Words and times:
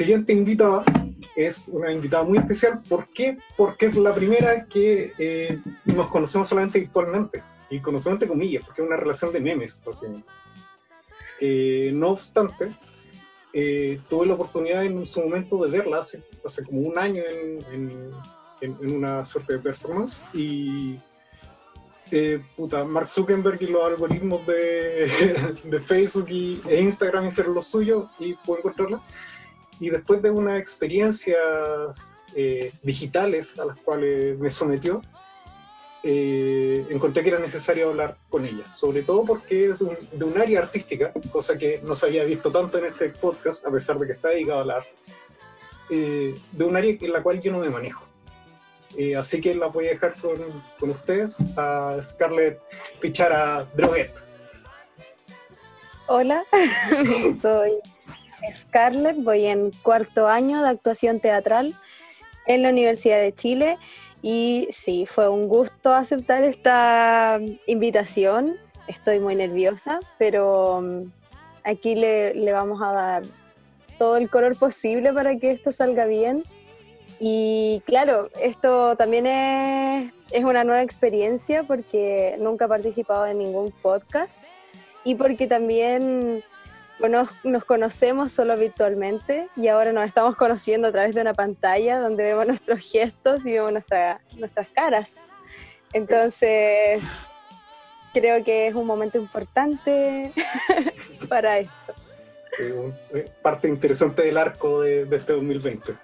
siguiente 0.00 0.32
invitada 0.32 0.82
es 1.36 1.68
una 1.68 1.92
invitada 1.92 2.24
muy 2.24 2.38
especial. 2.38 2.80
¿Por 2.88 3.08
qué? 3.08 3.36
Porque 3.54 3.84
es 3.84 3.96
la 3.96 4.14
primera 4.14 4.64
que 4.64 5.12
eh, 5.18 5.60
nos 5.94 6.06
conocemos 6.08 6.48
solamente 6.48 6.80
virtualmente. 6.80 7.42
Y 7.68 7.80
conocemos 7.80 8.16
entre 8.16 8.28
comillas, 8.28 8.64
porque 8.64 8.80
es 8.80 8.88
una 8.88 8.96
relación 8.96 9.30
de 9.30 9.40
memes. 9.40 9.82
Eh, 11.42 11.90
no 11.94 12.12
obstante, 12.12 12.70
eh, 13.52 14.00
tuve 14.08 14.26
la 14.26 14.34
oportunidad 14.34 14.84
en 14.84 15.04
su 15.04 15.20
momento 15.20 15.62
de 15.62 15.70
verla 15.70 15.98
hace, 15.98 16.24
hace 16.44 16.64
como 16.64 16.80
un 16.80 16.98
año 16.98 17.22
en, 17.22 18.10
en, 18.62 18.94
una 18.94 19.24
suerte 19.24 19.54
de 19.54 19.58
performance 19.58 20.24
y 20.32 20.98
eh, 22.10 22.42
puta, 22.56 22.84
Mark 22.84 23.08
Zuckerberg 23.08 23.62
y 23.62 23.66
los 23.68 23.84
algoritmos 23.84 24.46
de, 24.46 25.10
de 25.64 25.80
Facebook 25.80 26.26
y, 26.30 26.60
e 26.68 26.80
Instagram 26.80 27.26
hicieron 27.26 27.54
lo 27.54 27.60
suyo 27.60 28.10
y 28.18 28.34
pude 28.34 28.58
encontrarla. 28.58 29.02
Y 29.80 29.90
después 29.90 30.22
de 30.22 30.30
unas 30.30 30.60
experiencias 30.60 32.18
eh, 32.36 32.72
digitales 32.82 33.58
a 33.58 33.64
las 33.64 33.76
cuales 33.78 34.38
me 34.38 34.50
sometió, 34.50 35.02
eh, 36.02 36.86
encontré 36.88 37.22
que 37.22 37.28
era 37.28 37.38
necesario 37.38 37.90
hablar 37.90 38.16
con 38.30 38.46
ella, 38.46 38.72
sobre 38.72 39.02
todo 39.02 39.22
porque 39.24 39.70
es 39.70 39.78
de 39.78 40.24
un, 40.24 40.40
área 40.40 40.60
artística, 40.60 41.12
cosa 41.30 41.58
que 41.58 41.80
no 41.84 41.94
se 41.94 42.06
había 42.06 42.24
visto 42.24 42.50
tanto 42.50 42.78
en 42.78 42.86
este 42.86 43.10
podcast, 43.10 43.66
a 43.66 43.70
pesar 43.70 43.98
de 43.98 44.06
que 44.06 44.12
está 44.14 44.28
dedicado 44.28 44.60
al 44.60 44.70
arte, 44.70 44.94
eh, 45.90 46.34
de 46.52 46.64
un 46.64 46.74
área 46.74 46.96
en 46.98 47.12
la 47.12 47.22
cual 47.22 47.42
yo 47.42 47.52
no 47.52 47.58
me 47.58 47.68
manejo. 47.68 48.06
Eh, 48.96 49.14
así 49.14 49.42
que 49.42 49.54
la 49.54 49.66
voy 49.66 49.88
a 49.88 49.90
dejar 49.90 50.14
con, 50.20 50.36
con 50.78 50.90
ustedes 50.90 51.36
a 51.56 51.98
Scarlett 52.02 52.58
Pichara 52.98 53.68
Droguet. 53.74 54.14
Hola, 56.06 56.44
soy 57.42 57.72
Scarlett, 58.52 59.16
voy 59.22 59.46
en 59.46 59.70
cuarto 59.82 60.28
año 60.28 60.62
de 60.62 60.68
actuación 60.68 61.20
teatral 61.20 61.74
en 62.46 62.62
la 62.62 62.70
Universidad 62.70 63.20
de 63.20 63.32
Chile 63.32 63.78
y 64.22 64.68
sí, 64.70 65.06
fue 65.06 65.28
un 65.28 65.48
gusto 65.48 65.94
aceptar 65.94 66.42
esta 66.42 67.38
invitación. 67.66 68.56
Estoy 68.86 69.18
muy 69.20 69.34
nerviosa, 69.34 70.00
pero 70.18 70.80
mm, 70.82 71.12
aquí 71.64 71.94
le, 71.94 72.52
vamos 72.52 72.80
a 72.82 72.92
dar 72.92 73.22
todo 73.98 74.16
el 74.16 74.28
color 74.28 74.58
posible 74.58 75.12
para 75.12 75.36
que 75.36 75.50
esto 75.50 75.72
salga 75.72 76.06
bien. 76.06 76.42
Y 77.18 77.82
claro, 77.86 78.30
esto 78.40 78.96
también 78.96 79.26
es, 79.26 80.12
es 80.30 80.44
una 80.44 80.64
nueva 80.64 80.82
experiencia 80.82 81.62
porque 81.64 82.36
nunca 82.38 82.64
he 82.64 82.68
participado 82.68 83.26
en 83.26 83.38
ningún 83.38 83.70
podcast 83.82 84.38
y 85.04 85.14
porque 85.14 85.46
también 85.46 86.42
nos 87.08 87.64
conocemos 87.64 88.32
solo 88.32 88.56
virtualmente 88.56 89.48
y 89.56 89.68
ahora 89.68 89.92
nos 89.92 90.04
estamos 90.04 90.36
conociendo 90.36 90.88
a 90.88 90.92
través 90.92 91.14
de 91.14 91.22
una 91.22 91.34
pantalla 91.34 91.98
donde 91.98 92.24
vemos 92.24 92.46
nuestros 92.46 92.90
gestos 92.90 93.46
y 93.46 93.52
vemos 93.52 93.72
nuestras 93.72 94.68
caras. 94.74 95.16
Entonces, 95.92 97.04
creo 98.12 98.44
que 98.44 98.68
es 98.68 98.74
un 98.74 98.86
momento 98.86 99.18
importante 99.18 100.32
para 101.28 101.58
esto. 101.58 101.94
Sí, 102.56 102.64
eh, 103.14 103.30
parte 103.42 103.68
interesante 103.68 104.22
del 104.22 104.36
arco 104.36 104.82
de, 104.82 105.02
este 105.02 105.32
2020. 105.32 105.94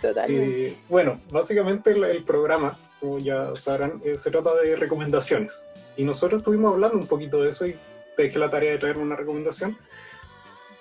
Totalmente. 0.00 0.68
Eh, 0.68 0.76
bueno, 0.88 1.20
básicamente 1.30 1.90
el, 1.90 2.24
programa, 2.24 2.76
como 3.00 3.18
ya 3.18 3.54
sabrán, 3.56 4.00
eh, 4.04 4.16
se 4.16 4.30
trata 4.30 4.54
de 4.56 4.76
recomendaciones. 4.76 5.64
Y 5.96 6.04
nosotros 6.04 6.40
estuvimos 6.40 6.72
hablando 6.72 6.96
un 6.96 7.06
poquito 7.06 7.42
de 7.42 7.50
eso 7.50 7.66
y 7.66 7.76
te 8.16 8.24
dejé 8.24 8.38
la 8.38 8.50
tarea 8.50 8.72
de 8.72 8.78
traer 8.78 8.98
una 8.98 9.16
recomendación 9.16 9.78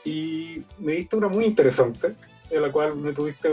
y 0.04 0.64
me 0.78 0.94
diste 0.94 1.16
una 1.16 1.28
muy 1.28 1.46
interesante, 1.46 2.16
en 2.50 2.62
la 2.62 2.72
cual 2.72 2.96
me 2.96 3.14
tuviste 3.14 3.50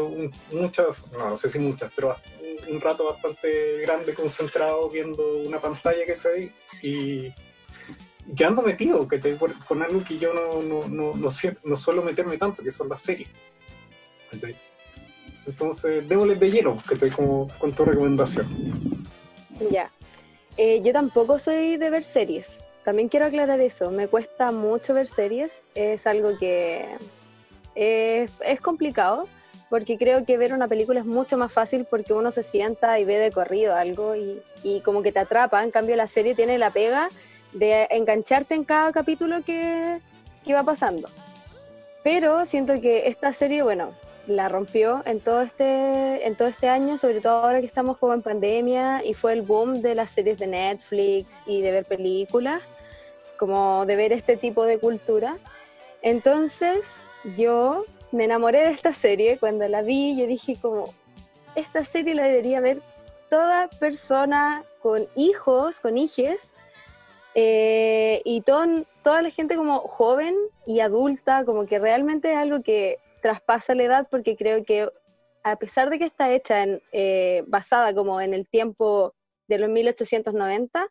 muchas, 0.53 1.11
no, 1.13 1.37
sé 1.37 1.51
si 1.51 1.59
muchas, 1.59 1.91
pero 1.95 2.17
un, 2.69 2.81
rato 2.81 3.05
bastante 3.05 3.81
grande 3.83 4.15
concentrado 4.15 4.89
viendo 4.89 5.39
una 5.39 5.61
pantalla 5.61 6.05
que 6.07 6.13
está 6.13 6.31
ahí 6.31 6.53
y, 6.83 7.33
quedando 8.35 8.63
metido 8.63 9.07
que 9.07 9.21
con 9.69 9.83
algo 9.83 10.03
que 10.03 10.19
yo 10.19 10.33
no, 10.33 10.63
no, 10.63 10.89
no, 10.89 11.15
no, 11.15 11.77
suelo 11.77 12.03
meterme 12.03 12.39
tanto, 12.39 12.63
que 12.63 12.71
son 12.71 12.89
las 12.89 13.03
series. 13.03 13.29
Entonces, 15.47 16.09
démosle 16.09 16.35
de 16.35 16.51
lleno, 16.51 16.83
que 16.89 16.95
estoy 16.95 17.11
como 17.11 17.49
con 17.59 17.73
tu 17.73 17.85
recomendación. 17.85 18.49
Ya. 19.71 19.91
Eh, 20.57 20.81
yo 20.83 20.93
tampoco 20.93 21.39
soy 21.39 21.77
de 21.77 21.91
ver 21.91 22.03
series. 22.03 22.66
También 22.87 23.09
quiero 23.09 23.27
aclarar 23.27 23.59
eso, 23.59 23.91
me 23.91 24.07
cuesta 24.07 24.53
mucho 24.53 24.95
ver 24.95 25.09
series, 25.09 25.65
es 25.75 26.07
algo 26.07 26.39
que 26.39 26.87
es, 27.75 28.61
complicado, 28.61 29.27
porque 29.69 29.99
creo 29.99 30.25
que 30.25 30.39
ver 30.39 30.53
una 30.53 30.69
película 30.69 31.01
es 31.01 31.05
mucho 31.05 31.37
más 31.37 31.53
fácil 31.53 31.85
porque 31.85 32.13
uno 32.13 32.31
se 32.31 32.45
sienta 32.45 33.01
y 33.01 33.05
ve 33.05 33.19
de 33.19 33.33
corrido 33.33 33.75
algo 33.75 34.15
y, 34.15 34.81
como 34.85 35.03
que 35.03 35.11
te 35.11 35.19
atrapa, 35.19 35.65
en 35.65 35.73
cambio 35.73 35.97
la 35.97 36.07
serie 36.07 36.37
tiene 36.37 36.59
la 36.59 36.71
pega 36.71 37.09
de 37.53 37.89
engancharte 37.91 38.55
en 38.55 38.63
cada 38.63 38.93
capítulo 38.93 39.43
que, 39.45 39.99
que 40.45 40.55
va 40.55 40.63
pasando. 40.63 41.09
Pero 42.05 42.47
siento 42.47 42.81
que 42.81 43.09
esta 43.09 43.33
serie, 43.33 43.65
bueno, 43.65 43.95
la 44.29 44.49
rompió 44.49 45.03
en 45.07 45.19
todo 45.19 45.43
este 45.43 46.25
en 46.25 46.37
todo 46.37 46.47
este 46.47 46.69
año, 46.69 46.99
sobre 46.99 47.21
todo 47.21 47.33
ahora 47.33 47.61
que 47.61 47.67
estamos 47.67 47.97
como 47.99 48.13
en 48.13 48.23
pandemia 48.23 49.05
y 49.05 49.15
fue 49.15 49.33
el 49.33 49.43
boom 49.43 49.83
de 49.83 49.97
las 49.97 50.13
series 50.13 50.39
de 50.39 50.47
Netflix 50.47 51.43
y 51.47 51.63
de 51.63 51.73
ver 51.73 51.85
películas 51.85 52.63
como 53.37 53.87
de 53.87 53.97
ver 53.97 54.13
este 54.13 54.37
tipo 54.37 54.65
de 54.65 54.79
cultura. 54.79 55.39
Entonces 56.03 57.03
yo 57.37 57.85
me 58.13 58.25
enamoré 58.25 58.61
de 58.61 58.71
esta 58.71 58.93
serie, 58.93 59.39
cuando 59.39 59.69
la 59.69 59.83
vi 59.83 60.17
yo 60.17 60.27
dije 60.27 60.57
como, 60.61 60.95
esta 61.55 61.85
serie 61.85 62.15
la 62.15 62.25
debería 62.25 62.61
ver 62.61 62.81
toda 63.29 63.69
persona 63.69 64.65
con 64.81 65.07
hijos, 65.17 65.81
con 65.81 65.99
hijes, 65.99 66.53
eh, 67.35 68.23
y 68.25 68.41
toda 68.41 69.23
la 69.23 69.31
gente 69.31 69.57
como 69.57 69.81
joven 69.81 70.35
y 70.67 70.81
adulta, 70.81 71.45
como 71.45 71.67
que 71.67 71.79
realmente 71.79 72.33
es 72.33 72.39
algo 72.39 72.63
que 72.63 72.99
traspasa 73.21 73.75
la 73.75 73.83
edad, 73.83 74.09
porque 74.11 74.37
creo 74.37 74.65
que 74.65 74.89
a 75.43 75.57
pesar 75.57 75.91
de 75.91 75.99
que 75.99 76.07
está 76.07 76.33
hecha 76.33 76.63
en, 76.63 76.83
eh, 76.93 77.45
basada 77.47 77.95
como 77.95 78.21
en 78.21 78.33
el 78.33 78.49
tiempo 78.49 79.15
de 79.49 79.59
los 79.59 79.69
1890, 79.69 80.89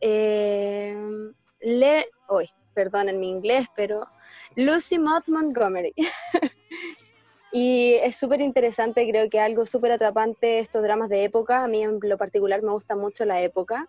Eh, 0.00 0.96
Le 1.60 2.06
perdón 2.72 3.08
en 3.08 3.18
mi 3.18 3.28
inglés, 3.28 3.66
pero 3.74 4.06
Lucy 4.54 5.00
Maud 5.00 5.24
Montgomery. 5.26 5.92
y 7.52 7.94
es 7.94 8.16
súper 8.16 8.40
interesante, 8.40 9.08
creo 9.10 9.28
que 9.28 9.40
algo 9.40 9.66
súper 9.66 9.90
atrapante 9.90 10.60
estos 10.60 10.84
dramas 10.84 11.08
de 11.08 11.24
época. 11.24 11.64
A 11.64 11.66
mí 11.66 11.82
en 11.82 11.98
lo 12.00 12.16
particular 12.16 12.62
me 12.62 12.70
gusta 12.70 12.94
mucho 12.94 13.24
la 13.24 13.42
época. 13.42 13.88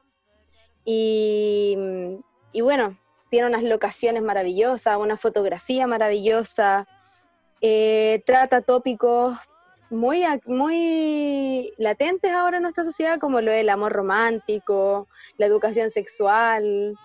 Y, 0.84 1.76
mm, 1.78 2.16
y 2.54 2.62
bueno, 2.62 2.98
tiene 3.30 3.48
unas 3.48 3.64
locaciones 3.64 4.24
maravillosas, 4.24 4.98
una 4.98 5.18
fotografía 5.18 5.88
maravillosa, 5.88 6.88
eh, 7.62 8.24
trata 8.26 8.62
tópicos 8.62 9.38
muy, 9.90 10.24
muy 10.46 11.74
latentes 11.78 12.32
ahora 12.32 12.58
en 12.58 12.64
nuestra 12.64 12.84
sociedad, 12.84 13.20
como 13.20 13.42
lo 13.42 13.52
del 13.52 13.70
amor 13.70 13.92
romántico, 13.94 15.08
la 15.38 15.46
educación 15.46 15.90
sexual 15.90 16.96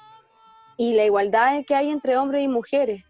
y 0.76 0.94
la 0.94 1.04
igualdad 1.04 1.64
que 1.66 1.74
hay 1.74 1.90
entre 1.90 2.16
hombres 2.16 2.42
y 2.42 2.48
mujeres. 2.48 3.04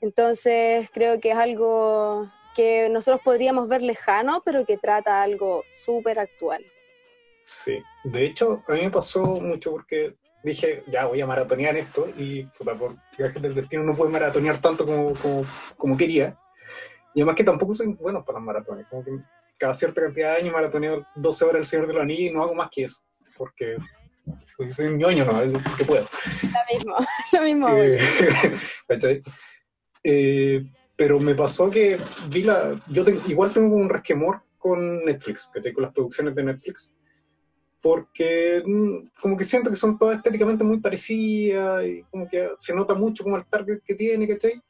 Entonces 0.00 0.88
creo 0.92 1.20
que 1.20 1.32
es 1.32 1.36
algo 1.36 2.30
que 2.54 2.88
nosotros 2.88 3.22
podríamos 3.24 3.68
ver 3.68 3.82
lejano, 3.82 4.42
pero 4.44 4.64
que 4.64 4.78
trata 4.78 5.22
algo 5.22 5.62
súper 5.70 6.18
actual. 6.18 6.64
Sí, 7.40 7.82
de 8.04 8.26
hecho 8.26 8.62
a 8.66 8.72
mí 8.72 8.82
me 8.82 8.90
pasó 8.90 9.40
mucho 9.40 9.72
porque 9.72 10.16
dije, 10.50 10.82
ya 10.86 11.06
voy 11.06 11.20
a 11.20 11.26
maratonear 11.26 11.76
esto 11.76 12.08
y 12.16 12.44
puta, 12.44 12.74
por 12.74 12.96
viajes 13.18 13.42
del 13.42 13.54
destino 13.54 13.82
no 13.82 13.94
puedo 13.94 14.10
maratonear 14.10 14.60
tanto 14.60 14.84
como, 14.86 15.14
como, 15.14 15.44
como, 15.76 15.96
quería. 15.96 16.38
Y 17.14 17.20
además 17.20 17.36
que 17.36 17.44
tampoco 17.44 17.72
soy 17.72 17.88
bueno 17.88 18.24
para 18.24 18.38
las 18.38 18.46
maratones, 18.46 18.86
como 18.88 19.04
que 19.04 19.10
cada 19.58 19.74
cierta 19.74 20.02
cantidad 20.02 20.32
de 20.32 20.38
años 20.42 20.52
maratoneo 20.52 21.06
12 21.14 21.44
horas 21.44 21.60
el 21.60 21.66
Señor 21.66 21.86
de 21.86 21.94
los 21.94 22.02
Anillos 22.02 22.30
y 22.30 22.30
no 22.30 22.42
hago 22.42 22.54
más 22.54 22.68
que 22.70 22.84
eso, 22.84 23.02
porque 23.36 23.76
Porque 24.56 24.72
soy 24.72 24.86
un 24.86 24.98
ñoño, 24.98 25.24
¿no? 25.24 25.60
Que 25.76 25.84
puedo. 25.84 26.04
Lo 26.42 26.74
mismo, 26.74 26.96
lo 27.32 27.40
mismo. 27.42 27.68
Eh, 27.70 27.98
¿cachai? 28.88 29.22
Eh, 30.02 30.64
pero 30.96 31.18
me 31.20 31.34
pasó 31.34 31.70
que 31.70 31.98
vi 32.28 32.42
la. 32.42 32.80
Yo 32.88 33.04
tengo- 33.04 33.22
igual 33.28 33.52
tengo 33.52 33.74
un 33.76 33.88
resquemor 33.88 34.42
con 34.58 35.04
Netflix, 35.04 35.50
¿cachai? 35.52 35.72
Con 35.72 35.84
las 35.84 35.92
producciones 35.92 36.34
de 36.34 36.42
Netflix. 36.42 36.92
Porque 37.86 38.64
mm, 38.66 39.20
como 39.20 39.36
que 39.36 39.44
siento 39.44 39.70
que 39.70 39.76
son 39.76 39.96
todas 39.96 40.16
estéticamente 40.16 40.64
muy 40.64 40.80
parecidas 40.80 41.86
y 41.86 42.02
como 42.10 42.28
que 42.28 42.50
se 42.56 42.74
nota 42.74 42.94
mucho 42.94 43.22
como 43.22 43.36
el 43.36 43.46
target 43.46 43.78
que 43.84 43.94
tiene, 43.94 44.26
¿cachai? 44.26 44.60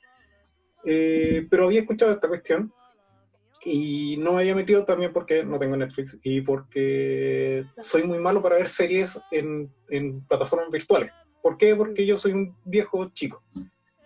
Eh, 0.85 1.47
pero 1.49 1.65
había 1.65 1.81
escuchado 1.81 2.13
esta 2.13 2.29
cuestión 2.29 2.71
y 3.65 4.19
no 4.19 4.35
me 4.35 4.41
había 4.41 4.55
metido 4.55 4.85
también 4.85 5.15
porque 5.15 5.43
no 5.47 5.59
tengo 5.59 5.79
Netflix 5.79 6.19
y 6.25 6.43
porque 6.43 7.65
soy 7.79 8.03
muy 8.03 8.19
malo 8.19 8.43
para 8.43 8.57
ver 8.57 8.69
series 8.69 9.19
en, 9.31 9.73
en 9.89 10.21
plataformas 10.27 10.71
virtuales. 10.71 11.11
¿Por 11.41 11.57
qué? 11.57 11.75
Porque 11.75 12.05
yo 12.05 12.19
soy 12.19 12.33
un 12.33 12.55
viejo 12.67 13.11
chico. 13.15 13.43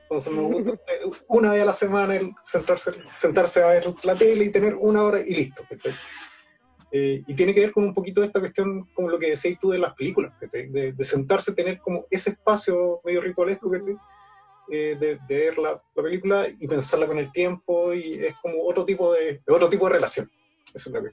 Entonces 0.03 0.33
me 0.33 0.41
gusta 0.41 0.79
una 1.27 1.51
vez 1.51 1.62
a 1.62 1.67
la 1.67 1.73
semana 1.73 2.15
el 2.15 2.31
sentarse, 2.45 2.93
sentarse 3.12 3.61
a 3.61 3.71
ver 3.71 3.93
la 4.05 4.15
tele 4.15 4.45
y 4.45 4.51
tener 4.51 4.77
una 4.77 5.03
hora 5.03 5.19
y 5.21 5.35
listo. 5.35 5.65
¿cachai? 5.69 5.95
Eh, 6.92 7.22
y 7.26 7.34
tiene 7.34 7.54
que 7.54 7.60
ver 7.60 7.72
con 7.72 7.84
un 7.84 7.94
poquito 7.94 8.22
esta 8.25 8.40
cuestión, 8.40 8.84
como 8.94 9.08
lo 9.08 9.19
que 9.19 9.31
decías 9.31 9.58
tú 9.60 9.70
de 9.70 9.78
las 9.78 9.94
películas, 9.94 10.32
de, 10.40 10.92
de 10.92 11.04
sentarse, 11.04 11.54
tener 11.54 11.78
como 11.78 12.04
ese 12.10 12.31
espacio 12.31 13.00
medio 13.04 13.20
ritualesco 13.20 13.70
¿cachai? 13.70 13.96
Eh, 14.72 14.96
de, 14.98 15.19
de 15.28 15.38
ver 15.38 15.58
la, 15.58 15.82
la 15.94 16.02
película 16.02 16.46
y 16.58 16.66
pensarla 16.66 17.06
con 17.06 17.19
el 17.19 17.31
tiempo 17.32 17.92
y 17.94 18.25
es 18.25 18.34
como 18.42 18.62
otro 18.64 18.84
tipo 18.84 19.12
de, 19.12 19.40
otro 19.48 19.69
tipo 19.69 19.87
de 19.87 19.94
relación. 19.94 20.31
Eso 20.75 20.88
es 20.90 20.94
lo 20.94 21.02
que- 21.02 21.10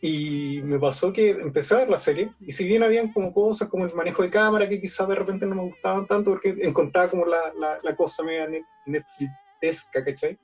Y 0.00 0.60
me 0.62 0.78
pasó 0.78 1.12
que 1.12 1.30
empecé 1.30 1.74
a 1.74 1.78
ver 1.78 1.88
la 1.90 1.96
serie 1.96 2.30
y 2.40 2.52
si 2.52 2.64
bien 2.64 2.82
habían 2.82 3.12
como 3.12 3.32
cosas 3.32 3.68
como 3.68 3.84
el 3.86 3.94
manejo 3.94 4.22
de 4.22 4.30
cámara 4.30 4.68
que 4.68 4.80
quizás 4.80 5.08
de 5.08 5.14
repente 5.14 5.46
no 5.46 5.54
me 5.54 5.62
gustaban 5.62 6.06
tanto 6.06 6.30
porque 6.32 6.54
encontraba 6.60 7.08
como 7.10 7.24
la, 7.24 7.52
la, 7.58 7.78
la 7.82 7.96
cosa 7.96 8.22
media 8.22 8.46
net- 8.46 8.64
Netflixesca, 8.86 10.04
¿cachai? 10.04 10.38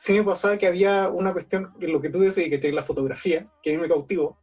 Sí 0.00 0.12
me 0.14 0.22
pasaba 0.22 0.56
que 0.56 0.68
había 0.68 1.08
una 1.08 1.32
cuestión, 1.32 1.74
lo 1.80 2.00
que 2.00 2.08
tú 2.08 2.20
decías, 2.20 2.48
¿cachai? 2.48 2.70
La 2.70 2.84
fotografía, 2.84 3.48
que 3.60 3.70
a 3.70 3.72
mí 3.74 3.78
me 3.82 3.88
cautivó, 3.88 4.38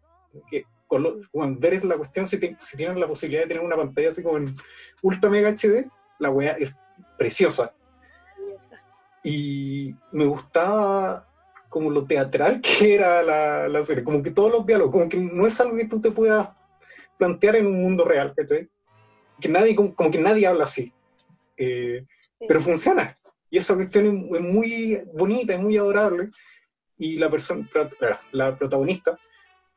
que 0.51 0.65
con 0.85 1.01
lo- 1.01 1.15
cuando 1.31 1.59
ver 1.61 1.83
la 1.85 1.95
cuestión, 1.95 2.27
si, 2.27 2.37
te- 2.39 2.57
si 2.59 2.75
tienen 2.75 2.99
la 2.99 3.07
posibilidad 3.07 3.43
de 3.43 3.47
tener 3.47 3.63
una 3.63 3.77
pantalla 3.77 4.09
así 4.09 4.21
como 4.21 4.37
en 4.37 4.53
ultra 5.01 5.29
mega 5.29 5.49
HD, 5.49 5.89
la 6.19 6.29
weá 6.29 6.51
es 6.59 6.75
preciosa. 7.17 7.73
Y 9.23 9.95
me 10.11 10.25
gustaba 10.25 11.27
como 11.69 11.89
lo 11.89 12.05
teatral 12.05 12.61
que 12.79 12.93
era 12.93 13.23
la, 13.23 13.67
la 13.67 13.83
serie, 13.85 14.03
como 14.03 14.21
que 14.21 14.31
todos 14.31 14.51
los 14.51 14.65
diálogos, 14.65 14.91
como 14.91 15.09
que 15.09 15.17
no 15.17 15.47
es 15.47 15.59
algo 15.61 15.75
que 15.77 15.85
tú 15.87 15.99
te 16.01 16.11
puedas 16.11 16.49
plantear 17.17 17.55
en 17.55 17.67
un 17.67 17.81
mundo 17.81 18.03
real, 18.05 18.33
¿cachai? 18.35 18.69
Que 19.39 19.47
nadie, 19.49 19.75
como, 19.75 19.95
como 19.95 20.11
que 20.11 20.19
nadie 20.19 20.47
habla 20.47 20.65
así. 20.65 20.93
Eh, 21.57 22.05
pero 22.47 22.61
funciona. 22.61 23.17
Y 23.55 23.57
esa 23.57 23.73
cuestión 23.73 24.05
es- 24.07 24.41
muy 24.41 25.01
bonita, 25.13 25.53
es 25.53 25.59
muy 25.61 25.77
adorable. 25.77 26.29
Y 26.97 27.17
la 27.17 27.29
persona, 27.29 27.65
la 28.33 28.57
protagonista, 28.57 29.17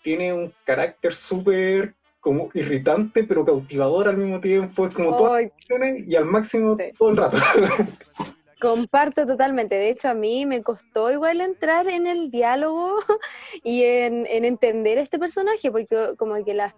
tiene 0.02 0.32
un 0.32 0.52
carácter 0.64 1.14
súper 1.14 1.94
como 2.18 2.50
irritante, 2.54 3.22
pero 3.22 3.44
cautivador 3.44 4.08
al 4.08 4.16
mismo 4.16 4.40
tiempo. 4.40 4.84
Es 4.88 4.92
como 4.92 5.16
todas 5.16 5.32
Ay, 5.34 5.44
las 5.44 5.52
acciones 5.54 6.08
y 6.08 6.16
al 6.16 6.24
máximo 6.24 6.76
Sí. 6.76 6.90
todo 6.98 7.10
el 7.10 7.16
rato. 7.18 7.36
Comparto 8.60 9.24
totalmente. 9.24 9.76
De 9.76 9.90
hecho, 9.90 10.08
a 10.08 10.14
mí 10.14 10.44
me 10.44 10.64
costó 10.64 11.12
igual 11.12 11.40
entrar 11.40 11.86
en 11.86 12.08
el 12.08 12.32
diálogo 12.32 12.96
y 13.62 13.84
en, 13.84 14.26
en 14.26 14.44
entender 14.44 14.98
este 14.98 15.20
personaje, 15.20 15.70
porque 15.70 16.14
como 16.16 16.44
que 16.44 16.52
las, 16.54 16.74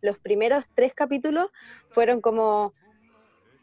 los 0.00 0.18
primeros 0.18 0.64
tres 0.74 0.94
capítulos 0.94 1.48
fueron 1.90 2.20
como 2.20 2.72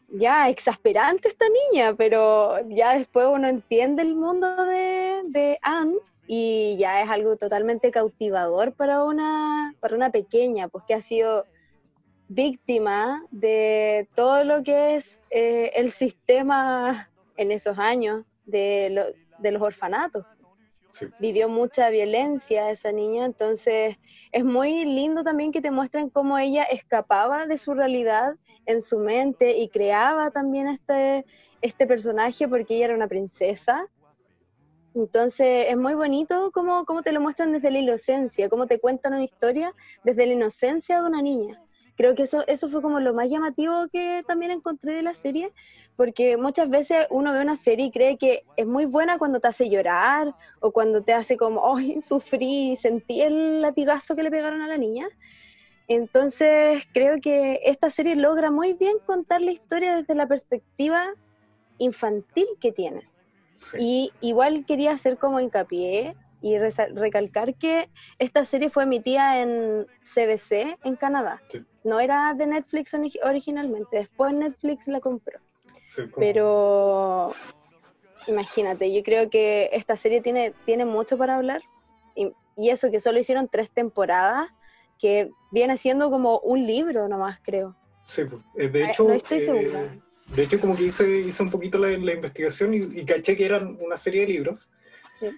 ya 0.08 0.48
exasperante 0.48 1.28
esta 1.28 1.46
niña, 1.70 1.94
pero 1.94 2.56
ya 2.68 2.96
después 2.96 3.26
uno 3.30 3.48
entiende 3.48 4.02
el 4.02 4.14
mundo 4.14 4.64
de, 4.64 5.22
de 5.26 5.58
Anne 5.62 5.96
y 6.26 6.76
ya 6.78 7.02
es 7.02 7.10
algo 7.10 7.36
totalmente 7.36 7.90
cautivador 7.90 8.72
para 8.72 9.04
una, 9.04 9.74
para 9.80 9.96
una 9.96 10.10
pequeña, 10.10 10.68
pues 10.68 10.84
que 10.86 10.94
ha 10.94 11.00
sido 11.02 11.46
víctima 12.28 13.24
de 13.30 14.08
todo 14.14 14.44
lo 14.44 14.62
que 14.62 14.96
es 14.96 15.18
eh, 15.30 15.72
el 15.74 15.90
sistema 15.90 17.08
en 17.36 17.52
esos 17.52 17.78
años 17.78 18.24
de, 18.44 18.88
lo- 18.90 19.42
de 19.42 19.52
los 19.52 19.62
orfanatos. 19.62 20.24
Sí. 20.90 21.06
Vivió 21.18 21.48
mucha 21.50 21.90
violencia 21.90 22.70
esa 22.70 22.92
niña, 22.92 23.26
entonces 23.26 23.96
es 24.32 24.44
muy 24.44 24.84
lindo 24.86 25.22
también 25.22 25.52
que 25.52 25.60
te 25.60 25.70
muestren 25.70 26.08
cómo 26.08 26.38
ella 26.38 26.64
escapaba 26.64 27.46
de 27.46 27.58
su 27.58 27.74
realidad 27.74 28.34
en 28.68 28.82
su 28.82 28.98
mente 28.98 29.58
y 29.58 29.68
creaba 29.68 30.30
también 30.30 30.68
este, 30.68 31.24
este 31.62 31.86
personaje 31.86 32.46
porque 32.46 32.76
ella 32.76 32.84
era 32.86 32.94
una 32.94 33.08
princesa. 33.08 33.86
Entonces 34.94 35.66
es 35.68 35.76
muy 35.76 35.94
bonito 35.94 36.50
cómo, 36.52 36.84
cómo 36.84 37.02
te 37.02 37.12
lo 37.12 37.20
muestran 37.20 37.52
desde 37.52 37.70
la 37.70 37.78
inocencia, 37.78 38.48
cómo 38.48 38.66
te 38.66 38.78
cuentan 38.78 39.14
una 39.14 39.24
historia 39.24 39.74
desde 40.04 40.26
la 40.26 40.34
inocencia 40.34 41.00
de 41.00 41.08
una 41.08 41.22
niña. 41.22 41.60
Creo 41.96 42.14
que 42.14 42.24
eso, 42.24 42.46
eso 42.46 42.68
fue 42.68 42.82
como 42.82 43.00
lo 43.00 43.14
más 43.14 43.28
llamativo 43.28 43.88
que 43.90 44.22
también 44.28 44.52
encontré 44.52 44.92
de 44.92 45.02
la 45.02 45.14
serie, 45.14 45.52
porque 45.96 46.36
muchas 46.36 46.68
veces 46.68 47.06
uno 47.10 47.32
ve 47.32 47.40
una 47.40 47.56
serie 47.56 47.86
y 47.86 47.90
cree 47.90 48.18
que 48.18 48.44
es 48.56 48.66
muy 48.66 48.84
buena 48.84 49.18
cuando 49.18 49.40
te 49.40 49.48
hace 49.48 49.68
llorar 49.68 50.34
o 50.60 50.72
cuando 50.72 51.02
te 51.02 51.14
hace 51.14 51.36
como, 51.36 51.60
¡ay, 51.76 52.00
sufrí, 52.02 52.76
sentí 52.76 53.22
el 53.22 53.62
latigazo 53.62 54.14
que 54.14 54.22
le 54.22 54.30
pegaron 54.30 54.60
a 54.60 54.68
la 54.68 54.76
niña! 54.76 55.08
Entonces 55.88 56.84
creo 56.92 57.20
que 57.20 57.60
esta 57.64 57.90
serie 57.90 58.14
logra 58.14 58.50
muy 58.50 58.74
bien 58.74 58.98
contar 59.06 59.40
la 59.40 59.50
historia 59.52 59.96
desde 59.96 60.14
la 60.14 60.26
perspectiva 60.26 61.14
infantil 61.78 62.46
que 62.60 62.72
tiene. 62.72 63.08
Sí. 63.56 63.76
Y 63.80 64.12
igual 64.20 64.64
quería 64.66 64.92
hacer 64.92 65.16
como 65.18 65.40
hincapié 65.40 66.14
y 66.40 66.56
recalcar 66.58 67.54
que 67.54 67.88
esta 68.18 68.44
serie 68.44 68.70
fue 68.70 68.84
emitida 68.84 69.40
en 69.40 69.86
CBC 70.00 70.76
en 70.84 70.94
Canadá. 70.96 71.42
Sí. 71.48 71.64
No 71.84 71.98
era 72.00 72.34
de 72.34 72.46
Netflix 72.46 72.92
ori- 72.94 73.18
originalmente, 73.24 73.96
después 73.96 74.32
Netflix 74.34 74.86
la 74.88 75.00
compró. 75.00 75.40
Sí, 75.86 76.02
como- 76.10 76.20
Pero 76.20 77.32
imagínate, 78.26 78.92
yo 78.92 79.02
creo 79.02 79.30
que 79.30 79.70
esta 79.72 79.96
serie 79.96 80.20
tiene, 80.20 80.52
tiene 80.66 80.84
mucho 80.84 81.16
para 81.16 81.36
hablar. 81.36 81.62
Y, 82.14 82.30
y 82.56 82.70
eso 82.70 82.90
que 82.90 83.00
solo 83.00 83.18
hicieron 83.18 83.48
tres 83.48 83.70
temporadas, 83.70 84.48
que 84.98 85.30
viene 85.50 85.76
siendo 85.76 86.10
como 86.10 86.38
un 86.40 86.66
libro 86.66 87.08
nomás, 87.08 87.38
creo. 87.42 87.74
Sí, 88.02 88.24
pues, 88.24 88.42
eh, 88.56 88.68
de 88.68 88.82
Eh, 88.82 88.86
hecho, 88.90 89.04
no 89.04 89.12
estoy 89.12 89.38
eh, 89.38 90.00
de 90.34 90.42
hecho 90.42 90.60
como 90.60 90.76
que 90.76 90.84
hice, 90.84 91.20
hice 91.20 91.42
un 91.42 91.50
poquito 91.50 91.78
la, 91.78 91.88
la 91.96 92.12
investigación 92.14 92.74
y, 92.74 92.78
y 93.00 93.04
caché 93.04 93.36
que 93.36 93.44
eran 93.46 93.78
una 93.80 93.96
serie 93.96 94.22
de 94.22 94.28
libros 94.28 94.70
Sí. 95.20 95.30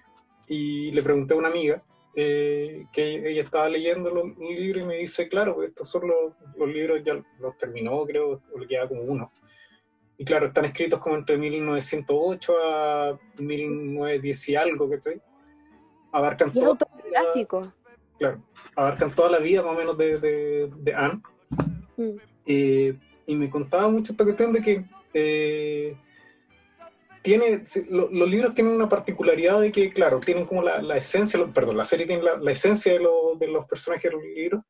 y 0.47 0.91
le 0.91 1.01
pregunté 1.01 1.33
a 1.33 1.37
una 1.37 1.47
amiga 1.47 1.81
eh, 2.15 2.85
que 2.91 3.29
ella 3.29 3.41
estaba 3.43 3.69
leyendo 3.69 4.11
los, 4.11 4.27
los 4.37 4.49
libros 4.49 4.83
y 4.83 4.85
me 4.85 4.97
dice, 4.97 5.27
claro, 5.29 5.55
pues 5.55 5.69
estos 5.69 5.89
son 5.89 6.07
los, 6.07 6.33
los 6.57 6.67
libros, 6.69 7.01
ya 7.03 7.21
los 7.39 7.57
terminó 7.57 8.05
creo, 8.05 8.41
o 8.53 8.59
le 8.59 8.67
queda 8.67 8.87
como 8.87 9.01
uno. 9.03 9.31
Y 10.17 10.25
claro, 10.25 10.47
están 10.47 10.65
escritos 10.65 10.99
como 10.99 11.15
entre 11.15 11.37
1908 11.37 12.53
a 12.63 13.19
1910 13.39 14.49
y 14.49 14.55
algo, 14.55 14.89
que 14.89 14.95
estoy. 14.95 15.21
Abarcan 16.11 16.51
Y 16.53 16.59
es 16.59 16.65
autobiográfico. 16.65 17.73
Claro, 18.21 18.39
abarcan 18.75 19.11
toda 19.15 19.31
la 19.31 19.39
vida 19.39 19.63
más 19.63 19.73
o 19.73 19.77
menos 19.79 19.97
de, 19.97 20.19
de, 20.19 20.69
de 20.77 20.93
Anne. 20.93 21.21
Mm. 21.97 22.09
Eh, 22.45 22.93
y 23.25 23.35
me 23.35 23.49
contaba 23.49 23.89
mucho 23.89 24.11
esta 24.11 24.23
cuestión 24.23 24.53
de 24.53 24.61
que 24.61 24.85
eh, 25.13 25.95
tiene, 27.23 27.63
lo- 27.89 28.09
los 28.11 28.29
libros 28.29 28.53
tienen 28.53 28.73
una 28.73 28.87
particularidad 28.89 29.59
de 29.59 29.71
que, 29.71 29.89
claro, 29.89 30.19
tienen 30.19 30.45
como 30.45 30.61
la, 30.61 30.81
la 30.83 30.97
esencia, 30.97 31.39
lo- 31.39 31.51
perdón, 31.51 31.77
la 31.77 31.85
serie 31.85 32.05
tiene 32.05 32.21
la, 32.21 32.37
la 32.37 32.51
esencia 32.51 32.93
de, 32.93 32.99
lo- 32.99 33.35
de 33.39 33.47
los 33.47 33.65
personajes 33.65 34.03
de 34.11 34.17
los 34.17 34.23
libros, 34.23 34.63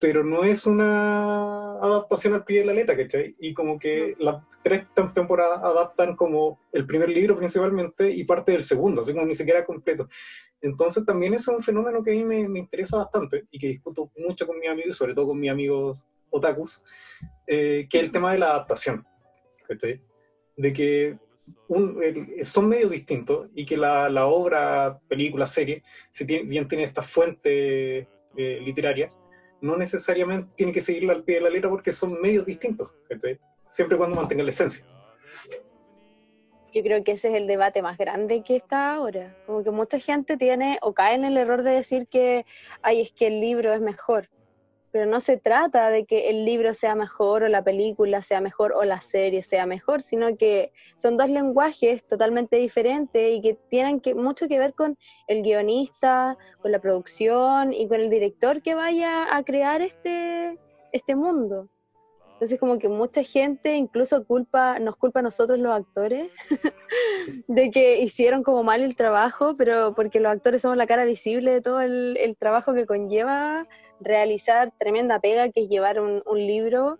pero 0.00 0.22
no 0.24 0.44
es 0.44 0.66
una 0.66 1.72
adaptación 1.80 2.34
al 2.34 2.44
pie 2.44 2.60
de 2.60 2.66
la 2.66 2.72
letra, 2.72 2.96
¿cachai? 2.96 3.34
Y 3.40 3.52
como 3.52 3.78
que 3.78 4.14
las 4.18 4.42
tres 4.62 4.84
tem- 4.94 5.12
temporadas 5.12 5.60
adaptan 5.62 6.14
como 6.14 6.60
el 6.72 6.86
primer 6.86 7.08
libro 7.08 7.36
principalmente 7.36 8.10
y 8.10 8.24
parte 8.24 8.52
del 8.52 8.62
segundo, 8.62 9.02
así 9.02 9.12
como 9.12 9.26
ni 9.26 9.34
siquiera 9.34 9.64
completo. 9.64 10.08
Entonces 10.60 11.04
también 11.04 11.34
es 11.34 11.46
un 11.48 11.62
fenómeno 11.62 12.02
que 12.02 12.12
a 12.12 12.14
mí 12.14 12.24
me, 12.24 12.48
me 12.48 12.58
interesa 12.60 12.96
bastante 12.98 13.46
y 13.50 13.58
que 13.58 13.68
discuto 13.68 14.10
mucho 14.16 14.46
con 14.46 14.58
mis 14.58 14.68
amigos, 14.70 14.96
sobre 14.96 15.14
todo 15.14 15.28
con 15.28 15.38
mis 15.40 15.50
amigos 15.50 16.06
otakus, 16.30 16.82
eh, 17.46 17.86
que 17.90 17.98
es 17.98 18.04
el 18.04 18.12
tema 18.12 18.32
de 18.32 18.38
la 18.38 18.50
adaptación, 18.50 19.04
¿cachai? 19.66 20.00
De 20.56 20.72
que 20.72 21.16
un- 21.68 22.00
el- 22.02 22.44
son 22.44 22.68
medios 22.68 22.90
distintos 22.90 23.48
y 23.54 23.64
que 23.64 23.76
la, 23.76 24.08
la 24.08 24.26
obra, 24.26 24.98
película, 25.08 25.46
serie, 25.46 25.82
si 26.10 26.26
tiene, 26.26 26.48
bien 26.48 26.68
tiene 26.68 26.84
esta 26.84 27.02
fuente 27.02 28.08
eh, 28.36 28.60
literaria, 28.64 29.10
no 29.60 29.76
necesariamente 29.76 30.50
tiene 30.56 30.72
que 30.72 30.80
seguirla 30.80 31.12
al 31.12 31.24
pie 31.24 31.36
de 31.36 31.40
la 31.42 31.50
letra 31.50 31.70
porque 31.70 31.92
son 31.92 32.20
medios 32.20 32.46
distintos. 32.46 32.94
Siempre 33.64 33.96
y 33.96 33.98
cuando 33.98 34.16
mantenga 34.16 34.42
la 34.42 34.50
esencia. 34.50 34.84
Yo 36.72 36.82
creo 36.82 37.02
que 37.02 37.12
ese 37.12 37.28
es 37.28 37.34
el 37.34 37.46
debate 37.46 37.80
más 37.80 37.96
grande 37.96 38.42
que 38.42 38.56
está 38.56 38.92
ahora. 38.92 39.34
Como 39.46 39.64
que 39.64 39.70
mucha 39.70 39.98
gente 39.98 40.36
tiene 40.36 40.78
o 40.82 40.92
cae 40.92 41.14
en 41.14 41.24
el 41.24 41.36
error 41.36 41.62
de 41.62 41.70
decir 41.70 42.06
que, 42.08 42.44
ay, 42.82 43.00
es 43.00 43.12
que 43.12 43.28
el 43.28 43.40
libro 43.40 43.72
es 43.72 43.80
mejor. 43.80 44.28
Pero 44.90 45.06
no 45.06 45.20
se 45.20 45.36
trata 45.36 45.90
de 45.90 46.04
que 46.04 46.30
el 46.30 46.44
libro 46.44 46.72
sea 46.74 46.94
mejor 46.94 47.42
o 47.42 47.48
la 47.48 47.62
película 47.62 48.22
sea 48.22 48.40
mejor 48.40 48.72
o 48.72 48.84
la 48.84 49.00
serie 49.00 49.42
sea 49.42 49.66
mejor, 49.66 50.02
sino 50.02 50.36
que 50.36 50.72
son 50.96 51.16
dos 51.16 51.28
lenguajes 51.28 52.06
totalmente 52.06 52.56
diferentes 52.56 53.36
y 53.36 53.40
que 53.42 53.54
tienen 53.68 54.00
que, 54.00 54.14
mucho 54.14 54.48
que 54.48 54.58
ver 54.58 54.74
con 54.74 54.96
el 55.26 55.42
guionista, 55.42 56.36
con 56.62 56.72
la 56.72 56.80
producción 56.80 57.72
y 57.72 57.86
con 57.88 58.00
el 58.00 58.10
director 58.10 58.62
que 58.62 58.74
vaya 58.74 59.36
a 59.36 59.42
crear 59.42 59.82
este, 59.82 60.58
este 60.92 61.16
mundo. 61.16 61.68
Entonces 62.38 62.60
como 62.60 62.78
que 62.78 62.88
mucha 62.88 63.24
gente 63.24 63.74
incluso 63.74 64.24
culpa, 64.24 64.78
nos 64.78 64.94
culpa 64.94 65.18
a 65.18 65.24
nosotros 65.24 65.58
los 65.58 65.74
actores 65.74 66.30
de 67.48 67.70
que 67.72 68.00
hicieron 68.00 68.44
como 68.44 68.62
mal 68.62 68.82
el 68.82 68.94
trabajo, 68.94 69.56
pero 69.56 69.92
porque 69.94 70.20
los 70.20 70.30
actores 70.30 70.62
somos 70.62 70.76
la 70.76 70.86
cara 70.86 71.04
visible 71.04 71.52
de 71.52 71.60
todo 71.60 71.80
el, 71.80 72.16
el 72.16 72.36
trabajo 72.36 72.74
que 72.74 72.86
conlleva 72.86 73.66
realizar 74.00 74.72
tremenda 74.78 75.20
pega 75.20 75.50
que 75.50 75.62
es 75.62 75.68
llevar 75.68 76.00
un, 76.00 76.22
libro 76.34 76.98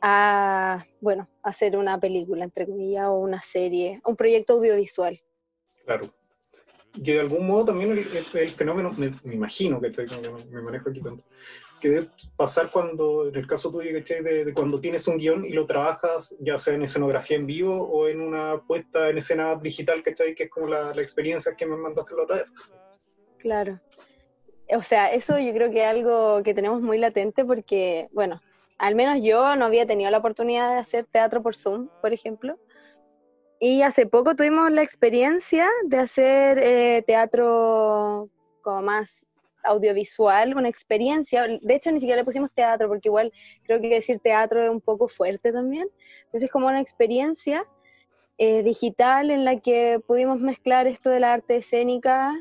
a, 0.00 0.84
bueno, 1.00 1.28
hacer 1.42 1.76
una 1.76 1.98
película, 1.98 2.44
entre 2.44 2.66
comillas, 2.66 3.08
o 3.08 3.14
una 3.14 3.40
serie, 3.40 4.00
un 4.04 4.16
proyecto 4.16 4.54
audiovisual. 4.54 5.20
Claro. 5.84 6.12
Que 6.92 7.14
de 7.14 7.20
algún 7.20 7.46
modo 7.46 7.66
también 7.66 7.92
el, 7.92 8.50
fenómeno, 8.50 8.92
me, 8.92 9.14
imagino 9.32 9.80
que 9.80 9.90
me, 10.50 10.60
manejo 10.60 10.90
aquí 10.90 11.00
tanto, 11.00 11.24
que 11.80 11.88
debe 11.88 12.10
pasar 12.36 12.70
cuando, 12.70 13.28
en 13.28 13.36
el 13.36 13.46
caso 13.46 13.70
tuyo, 13.70 13.90
De, 13.92 14.44
de, 14.44 14.52
cuando 14.52 14.78
tienes 14.78 15.08
un 15.08 15.16
guion 15.16 15.46
y 15.46 15.52
lo 15.52 15.64
trabajas, 15.64 16.36
ya 16.40 16.58
sea 16.58 16.74
en 16.74 16.82
escenografía 16.82 17.38
en 17.38 17.46
vivo 17.46 17.88
o 17.88 18.08
en 18.08 18.20
una 18.20 18.60
puesta 18.60 19.08
en 19.08 19.18
escena 19.18 19.56
digital, 19.56 20.02
Que 20.02 20.34
es 20.36 20.50
como 20.50 20.66
la, 20.66 20.94
la 20.94 21.00
experiencia 21.00 21.56
que 21.56 21.64
me 21.64 21.76
mandaste 21.76 22.14
la 22.14 22.22
otra 22.24 22.36
vez. 22.36 22.46
Claro 23.38 23.80
o 24.76 24.82
sea, 24.82 25.12
eso 25.12 25.38
yo 25.38 25.52
creo 25.52 25.70
que 25.70 25.82
es 25.82 25.88
algo 25.88 26.42
que 26.42 26.54
tenemos 26.54 26.82
muy 26.82 26.98
latente 26.98 27.44
porque, 27.44 28.08
bueno, 28.12 28.40
al 28.78 28.94
menos 28.94 29.20
yo 29.22 29.56
no 29.56 29.66
había 29.66 29.86
tenido 29.86 30.10
la 30.10 30.18
oportunidad 30.18 30.70
de 30.74 30.80
hacer 30.80 31.06
teatro 31.06 31.42
por 31.42 31.54
Zoom, 31.54 31.88
por 32.00 32.12
ejemplo. 32.12 32.58
Y 33.60 33.82
hace 33.82 34.06
poco 34.06 34.34
tuvimos 34.34 34.72
la 34.72 34.82
experiencia 34.82 35.68
de 35.84 35.98
hacer 35.98 36.58
eh, 36.58 37.04
teatro 37.06 38.28
como 38.60 38.82
más 38.82 39.28
audiovisual, 39.62 40.56
una 40.56 40.68
experiencia. 40.68 41.46
De 41.46 41.74
hecho, 41.74 41.92
ni 41.92 42.00
siquiera 42.00 42.20
le 42.20 42.24
pusimos 42.24 42.50
teatro, 42.52 42.88
porque 42.88 43.08
igual 43.08 43.32
creo 43.64 43.80
que 43.80 43.88
decir 43.88 44.18
teatro 44.18 44.62
es 44.62 44.70
un 44.70 44.80
poco 44.80 45.06
fuerte 45.06 45.52
también. 45.52 45.88
Entonces, 46.24 46.50
como 46.50 46.66
una 46.66 46.80
experiencia 46.80 47.64
eh, 48.38 48.62
digital 48.64 49.30
en 49.30 49.44
la 49.44 49.60
que 49.60 50.00
pudimos 50.04 50.40
mezclar 50.40 50.88
esto 50.88 51.10
de 51.10 51.20
la 51.20 51.32
arte 51.34 51.56
escénica 51.56 52.34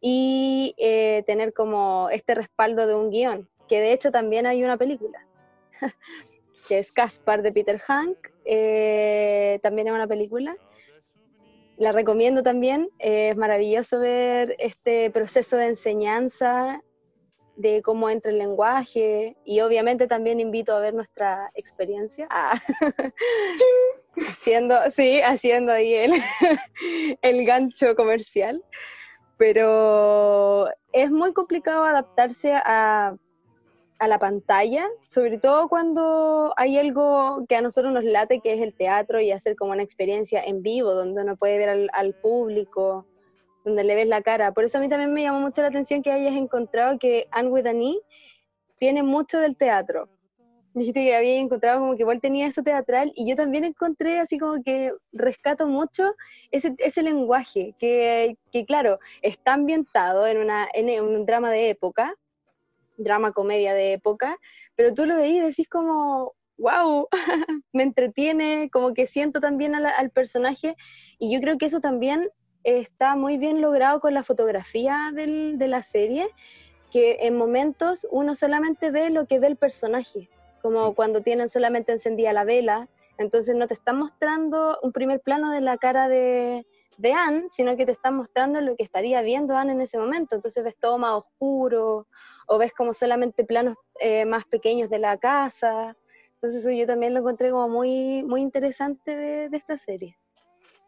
y 0.00 0.74
eh, 0.78 1.22
tener 1.26 1.52
como 1.52 2.08
este 2.10 2.34
respaldo 2.34 2.86
de 2.86 2.94
un 2.94 3.10
guion, 3.10 3.48
que 3.68 3.80
de 3.80 3.92
hecho 3.92 4.10
también 4.10 4.46
hay 4.46 4.64
una 4.64 4.76
película, 4.76 5.26
que 6.68 6.78
es 6.78 6.92
Caspar 6.92 7.42
de 7.42 7.52
Peter 7.52 7.78
Hank, 7.78 8.16
eh, 8.44 9.58
también 9.62 9.88
es 9.88 9.94
una 9.94 10.06
película. 10.06 10.56
La 11.76 11.92
recomiendo 11.92 12.42
también, 12.42 12.90
es 12.98 13.36
maravilloso 13.36 14.00
ver 14.00 14.56
este 14.58 15.10
proceso 15.10 15.56
de 15.56 15.66
enseñanza, 15.66 16.82
de 17.58 17.82
cómo 17.82 18.08
entra 18.08 18.30
el 18.30 18.38
lenguaje 18.38 19.36
y 19.44 19.60
obviamente 19.60 20.06
también 20.06 20.40
invito 20.40 20.74
a 20.74 20.80
ver 20.80 20.94
nuestra 20.94 21.50
experiencia. 21.54 22.26
Ah. 22.40 22.60
haciendo, 24.30 24.90
sí, 24.90 25.20
haciendo 25.20 25.72
ahí 25.72 25.94
el, 25.94 26.12
el 27.22 27.44
gancho 27.44 27.94
comercial 27.94 28.62
pero 29.38 30.68
es 30.92 31.10
muy 31.10 31.32
complicado 31.32 31.84
adaptarse 31.84 32.52
a, 32.52 33.16
la 34.00 34.18
pantalla, 34.20 34.86
sobre 35.04 35.38
todo 35.38 35.68
cuando 35.68 36.54
hay 36.56 36.78
algo 36.78 37.44
que 37.48 37.56
a 37.56 37.60
nosotros 37.60 37.92
nos 37.92 38.04
late, 38.04 38.40
que 38.40 38.54
es 38.54 38.60
el 38.60 38.72
teatro 38.72 39.20
y 39.20 39.32
hacer 39.32 39.56
como 39.56 39.72
una 39.72 39.82
experiencia 39.82 40.40
en 40.40 40.62
vivo, 40.62 40.94
donde 40.94 41.22
uno 41.22 41.36
puede 41.36 41.58
ver 41.58 41.90
al, 41.92 42.14
público, 42.14 43.06
donde 43.64 43.82
le 43.82 43.96
ves 43.96 44.06
la 44.08 44.22
cara. 44.22 44.52
Por 44.52 44.62
eso 44.62 44.78
a 44.78 44.80
mí 44.80 44.88
también 44.88 45.12
me 45.12 45.22
llamó 45.22 45.40
mucho 45.40 45.62
la 45.62 45.68
atención 45.68 46.02
que 46.02 46.12
hayas 46.12 46.36
encontrado 46.36 46.96
que 46.98 47.26
Anne 47.32 47.48
with 47.48 47.66
tiene 48.78 49.02
mucho 49.02 49.40
del 49.40 49.56
teatro 49.56 50.08
dijiste 50.78 51.04
que 51.04 51.14
había 51.14 51.36
encontrado 51.36 51.80
como 51.80 51.96
que 51.96 52.02
igual 52.02 52.20
tenía 52.20 52.46
eso 52.46 52.62
teatral 52.62 53.12
y 53.14 53.28
yo 53.28 53.36
también 53.36 53.64
encontré 53.64 54.20
así 54.20 54.38
como 54.38 54.62
que 54.62 54.92
rescato 55.12 55.66
mucho 55.66 56.14
ese, 56.50 56.74
ese 56.78 57.02
lenguaje 57.02 57.74
que, 57.78 58.36
que, 58.52 58.64
claro, 58.64 58.98
está 59.22 59.54
ambientado 59.54 60.26
en, 60.26 60.38
una, 60.38 60.68
en 60.74 61.02
un 61.02 61.26
drama 61.26 61.50
de 61.50 61.70
época, 61.70 62.14
drama 62.96 63.32
comedia 63.32 63.74
de 63.74 63.92
época, 63.92 64.38
pero 64.74 64.92
tú 64.94 65.06
lo 65.06 65.16
veís 65.16 65.36
y 65.36 65.46
decís 65.46 65.68
como, 65.68 66.34
wow, 66.56 67.08
me 67.72 67.82
entretiene, 67.82 68.70
como 68.70 68.94
que 68.94 69.06
siento 69.06 69.40
también 69.40 69.74
al 69.74 70.10
personaje 70.10 70.76
y 71.18 71.32
yo 71.32 71.40
creo 71.40 71.58
que 71.58 71.66
eso 71.66 71.80
también 71.80 72.28
está 72.64 73.16
muy 73.16 73.38
bien 73.38 73.60
logrado 73.60 74.00
con 74.00 74.14
la 74.14 74.22
fotografía 74.22 75.12
del, 75.14 75.58
de 75.58 75.68
la 75.68 75.82
serie, 75.82 76.28
que 76.90 77.18
en 77.20 77.36
momentos 77.36 78.06
uno 78.10 78.34
solamente 78.34 78.90
ve 78.90 79.10
lo 79.10 79.26
que 79.26 79.38
ve 79.38 79.46
el 79.46 79.56
personaje 79.56 80.28
como 80.68 80.94
cuando 80.94 81.22
tienen 81.22 81.48
solamente 81.48 81.92
encendida 81.92 82.34
la 82.34 82.44
vela, 82.44 82.88
entonces 83.16 83.56
no 83.56 83.66
te 83.66 83.74
están 83.74 83.98
mostrando 83.98 84.78
un 84.82 84.92
primer 84.92 85.20
plano 85.20 85.50
de 85.50 85.62
la 85.62 85.78
cara 85.78 86.08
de, 86.08 86.66
de 86.98 87.12
Anne, 87.12 87.46
sino 87.48 87.74
que 87.76 87.86
te 87.86 87.92
están 87.92 88.16
mostrando 88.16 88.60
lo 88.60 88.76
que 88.76 88.82
estaría 88.82 89.22
viendo 89.22 89.56
Anne 89.56 89.72
en 89.72 89.80
ese 89.80 89.98
momento, 89.98 90.34
entonces 90.34 90.62
ves 90.62 90.76
todo 90.78 90.98
más 90.98 91.14
oscuro, 91.14 92.06
o 92.46 92.58
ves 92.58 92.74
como 92.74 92.92
solamente 92.92 93.44
planos 93.44 93.76
eh, 93.98 94.26
más 94.26 94.44
pequeños 94.44 94.90
de 94.90 94.98
la 94.98 95.16
casa, 95.16 95.96
entonces 96.34 96.60
eso 96.60 96.70
yo 96.70 96.86
también 96.86 97.14
lo 97.14 97.20
encontré 97.20 97.50
como 97.50 97.68
muy, 97.68 98.22
muy 98.24 98.42
interesante 98.42 99.16
de, 99.16 99.56
esta 99.56 99.78
serie. 99.78 100.16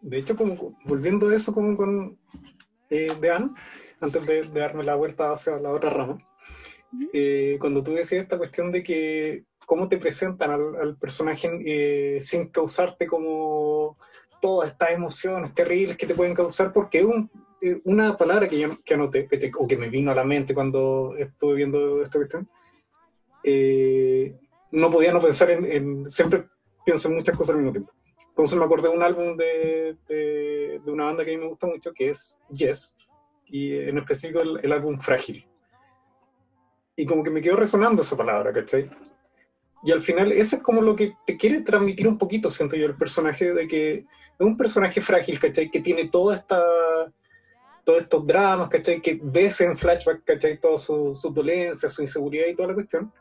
De 0.03 0.19
hecho, 0.19 0.37
como 0.37 0.77
volviendo 0.85 1.29
a 1.29 1.35
eso 1.35 1.55
como 1.55 1.77
con 1.77 2.19
eh, 2.91 3.13
de 3.19 3.31
Anne, 3.31 3.51
antes 4.01 4.27
de, 4.27 4.43
darme 4.61 4.85
la 4.85 4.95
vuelta 4.95 5.33
hacia 5.33 5.59
la 5.59 5.73
otra 5.73 5.91
rama, 5.91 6.19
eh, 7.13 7.57
cuando 7.61 7.83
tú 7.83 7.93
decías 7.93 8.23
esta 8.23 8.39
cuestión 8.39 8.73
de 8.73 8.83
que 8.83 9.45
cómo 9.71 9.87
te 9.87 9.99
presentan 9.99 10.51
al, 10.51 10.97
personaje 10.97 11.49
eh, 11.65 12.21
sin 12.21 12.49
causarte 12.49 13.07
como 13.07 13.97
todas 14.43 14.71
estas 14.71 14.91
emociones 14.91 15.55
terribles 15.55 15.97
que 15.97 16.09
te 16.09 16.15
pueden 16.17 16.35
causar, 16.35 16.73
porque 16.73 16.99
es 16.99 17.07
eh, 17.63 17.81
una 17.85 18.17
palabra 18.17 18.49
que 18.49 18.59
yo 18.59 18.83
que 18.85 18.95
anoté, 18.95 19.29
que 19.29 19.53
o 19.57 19.69
que 19.69 19.77
me 19.77 19.89
vino 19.89 20.11
a 20.11 20.17
la 20.17 20.25
mente 20.25 20.55
cuando 20.55 21.15
estuve 21.17 21.55
viendo 21.55 22.03
esta 22.03 22.19
cuestión, 22.19 22.51
eh, 23.45 24.37
no 24.73 24.91
podía 24.91 25.13
no 25.13 25.21
pensar 25.21 25.53
en, 25.53 26.11
siempre 26.11 26.49
pienso 26.85 27.07
en 27.07 27.15
muchas 27.15 27.37
cosas 27.37 27.55
al 27.55 27.63
mismo 27.63 27.71
tiempo. 27.71 27.93
Entonces 28.31 28.59
me 28.59 28.65
acordé 28.65 28.89
de 28.89 28.97
un 28.97 29.05
álbum 29.05 29.37
de, 29.37 29.97
de, 30.09 30.81
una 30.91 31.05
banda 31.05 31.25
que 31.25 31.33
a 31.33 31.37
mí 31.37 31.45
me 31.45 31.49
gusta 31.49 31.69
mucho, 31.69 31.93
que 31.93 32.11
es 32.11 32.41
Yes, 32.53 32.97
y 33.47 33.77
en 33.77 33.99
específico 33.99 34.41
el, 34.41 34.59
el 34.65 34.73
álbum 34.73 34.99
Frágil. 34.99 35.47
Y 36.97 37.07
como 37.07 37.23
que 37.23 37.31
me 37.31 37.41
quedó 37.41 37.55
resonando 37.55 38.03
esa 38.03 38.17
palabra, 38.17 38.53
¿cachai? 38.53 38.91
Y 39.83 39.93
al 39.93 40.01
final, 40.01 40.33
eso 40.33 40.57
es 40.57 40.63
como 40.63 40.83
lo 40.83 40.95
que 40.95 41.15
te 41.27 41.37
quiere 41.37 41.63
transmitir 41.63 42.07
un 42.07 42.19
poquito, 42.19 42.51
siento 42.51 42.77
yo, 42.77 42.87
el 42.87 42.97
personaje, 42.97 43.53
de 43.55 43.67
que 43.67 43.95
es 43.95 44.47
un 44.47 44.57
personaje 44.57 45.01
frágil, 45.01 45.39
¿cachai? 45.39 45.71
Que 45.71 45.81
tiene 45.81 46.09
toda 46.09 46.37
esta, 46.37 46.63
todos 47.85 48.03
estos 48.03 48.27
dramas, 48.27 48.69
¿cachai? 48.69 49.01
Que 49.01 49.19
ves 49.23 49.61
en 49.63 49.77
flashback, 49.77 50.25
¿cachai? 50.25 50.59
Toda 50.59 50.79
su, 50.79 51.15
su 51.15 51.31
dolencia, 51.31 51.89
su 51.89 52.03
inseguridad 52.03 52.47
y 52.47 52.55
toda 52.55 52.69
la 52.69 52.75
cuestión. 52.75 53.13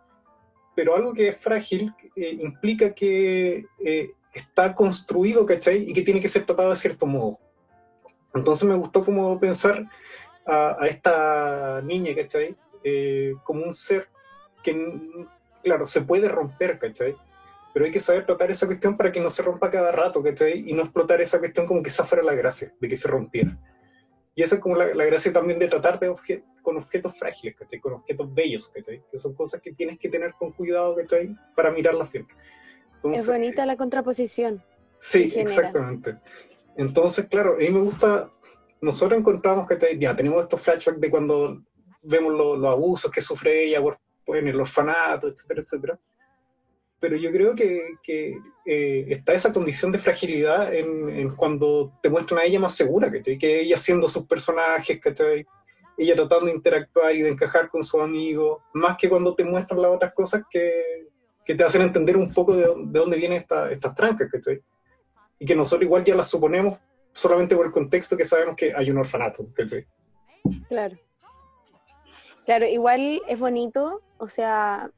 Pero 0.76 0.96
algo 0.96 1.14
que 1.14 1.30
es 1.30 1.38
frágil 1.38 1.94
eh, 2.16 2.38
implica 2.42 2.94
que 2.94 3.66
eh, 3.84 4.12
está 4.34 4.74
construido, 4.74 5.46
¿cachai? 5.46 5.90
Y 5.90 5.94
que 5.94 6.02
tiene 6.02 6.20
que 6.20 6.30
ser 6.30 6.46
tratado 6.46 6.70
de 6.70 6.76
cierto 6.76 7.06
modo. 7.06 7.40
Entonces 8.34 8.68
me 8.68 8.76
gustó 8.76 9.04
como 9.04 9.40
pensar 9.40 9.90
a, 10.46 10.88
esta 10.88 11.82
niña, 11.84 12.14
¿cachai? 12.16 12.56
Eh, 12.84 13.34
como 13.44 13.64
un 13.64 13.74
ser 13.74 14.08
que 14.64 14.72
claro, 15.64 15.88
se 15.88 16.02
puede 16.02 16.30
romper, 16.30 16.80
¿cachai? 16.80 17.16
Pero 17.74 17.86
hay 17.86 17.92
que 17.92 18.00
saber 18.00 18.26
tratar 18.26 18.50
esa 18.50 18.66
cuestión 18.66 18.98
para 18.98 19.12
que 19.12 19.20
no 19.20 19.30
se 19.30 19.44
rompa 19.44 19.70
cada 19.70 19.92
rato, 19.92 20.24
¿cachai? 20.24 20.70
Y 20.70 20.74
no 20.74 20.84
explotar 20.84 21.22
esa 21.22 21.40
cuestión 21.40 21.66
como 21.66 21.84
que 21.84 21.90
esa 21.90 22.04
fuera 22.04 22.24
la 22.24 22.34
gracia, 22.34 22.74
de 22.80 22.88
que 22.88 22.96
se 22.96 23.08
rompiera. 23.08 23.58
Y 24.36 24.42
esa 24.42 24.56
es 24.56 24.62
como 24.62 24.76
la, 24.76 25.06
gracia 25.06 25.34
también 25.34 25.60
de 25.60 25.68
tratar 25.68 26.00
de 26.00 26.14
con 26.62 26.78
objetos 26.78 27.18
frágiles, 27.18 27.56
¿cachai? 27.58 27.80
Con 27.80 27.94
objetos 27.94 28.34
bellos, 28.34 28.70
¿cachai? 28.70 29.04
Que 29.12 29.18
son 29.18 29.34
cosas 29.34 29.62
que 29.62 29.74
tienes 29.74 29.98
que 29.98 30.10
tener 30.10 30.34
con 30.34 30.52
cuidado, 30.52 30.96
¿cachai? 30.96 31.36
Para 31.56 31.72
mirarlas 31.72 32.12
bien. 32.12 32.28
es 33.14 33.28
bonita 33.28 33.66
la 33.66 33.76
contraposición. 33.76 34.64
Sí, 34.98 35.32
exactamente. 35.36 36.18
Entonces, 36.78 37.28
claro, 37.28 37.56
a 37.56 37.58
mí 37.58 37.70
me 37.70 37.82
gusta, 37.82 38.30
nosotros 38.82 39.20
encontramos 39.20 39.68
que 39.68 39.98
ya 40.00 40.16
tenemos 40.16 40.44
estos 40.44 40.62
flashbacks 40.62 41.02
de 41.02 41.10
cuando 41.10 41.62
vemos 42.02 42.34
los 42.34 42.72
abusos 42.72 43.12
que 43.12 43.22
sufre 43.22 43.66
ella 43.66 43.82
por 43.82 44.00
en 44.28 44.48
el 44.48 44.60
orfanato, 44.60 45.28
etcétera, 45.28 45.62
etcétera. 45.62 46.00
Pero 47.00 47.16
yo 47.16 47.32
creo 47.32 47.56
que, 47.56 47.96
que 48.04 48.38
eh, 48.66 49.06
está 49.08 49.34
esa 49.34 49.54
condición 49.54 49.92
de 49.92 50.00
fragilidad 50.00 50.74
en, 50.74 51.30
cuando 51.36 51.94
te 52.02 52.10
muestran 52.10 52.42
a 52.42 52.44
ella 52.44 52.60
más 52.60 52.76
segura, 52.76 53.10
que 53.10 53.62
ella 53.62 53.78
siendo 53.78 54.08
sus 54.08 54.28
personajes, 54.28 55.00
ella 55.98 56.16
tratando 56.16 56.46
de 56.46 56.54
interactuar 56.54 57.16
y 57.16 57.22
de 57.22 57.30
encajar 57.30 57.70
con 57.70 57.84
sus 57.84 58.02
amigos, 58.02 58.62
más 58.74 58.98
que 58.98 59.10
cuando 59.10 59.36
te 59.36 59.44
muestran 59.44 59.82
las 59.82 59.92
otras 59.92 60.14
cosas 60.14 60.44
que, 60.50 61.08
que 61.46 61.56
te 61.56 61.64
hacen 61.64 61.82
entender 61.82 62.16
un 62.16 62.34
poco 62.34 62.56
de, 62.56 62.64
de 62.64 63.00
dónde 63.00 63.18
vienen 63.18 63.42
esta, 63.42 63.72
estas 63.72 63.94
trancas, 63.96 64.30
¿cachai? 64.32 64.62
Y 65.38 65.46
que 65.46 65.56
nosotros 65.56 65.84
igual 65.84 66.04
ya 66.04 66.16
las 66.16 66.30
suponemos 66.30 66.78
solamente 67.12 67.56
por 67.56 67.66
el 67.66 67.72
contexto 67.72 68.16
que 68.16 68.26
sabemos 68.26 68.56
que 68.56 68.74
hay 68.74 68.92
un 68.92 68.98
orfanato, 68.98 69.48
¿cachai? 69.54 69.86
Claro. 70.68 70.98
Claro, 72.46 72.66
igual 72.66 73.22
es 73.28 73.40
bonito, 73.40 74.02
o 74.20 74.30
sea, 74.30 74.92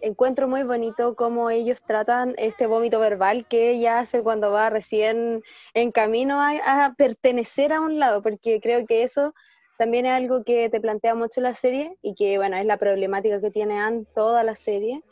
encuentro 0.00 0.48
muy 0.48 0.62
bonito 0.62 1.16
cómo 1.16 1.50
ellos 1.50 1.82
tratan 1.82 2.34
este 2.36 2.66
vómito 2.66 3.00
verbal 3.00 3.46
que 3.46 3.70
ella 3.70 4.00
hace 4.00 4.22
cuando 4.22 4.50
va 4.50 4.68
recién 4.68 5.42
en 5.72 5.92
camino 5.92 6.40
a, 6.40 6.94
pertenecer 6.96 7.72
a 7.72 7.80
un 7.80 7.98
lado, 7.98 8.22
porque 8.22 8.60
creo 8.60 8.86
que 8.86 9.02
eso 9.02 9.34
también 9.78 10.06
es 10.06 10.12
algo 10.12 10.44
que 10.44 10.68
te 10.68 10.80
plantea 10.80 11.14
mucho 11.14 11.40
la 11.40 11.54
serie 11.54 11.96
y 12.02 12.14
que, 12.14 12.36
bueno, 12.36 12.56
es 12.56 12.66
la 12.66 12.76
problemática 12.76 13.40
que 13.40 13.50
tiene 13.50 13.80
Anne 13.80 14.04
toda 14.14 14.44
la 14.44 14.54
serie, 14.54 15.02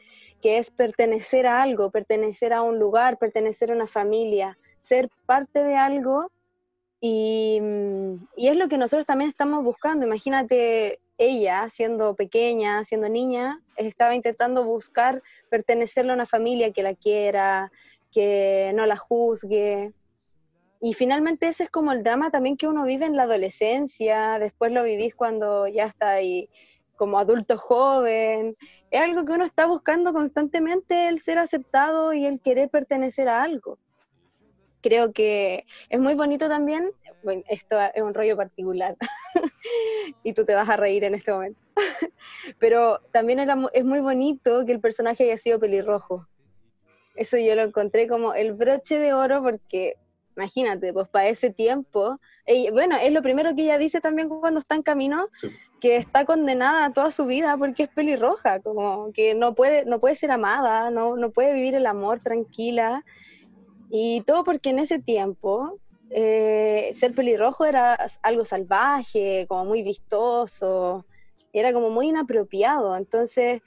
que 0.41 0.59
es 0.59 0.71
pertenecer 0.71 1.47
a 1.47 1.63
algo, 1.63 1.91
pertenecer 1.91 2.53
a 2.53 2.63
un 2.63 2.79
lugar, 2.79 3.19
pertenecer 3.19 3.71
a 3.71 3.75
una 3.75 3.87
familia, 3.87 4.59
ser 4.79 5.09
parte 5.27 5.65
de 5.65 5.77
algo 5.77 6.31
y, 7.01 7.61
y 8.37 8.49
es 8.49 8.57
lo 8.57 8.69
que 8.69 8.79
nosotros 8.79 9.07
también 9.07 9.31
estamos 9.31 9.65
buscando. 9.65 10.07
Imagínate 10.07 11.01
ella, 11.19 11.69
siendo 11.71 12.15
pequeña, 12.15 12.85
siendo 12.85 13.09
niña, 13.09 13.61
estaba 13.77 14.15
intentando 14.15 14.65
buscar 14.65 15.23
pertenecerle 15.51 16.13
a 16.13 16.15
una 16.15 16.27
familia 16.27 16.73
que 16.73 16.83
la 16.83 16.95
quiera, 16.95 17.71
que 18.11 18.73
no 18.75 18.87
la 18.87 18.97
juzgue. 18.97 19.93
Y 20.81 20.95
finalmente 20.95 21.49
ese 21.49 21.65
es 21.65 21.71
como 21.71 21.93
el 21.93 22.03
drama 22.03 22.31
también 22.31 22.57
que 22.57 22.67
uno 22.67 22.85
vive 22.85 23.07
en 23.07 23.17
la 23.17 23.25
adolescencia, 23.25 24.39
después 24.39 24.73
lo 24.73 24.83
vivís 24.83 25.15
cuando 25.15 25.69
ya 25.69 25.85
está 25.85 26.13
ahí 26.13 26.49
como 26.97 27.19
adulto 27.19 27.57
joven. 27.57 28.57
Es 28.91 29.01
algo 29.01 29.25
que 29.25 29.33
uno 29.33 29.45
está 29.45 29.67
buscando 29.67 30.13
constantemente, 30.13 31.09
el 31.09 31.21
ser 31.21 31.39
aceptado 31.39 32.13
y 32.13 32.27
el 32.27 32.41
querer 32.41 32.69
pertenecer 32.69 33.29
a 33.29 33.43
algo 33.43 33.79
creo 34.83 35.13
que 35.13 35.65
es 35.89 36.01
muy 36.01 36.15
bonito 36.15 36.49
también, 36.49 36.91
bueno, 37.23 37.43
esto 37.49 37.77
es 37.95 38.03
un 38.03 38.15
rollo 38.15 38.37
particular. 38.37 38.97
Y 40.25 40.35
tú 40.35 40.45
te 40.45 40.55
vas 40.55 40.69
a 40.69 40.77
reír 40.77 41.05
en 41.05 41.15
este 41.15 41.33
momento, 41.33 41.61
pero 42.59 43.01
también 43.13 43.39
era, 43.39 43.57
es 43.73 43.85
muy 43.85 44.01
bonito 44.01 44.65
que 44.67 44.73
el 44.73 44.81
personaje 44.81 45.25
haya 45.25 45.39
sido 45.39 45.59
pelirrojo. 45.59 46.27
Eso 47.15 47.39
yo 47.39 47.55
lo 47.55 47.63
encontré 47.63 48.07
como 48.09 48.35
el 48.35 48.53
broche 48.53 48.99
de 48.99 49.13
oro 49.13 49.43
porque, 49.43 49.97
imagínate, 50.37 50.93
pues 50.93 51.09
para 51.09 51.29
ese 51.29 51.51
tiempo, 51.51 52.19
bueno, 52.73 52.97
es 52.97 53.13
lo 53.13 53.23
primero 53.23 53.55
que 53.55 53.63
ella 53.63 53.79
dice 53.79 54.01
también 54.01 54.29
cuando 54.29 54.61
está 54.61 54.75
en 54.75 54.83
camino, 54.83 55.29
que 55.81 55.97
está 55.97 56.25
condenada 56.25 56.93
toda 56.93 57.11
su 57.11 57.27
vida 57.27 57.57
porque 57.57 57.85
es 57.85 57.89
pelirroja, 57.89 58.61
como 58.61 59.13
que 59.13 59.35
no 59.35 59.55
puede, 59.55 59.85
no 59.85 60.01
puede 60.01 60.15
ser 60.15 60.31
amada, 60.31 60.91
no, 60.91 61.17
no 61.17 61.31
puede 61.31 61.55
vivir 61.55 61.75
el 61.75 61.87
amor 61.87 62.21
tranquila. 62.21 63.05
Y 63.91 64.23
todo 64.23 64.45
porque 64.45 64.71
en 64.71 64.79
ese 64.79 65.01
tiempo 65.01 65.79
eh, 66.15 66.91
ser 66.95 67.15
pelirrojo 67.15 67.65
era 67.65 67.95
algo 68.23 68.45
salvaje, 68.45 69.47
como 69.49 69.65
muy 69.65 69.83
vistoso, 69.83 71.07
era 71.53 71.73
como 71.73 71.91
muy 71.91 72.09
inapropiado. 72.09 72.97
Entonces, 72.97 73.63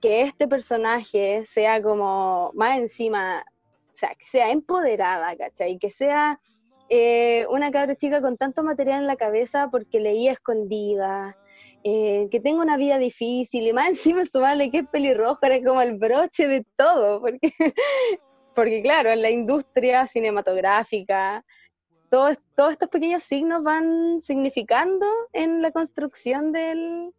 que 0.00 0.22
este 0.22 0.48
personaje 0.48 1.44
sea 1.44 1.82
como 1.82 2.50
más 2.54 2.78
encima, 2.78 3.44
o 3.86 3.94
sea, 3.94 4.14
que 4.16 4.26
sea 4.26 4.50
empoderada, 4.50 5.36
¿cachai? 5.36 5.78
Que 5.78 5.90
sea 5.90 6.40
eh, 6.88 7.46
una 7.50 7.70
cabra 7.70 7.96
chica 7.96 8.20
con 8.20 8.36
tanto 8.36 8.62
material 8.62 9.00
en 9.00 9.06
la 9.06 9.16
cabeza 9.16 9.68
porque 9.70 10.00
leía 10.00 10.32
escondida, 10.32 11.36
eh, 11.84 12.28
que 12.30 12.38
tenga 12.38 12.62
una 12.62 12.76
vida 12.76 12.98
difícil 12.98 13.66
y 13.66 13.72
más 13.72 13.88
encima 13.90 14.24
sumarle 14.26 14.70
que 14.70 14.78
es 14.78 14.88
pelirrojo 14.88 15.38
era 15.42 15.62
como 15.62 15.80
el 15.80 15.96
broche 15.96 16.46
de 16.46 16.64
todo, 16.76 17.20
porque 17.20 17.52
porque 18.54 18.82
claro, 18.82 19.10
en 19.10 19.22
la 19.22 19.30
industria 19.30 20.06
cinematográfica, 20.06 21.44
todos, 22.10 22.36
todos 22.54 22.72
estos 22.72 22.90
pequeños 22.90 23.22
signos 23.22 23.62
van 23.62 24.20
significando 24.20 25.06
en 25.32 25.62
la 25.62 25.72
construcción 25.72 26.52
del, 26.52 27.12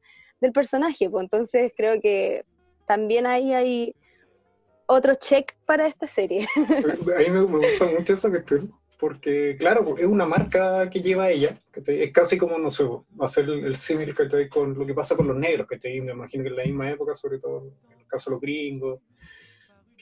personaje. 0.53 1.09
Pues 1.09 1.23
entonces 1.23 1.71
creo 1.75 2.01
que 2.01 2.45
también 2.85 3.25
ahí 3.25 3.53
hay 3.53 3.95
otro 4.85 5.15
check 5.15 5.53
para 5.65 5.87
esta 5.87 6.05
serie. 6.05 6.47
A 6.55 7.19
mí 7.19 7.29
me, 7.29 7.41
gusta 7.41 7.85
mucho 7.85 8.13
esa 8.13 8.29
cuestión, 8.29 8.71
porque 8.99 9.55
claro, 9.57 9.95
es 9.97 10.05
una 10.05 10.25
marca 10.25 10.89
que 10.89 11.01
lleva 11.01 11.31
ella, 11.31 11.59
es 11.73 12.11
casi 12.11 12.37
como, 12.37 12.59
no 12.59 12.69
sé, 12.69 12.83
hacer 13.19 13.45
el, 13.45 13.65
el 13.65 13.75
símil 13.77 14.13
con 14.49 14.77
lo 14.77 14.85
que 14.85 14.93
pasa 14.93 15.15
con 15.15 15.27
los 15.27 15.37
negros, 15.37 15.65
que 15.67 16.01
me 16.01 16.11
imagino 16.11 16.43
que 16.43 16.49
en 16.49 16.55
la 16.57 16.63
misma 16.65 16.91
época, 16.91 17.15
sobre 17.15 17.39
todo 17.39 17.71
en 17.89 17.99
el 18.01 18.07
caso 18.07 18.29
de 18.29 18.33
los 18.35 18.41
gringos, 18.41 18.99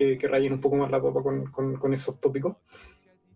que, 0.02 0.18
que 0.18 0.28
rayen 0.28 0.54
un 0.54 0.62
poco 0.62 0.78
más 0.78 0.90
la 0.90 1.02
papa 1.02 1.22
con, 1.22 1.46
con, 1.52 1.94
esos 1.94 2.20
tópicos. 2.20 2.58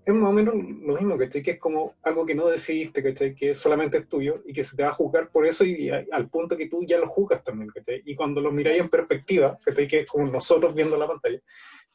Es 0.04 0.14
más 0.14 0.30
o 0.30 0.34
menos 0.34 0.56
lo 0.56 0.96
mismo, 0.96 1.18
¿cachai? 1.18 1.44
Que 1.44 1.52
es 1.52 1.60
como 1.60 1.96
algo 2.02 2.26
que 2.26 2.34
no 2.34 2.48
decidiste, 2.48 3.04
¿cachai? 3.04 3.36
Que 3.36 3.54
solamente 3.54 3.98
es 3.98 4.08
tuyo 4.08 4.42
y 4.46 4.54
que 4.54 4.64
se 4.64 4.76
te 4.76 4.84
va 4.84 4.90
a 4.90 4.94
juzgar 4.94 5.30
por 5.30 5.46
eso 5.46 5.64
y, 5.64 5.90
al 5.90 6.30
punto 6.30 6.58
que 6.58 6.68
tú 6.68 6.84
ya 6.84 6.98
lo 6.98 7.08
juzgas 7.08 7.44
también, 7.44 7.70
¿cachai? 7.70 8.02
Y 8.06 8.16
cuando 8.16 8.42
lo 8.42 8.52
miráis 8.52 8.80
en 8.80 8.90
perspectiva, 8.90 9.58
¿cachai? 9.64 9.88
Que 9.88 10.00
es 10.02 10.08
como 10.08 10.26
nosotros 10.28 10.74
viendo 10.74 10.98
la 10.98 11.08
pantalla, 11.08 11.40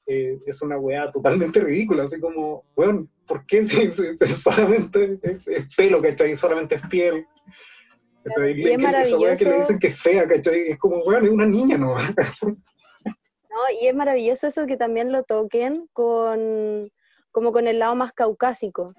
eh, 0.07 0.39
es 0.47 0.63
una 0.63 0.79
weá 0.79 1.11
totalmente 1.11 1.61
ridícula, 1.61 2.05
así 2.05 2.21
como, 2.21 2.65
weón, 2.77 3.11
¿por 3.27 3.45
qué 3.47 3.65
si, 3.67 3.91
solamente 4.27 5.19
es, 5.23 5.75
pelo, 5.77 6.01
¿cachai? 6.01 6.37
Solamente 6.37 6.77
es 6.77 6.83
piel. 6.89 7.27
Y 8.55 8.69
es 8.69 8.79
maravilloso. 8.79 9.37
que 9.37 9.45
le 9.51 9.57
dicen 9.57 9.79
que 9.79 9.87
es 9.89 9.99
fea, 9.99 10.29
¿cachai? 10.29 10.69
Es 10.69 10.79
como, 10.79 11.03
weón, 11.03 11.27
es 11.27 11.33
una 11.33 11.47
niña, 11.47 11.77
¿no? 11.77 11.97
y 13.81 13.87
es 13.87 13.95
maravilloso 13.95 14.47
eso 14.47 14.67
que 14.67 14.77
también 14.77 15.13
lo 15.13 15.23
toquen 15.23 15.89
con, 15.93 16.91
como 17.33 17.53
con 17.53 17.67
el 17.67 17.79
lado 17.79 17.95
más 17.95 18.13
caucásico. 18.13 18.95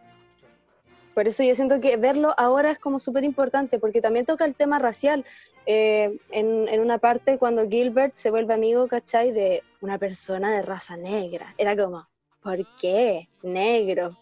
Por 1.13 1.27
eso 1.27 1.43
yo 1.43 1.55
siento 1.55 1.81
que 1.81 1.97
verlo 1.97 2.33
ahora 2.37 2.71
es 2.71 2.79
como 2.79 2.99
súper 2.99 3.23
importante, 3.23 3.79
porque 3.79 4.01
también 4.01 4.25
toca 4.25 4.45
el 4.45 4.55
tema 4.55 4.79
racial. 4.79 5.25
Eh, 5.65 6.17
en, 6.31 6.67
en, 6.67 6.79
una 6.79 6.97
parte, 6.97 7.37
cuando 7.37 7.67
Gilbert 7.67 8.15
se 8.15 8.31
vuelve 8.31 8.53
amigo, 8.53 8.87
¿cachai? 8.87 9.31
De 9.31 9.61
una 9.81 9.97
persona 9.97 10.51
de 10.55 10.61
raza 10.61 10.97
negra. 10.97 11.53
Era 11.57 11.75
como, 11.75 12.07
¿por 12.41 12.65
qué? 12.79 13.27
Negro. 13.43 14.17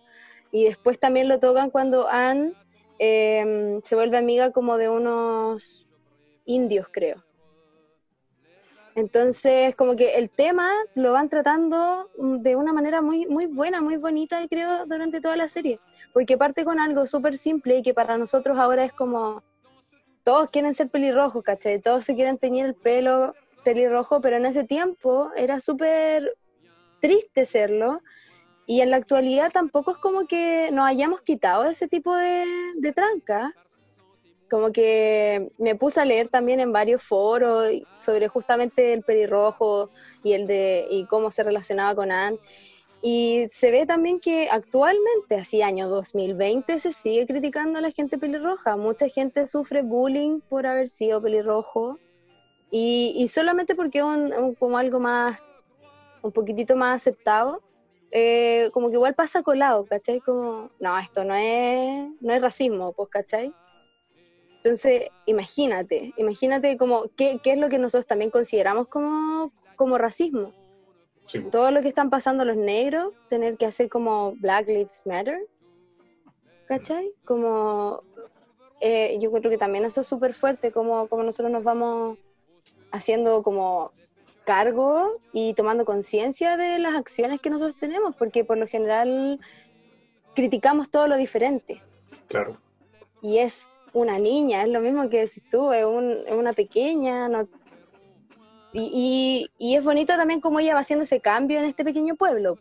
Y 0.52 0.66
después 0.66 1.00
también 1.00 1.30
lo 1.30 1.40
tocan 1.40 1.70
cuando 1.70 2.10
Anne 2.10 2.54
eh, 2.98 3.80
se 3.84 3.96
vuelve 3.96 4.18
amiga 4.18 4.52
como 4.52 4.78
de 4.78 4.90
unos 4.90 5.88
indios, 6.46 6.88
creo. 6.92 7.24
Entonces, 9.00 9.78
como 9.78 9.96
que 9.96 10.16
el 10.16 10.30
tema 10.30 10.70
lo 10.94 11.14
van 11.14 11.30
tratando 11.30 12.10
de 12.18 12.58
una 12.58 12.74
manera 12.74 13.02
muy, 13.02 13.26
muy 13.28 13.46
buena, 13.46 13.80
muy 13.80 13.96
bonita, 13.96 14.46
creo, 14.50 14.86
durante 14.88 15.22
toda 15.22 15.38
la 15.38 15.48
serie. 15.48 15.80
Porque 16.12 16.38
parte 16.38 16.66
con 16.66 16.82
algo 16.82 17.08
súper 17.08 17.38
simple 17.38 17.78
y 17.78 17.82
que 17.82 17.94
para 17.94 18.18
nosotros 18.18 18.60
ahora 18.60 18.84
es 18.84 18.92
como, 18.92 19.42
todos 20.26 20.50
quieren 20.50 20.74
ser 20.74 20.90
pelirrojos, 20.90 21.42
¿cachai? 21.44 21.80
Todos 21.80 22.04
se 22.04 22.14
quieren 22.14 22.38
teñir 22.38 22.66
el 22.66 22.76
pelo 22.76 23.36
pelirrojo, 23.64 24.20
pero 24.20 24.36
en 24.36 24.46
ese 24.46 24.66
tiempo 24.66 25.32
era 25.34 25.62
súper 25.62 26.36
triste 27.00 27.46
serlo. 27.46 28.02
Y 28.66 28.82
en 28.82 28.90
la 28.92 28.98
actualidad 28.98 29.50
tampoco 29.50 29.92
es 29.92 29.98
como 29.98 30.28
que 30.28 30.72
nos 30.74 30.86
hayamos 30.86 31.22
quitado 31.22 31.64
ese 31.64 31.88
tipo 31.88 32.14
de 32.18 32.94
tranca 32.94 33.56
como 34.50 34.72
que 34.72 35.52
me 35.58 35.76
puse 35.76 36.02
a 36.02 36.06
leer 36.06 36.28
también 36.28 36.60
en 36.60 36.72
varios 36.72 37.04
foros 37.04 37.70
sobre 37.96 38.28
justamente 38.28 38.94
el 38.94 39.04
pelirrojo 39.04 39.90
y 40.24 40.34
el 40.34 40.48
de 40.48 40.88
y 40.90 41.06
cómo 41.06 41.32
se 41.32 41.44
relacionaba 41.44 41.96
con 41.96 42.12
Anne. 42.12 42.40
Y 43.02 43.48
se 43.52 43.72
ve 43.72 43.86
también 43.86 44.20
que 44.20 44.50
actualmente, 44.50 45.36
así 45.36 45.62
año 45.62 45.88
2020, 45.88 46.80
se 46.80 46.92
sigue 46.92 47.26
criticando 47.26 47.80
a 47.80 47.82
la 47.82 47.92
gente 47.92 48.18
pelirroja. 48.18 48.76
Mucha 48.76 49.08
gente 49.08 49.48
sufre 49.48 49.82
bullying 49.84 50.42
por 50.42 50.68
haber 50.68 50.90
sido 50.90 51.22
pelirrojo. 51.22 51.98
Y, 52.72 53.14
y 53.16 53.30
solamente 53.30 53.74
porque 53.74 54.00
es 54.00 54.04
un, 54.04 54.56
como 54.56 54.78
algo 54.78 55.00
más, 55.00 55.42
un 56.22 56.32
poquitito 56.34 56.76
más 56.76 56.98
aceptado, 56.98 57.62
eh, 58.12 58.70
como 58.74 58.90
que 58.90 58.96
igual 58.96 59.16
pasa 59.16 59.44
colado, 59.44 59.86
¿cachai? 59.86 60.20
Como, 60.20 60.70
no, 60.80 60.98
esto 61.00 61.24
no 61.24 61.36
es, 61.36 62.10
no 62.20 62.34
es 62.34 62.42
racismo, 62.42 62.92
pues, 62.94 63.10
¿cachai? 63.10 63.54
Entonces, 64.64 65.08
imagínate, 65.26 66.14
imagínate 66.18 66.78
como 66.78 67.06
qué, 67.16 67.40
qué, 67.42 67.54
es 67.54 67.60
lo 67.60 67.70
que 67.70 67.80
nosotros 67.80 68.06
también 68.06 68.30
consideramos 68.30 68.88
como, 68.88 69.54
como 69.76 69.98
racismo. 69.98 70.54
Todo 71.52 71.72
lo 71.72 71.82
que 71.82 71.88
están 71.88 72.10
pasando 72.10 72.44
los 72.44 72.58
negros, 72.58 73.14
tener 73.30 73.56
que 73.58 73.68
hacer 73.68 73.88
como 73.88 74.34
Black 74.38 74.68
Lives 74.68 75.06
Matter, 75.06 75.40
¿cachai? 76.68 77.12
Como, 77.24 78.04
eh, 78.82 79.18
yo 79.22 79.32
creo 79.32 79.50
que 79.50 79.58
también 79.58 79.86
esto 79.86 80.02
es 80.02 80.08
súper 80.08 80.34
fuerte, 80.34 80.72
como, 80.72 81.08
como 81.08 81.24
nosotros 81.24 81.52
nos 81.52 81.64
vamos 81.64 82.18
haciendo 82.92 83.44
como 83.44 83.92
cargo 84.44 85.22
y 85.32 85.54
tomando 85.54 85.86
conciencia 85.86 86.58
de 86.58 86.80
las 86.80 86.96
acciones 86.96 87.40
que 87.40 87.52
nosotros 87.52 87.80
tenemos, 87.80 88.16
porque 88.16 88.44
por 88.44 88.58
lo 88.58 88.68
general 88.68 89.40
criticamos 90.36 90.90
todo 90.90 91.08
lo 91.08 91.16
diferente. 91.16 91.82
Claro. 92.28 92.58
Y 93.22 93.38
es 93.38 93.70
una 93.94 94.18
niña, 94.18 94.64
es 94.64 94.70
lo 94.70 94.80
mismo 94.82 95.10
que 95.10 95.20
decís 95.20 95.44
tú, 95.50 95.72
es, 95.72 95.86
una 95.86 96.54
pequeña, 96.54 97.28
no, 97.28 97.48
y, 98.72 99.50
y, 99.58 99.76
es 99.76 99.84
bonito 99.84 100.16
también 100.16 100.42
cómo 100.42 100.60
ella 100.60 100.76
va 100.76 100.82
haciendo 100.82 101.04
ese 101.04 101.22
cambio 101.22 101.58
en 101.58 101.66
este 101.66 101.84
pequeño 101.84 102.16
pueblo, 102.16 102.58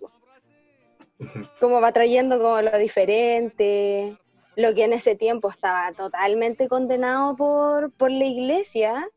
cómo 1.60 1.80
va 1.80 1.92
trayendo 1.92 2.38
como 2.38 2.62
lo 2.62 2.78
diferente, 2.78 4.16
lo 4.56 4.74
que 4.74 4.84
en 4.84 4.94
ese 4.94 5.14
tiempo 5.14 5.50
estaba 5.50 5.92
totalmente 5.92 6.68
condenado 6.68 7.36
por, 7.36 7.92
por 7.92 8.10
la 8.10 8.24
iglesia, 8.24 9.08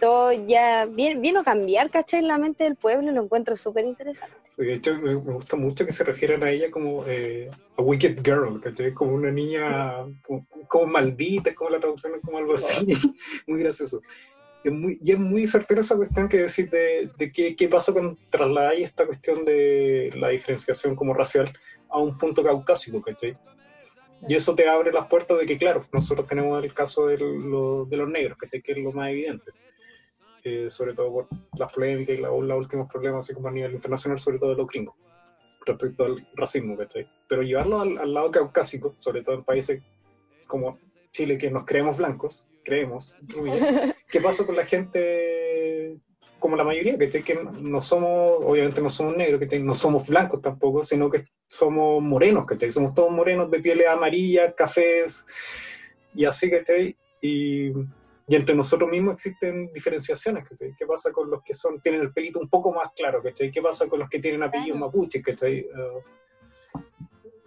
todo 0.00 0.32
ya 0.32 0.86
vino 0.86 1.40
a 1.40 1.44
cambiar, 1.44 1.90
¿cachai? 1.90 2.22
La 2.22 2.38
mente 2.38 2.64
del 2.64 2.74
pueblo 2.74 3.12
lo 3.12 3.22
encuentro 3.22 3.56
súper 3.56 3.84
interesante. 3.84 4.34
de 4.56 4.74
hecho, 4.74 4.98
me, 4.98 5.14
gusta 5.14 5.56
mucho 5.56 5.84
que 5.84 5.92
se 5.92 6.04
refieran 6.04 6.42
a 6.42 6.50
ella 6.50 6.70
como 6.70 7.04
eh, 7.06 7.50
a 7.76 7.82
Wicked 7.82 8.22
Girl, 8.24 8.60
¿cachai? 8.60 8.92
Como 8.94 9.14
una 9.14 9.30
niña 9.30 10.06
como, 10.68 10.86
maldita, 10.86 11.54
como 11.54 11.70
la 11.70 11.78
traducción 11.78 12.18
como 12.22 12.38
algo 12.38 12.54
así, 12.54 12.86
muy 13.46 13.60
gracioso. 13.60 14.00
Es 14.64 14.72
muy, 14.72 14.98
y 15.02 15.12
es 15.12 15.18
muy 15.18 15.46
certera 15.46 15.80
esa 15.80 15.96
cuestión 15.96 16.28
que 16.28 16.38
decir 16.38 16.68
de, 16.68 17.10
de 17.16 17.32
qué, 17.32 17.56
qué 17.56 17.68
pasa 17.68 17.92
cuando 17.92 18.16
trasladáis 18.28 18.84
esta 18.84 19.06
cuestión 19.06 19.44
de 19.44 20.12
la 20.16 20.28
diferenciación 20.28 20.94
como 20.94 21.14
racial 21.14 21.50
a 21.88 21.98
un 21.98 22.16
punto 22.16 22.42
caucásico, 22.42 23.00
¿cachai? 23.00 23.36
Y 24.28 24.34
eso 24.34 24.54
te 24.54 24.68
abre 24.68 24.92
las 24.92 25.06
puertas 25.06 25.38
de 25.38 25.46
que, 25.46 25.56
claro, 25.56 25.82
nosotros 25.92 26.26
tenemos 26.26 26.62
el 26.62 26.74
caso 26.74 27.06
de, 27.06 27.16
de 27.16 27.96
los 27.96 28.08
negros, 28.08 28.38
¿cachai? 28.38 28.60
Que 28.60 28.72
es 28.72 28.78
lo 28.78 28.92
más 28.92 29.10
evidente. 29.10 29.52
Eh, 30.42 30.70
sobre 30.70 30.94
todo 30.94 31.12
por 31.12 31.28
las 31.58 31.70
polémicas 31.70 32.16
y 32.16 32.20
los 32.20 32.58
últimos 32.58 32.90
problemas, 32.90 33.26
así 33.26 33.34
como 33.34 33.48
a 33.48 33.50
nivel 33.50 33.74
internacional, 33.74 34.18
sobre 34.18 34.38
todo 34.38 34.50
de 34.50 34.56
los 34.56 34.66
gringos, 34.66 34.94
respecto 35.66 36.04
al 36.04 36.16
racismo, 36.34 36.78
¿cachai? 36.78 37.06
Pero 37.28 37.42
llevarlo 37.42 37.80
al, 37.80 38.14
lado 38.14 38.30
caucásico, 38.30 38.94
sobre 38.96 39.22
todo 39.22 39.34
en 39.34 39.44
países 39.44 39.82
como 40.46 40.78
Chile, 41.12 41.36
que 41.36 41.50
nos 41.50 41.66
creemos 41.66 41.98
blancos, 41.98 42.48
creemos. 42.64 43.16
¿qué 44.08 44.20
pasa 44.20 44.46
con 44.46 44.56
la 44.56 44.64
gente 44.64 45.49
como 46.38 46.56
la 46.56 46.64
mayoría, 46.64 46.96
¿cachai? 46.96 47.22
Que 47.22 47.34
no 47.34 47.80
somos, 47.80 48.42
obviamente 48.44 48.80
no 48.80 48.90
somos 48.90 49.16
negros, 49.16 49.40
que 49.40 49.58
no 49.58 49.74
somos 49.74 50.06
blancos 50.06 50.40
tampoco, 50.40 50.82
sino 50.82 51.10
que 51.10 51.26
somos 51.46 52.02
morenos, 52.02 52.46
¿cachai? 52.46 52.72
Somos 52.72 52.94
todos 52.94 53.10
morenos 53.10 53.50
de 53.50 53.60
pieles 53.60 53.88
amarillas, 53.88 54.54
cafés, 54.56 55.26
y 56.14 56.24
así, 56.24 56.50
¿cachai? 56.50 56.96
Y 57.20 57.72
y 58.30 58.36
entre 58.36 58.54
nosotros 58.54 58.88
mismos 58.88 59.14
existen 59.14 59.72
diferenciaciones, 59.72 60.48
¿cachai? 60.48 60.72
¿Qué 60.78 60.86
pasa 60.86 61.10
con 61.10 61.28
los 61.28 61.42
que 61.42 61.52
son, 61.52 61.80
tienen 61.80 62.02
el 62.02 62.12
pelito 62.12 62.38
un 62.38 62.48
poco 62.48 62.72
más 62.72 62.92
claro, 62.94 63.20
¿cachai? 63.20 63.50
¿Qué 63.50 63.60
pasa 63.60 63.88
con 63.88 63.98
los 63.98 64.08
que 64.08 64.20
tienen 64.20 64.40
apellidos 64.44 64.78
mapuche, 64.78 65.20
¿cachai? 65.20 65.66
Uh, 65.66 66.80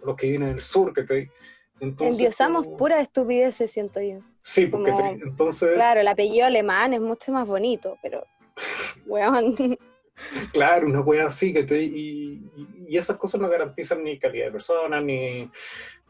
los 0.04 0.14
que 0.14 0.28
vienen 0.28 0.50
del 0.50 0.60
sur, 0.60 0.92
¿cachai? 0.92 1.30
Entonces, 1.80 2.20
Endiosamos 2.20 2.66
pura 2.76 3.00
estupidez, 3.00 3.56
siento 3.66 4.02
yo. 4.02 4.18
Sí, 4.42 4.66
porque 4.66 4.90
entonces... 4.90 5.72
Claro, 5.72 6.00
el 6.00 6.08
apellido 6.08 6.44
alemán 6.44 6.92
es 6.92 7.00
mucho 7.00 7.32
más 7.32 7.48
bonito, 7.48 7.96
pero... 8.02 8.26
weón. 9.06 9.78
Claro, 10.52 10.86
una 10.86 11.00
wea 11.00 11.26
así, 11.26 11.52
¿cachai? 11.52 11.84
Y, 11.84 12.50
y, 12.88 12.96
esas 12.96 13.16
cosas 13.16 13.40
no 13.40 13.48
garantizan 13.48 14.04
ni 14.04 14.18
calidad 14.18 14.46
de 14.46 14.52
persona, 14.52 15.00
ni 15.00 15.50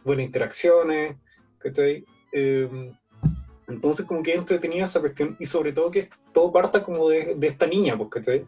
buenas 0.05 0.27
interacciones, 0.27 1.17
¿cachai? 1.59 2.05
Eh, 2.33 2.93
entonces 3.69 4.05
como 4.05 4.23
que 4.23 4.35
entretenida 4.35 4.85
esa 4.85 5.01
cuestión 5.01 5.37
y 5.39 5.47
sobre 5.47 5.73
todo 5.73 5.91
que 5.91 6.11
todo 6.33 6.53
parta 6.53 6.83
como 6.83 7.09
de, 7.09 7.35
de 7.35 7.47
esta 7.47 7.67
niña, 7.67 7.97
porque, 7.97 8.45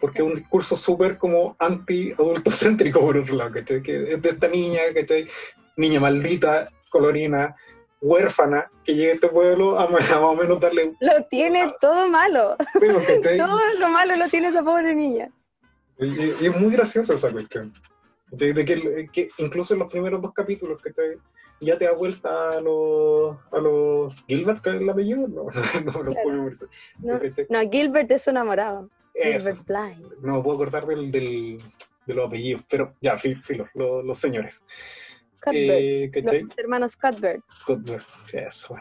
porque 0.00 0.22
es 0.22 0.26
un 0.26 0.34
discurso 0.34 0.74
súper 0.74 1.16
como 1.16 1.54
anti-adultocéntrico 1.60 3.00
por 3.00 3.16
otro 3.16 3.36
lado, 3.36 3.52
que 3.52 4.12
es 4.12 4.22
de 4.22 4.28
esta 4.28 4.48
niña, 4.48 4.80
que 4.92 5.28
niña 5.76 6.00
maldita, 6.00 6.68
colorina, 6.90 7.54
huérfana, 8.00 8.70
que 8.84 8.94
llega 8.94 9.12
a 9.12 9.14
este 9.14 9.28
pueblo 9.28 9.78
a, 9.78 9.88
más 9.88 10.10
o 10.12 10.34
menos 10.34 10.60
darle... 10.60 10.94
Lo 11.00 11.24
tiene 11.30 11.72
todo 11.80 12.08
malo. 12.08 12.56
todo 13.36 13.60
lo 13.78 13.88
malo 13.88 14.16
lo 14.16 14.28
tiene 14.28 14.48
esa 14.48 14.62
pobre 14.62 14.94
niña. 14.94 15.30
Y, 15.98 16.46
es 16.46 16.56
muy 16.56 16.72
graciosa 16.72 17.14
esa 17.14 17.32
cuestión. 17.32 17.72
De, 18.30 18.54
que, 18.64 19.08
que, 19.10 19.30
incluso 19.38 19.74
en 19.74 19.80
los 19.80 19.90
primeros 19.90 20.20
dos 20.20 20.32
capítulos 20.32 20.80
que 20.82 20.92
te 20.92 21.18
ya 21.60 21.78
te 21.78 21.86
da 21.86 21.92
vuelta 21.92 22.50
a 22.50 22.60
los, 22.60 23.36
a 23.52 23.58
los 23.58 24.14
Gilbert, 24.26 24.62
que 24.62 24.70
es 24.70 24.76
el 24.76 24.88
apellido, 24.88 25.28
no, 25.28 25.44
no, 25.84 25.92
no, 25.92 26.50
no, 27.00 27.20
no, 27.48 27.70
Gilbert 27.70 28.10
es 28.10 28.22
su 28.22 28.30
enamorado. 28.30 28.88
Gilbert 29.14 29.66
Bly. 29.66 30.06
No 30.22 30.42
puedo 30.42 30.56
acordar 30.56 30.86
del, 30.86 31.10
del, 31.10 31.58
de 32.06 32.14
los 32.14 32.26
apellidos, 32.26 32.62
pero 32.70 32.94
ya, 33.00 33.18
filo, 33.18 33.68
los, 33.74 34.04
los 34.04 34.18
señores. 34.18 34.62
Eh, 35.52 36.10
los 36.14 36.58
hermanos 36.58 36.96
Cuthbert. 36.96 37.42
Cuthbert, 37.64 38.04
eso. 38.32 38.76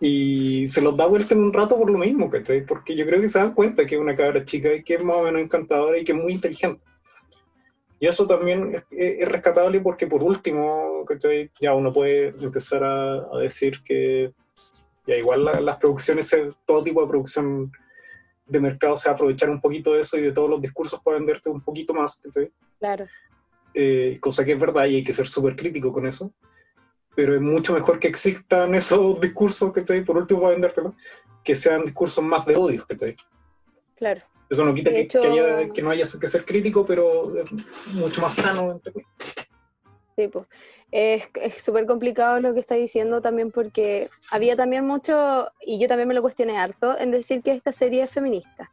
Y 0.00 0.66
se 0.68 0.80
los 0.80 0.96
da 0.96 1.06
vuelta 1.06 1.34
en 1.34 1.42
un 1.42 1.52
rato 1.52 1.78
por 1.78 1.90
lo 1.90 1.98
mismo, 1.98 2.28
¿cachai? 2.28 2.66
Porque 2.66 2.94
yo 2.96 3.06
creo 3.06 3.20
que 3.20 3.28
se 3.28 3.38
dan 3.38 3.54
cuenta 3.54 3.86
que 3.86 3.94
es 3.94 4.00
una 4.00 4.16
cabra 4.16 4.44
chica 4.44 4.72
y 4.74 4.82
que 4.82 4.94
es 4.94 5.04
más 5.04 5.16
o 5.16 5.22
menos 5.22 5.42
encantadora 5.42 5.98
y 5.98 6.04
que 6.04 6.12
es 6.12 6.18
muy 6.18 6.32
inteligente. 6.32 6.82
Y 8.00 8.08
eso 8.08 8.26
también 8.26 8.82
es, 8.90 9.28
rescatable 9.28 9.80
porque 9.80 10.08
por 10.08 10.24
último, 10.24 11.04
ya 11.60 11.74
uno 11.74 11.92
puede 11.92 12.28
empezar 12.28 12.82
a, 12.82 13.38
decir 13.38 13.80
que 13.84 14.32
ya 15.06 15.14
igual 15.14 15.44
las 15.44 15.76
producciones, 15.76 16.36
todo 16.66 16.82
tipo 16.82 17.00
de 17.00 17.08
producción 17.08 17.70
de 18.44 18.60
mercado 18.60 18.96
se 18.96 19.08
aprovechar 19.08 19.50
un 19.50 19.60
poquito 19.60 19.92
de 19.92 20.00
eso 20.00 20.18
y 20.18 20.22
de 20.22 20.32
todos 20.32 20.50
los 20.50 20.60
discursos 20.60 21.00
para 21.00 21.16
venderte 21.16 21.48
un 21.48 21.60
poquito 21.60 21.94
más. 21.94 22.20
Claro. 22.80 23.06
Eh, 23.74 24.18
cosa 24.20 24.44
que 24.44 24.52
es 24.52 24.60
verdad 24.60 24.86
y 24.86 24.96
hay 24.96 25.04
que 25.04 25.12
ser 25.12 25.26
súper 25.26 25.56
crítico 25.56 25.92
con 25.92 26.06
eso. 26.06 26.32
Pero 27.14 27.34
es 27.34 27.40
mucho 27.40 27.74
mejor 27.74 27.98
que 27.98 28.08
existan 28.08 28.74
esos 28.74 29.20
discursos, 29.20 29.72
que 29.72 29.82
por 30.02 30.16
último 30.16 30.40
para 30.40 30.52
vendértelo, 30.52 30.94
que 31.44 31.54
sean 31.54 31.84
discursos 31.84 32.24
más 32.24 32.46
de 32.46 32.56
odio. 32.56 32.86
Claro. 33.96 34.22
Eso 34.48 34.64
no 34.66 34.74
quita 34.74 34.92
que, 34.92 35.82
no 35.82 35.90
haya 35.90 36.06
que 36.20 36.28
ser 36.28 36.44
crítico, 36.44 36.84
pero 36.84 37.34
es 37.38 37.50
mucho 37.94 38.20
más 38.20 38.34
sano. 38.34 38.80
Sí, 40.16 40.28
pues. 40.28 40.46
Es 40.90 41.30
súper 41.62 41.86
complicado 41.86 42.38
lo 42.38 42.52
que 42.52 42.60
está 42.60 42.74
diciendo 42.74 43.22
también 43.22 43.50
porque 43.50 44.10
había 44.30 44.54
también 44.54 44.86
mucho, 44.86 45.50
y 45.64 45.80
yo 45.80 45.88
también 45.88 46.06
me 46.06 46.12
lo 46.12 46.20
cuestioné 46.20 46.58
harto, 46.58 46.98
en 46.98 47.10
decir 47.10 47.42
que 47.42 47.52
esta 47.52 47.72
serie 47.72 48.02
es 48.02 48.10
feminista. 48.10 48.70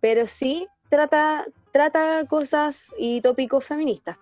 Pero 0.00 0.28
sí 0.28 0.68
trata, 0.88 1.46
trata 1.72 2.24
cosas 2.26 2.92
y 2.98 3.20
tópicos 3.20 3.64
feministas. 3.64 4.18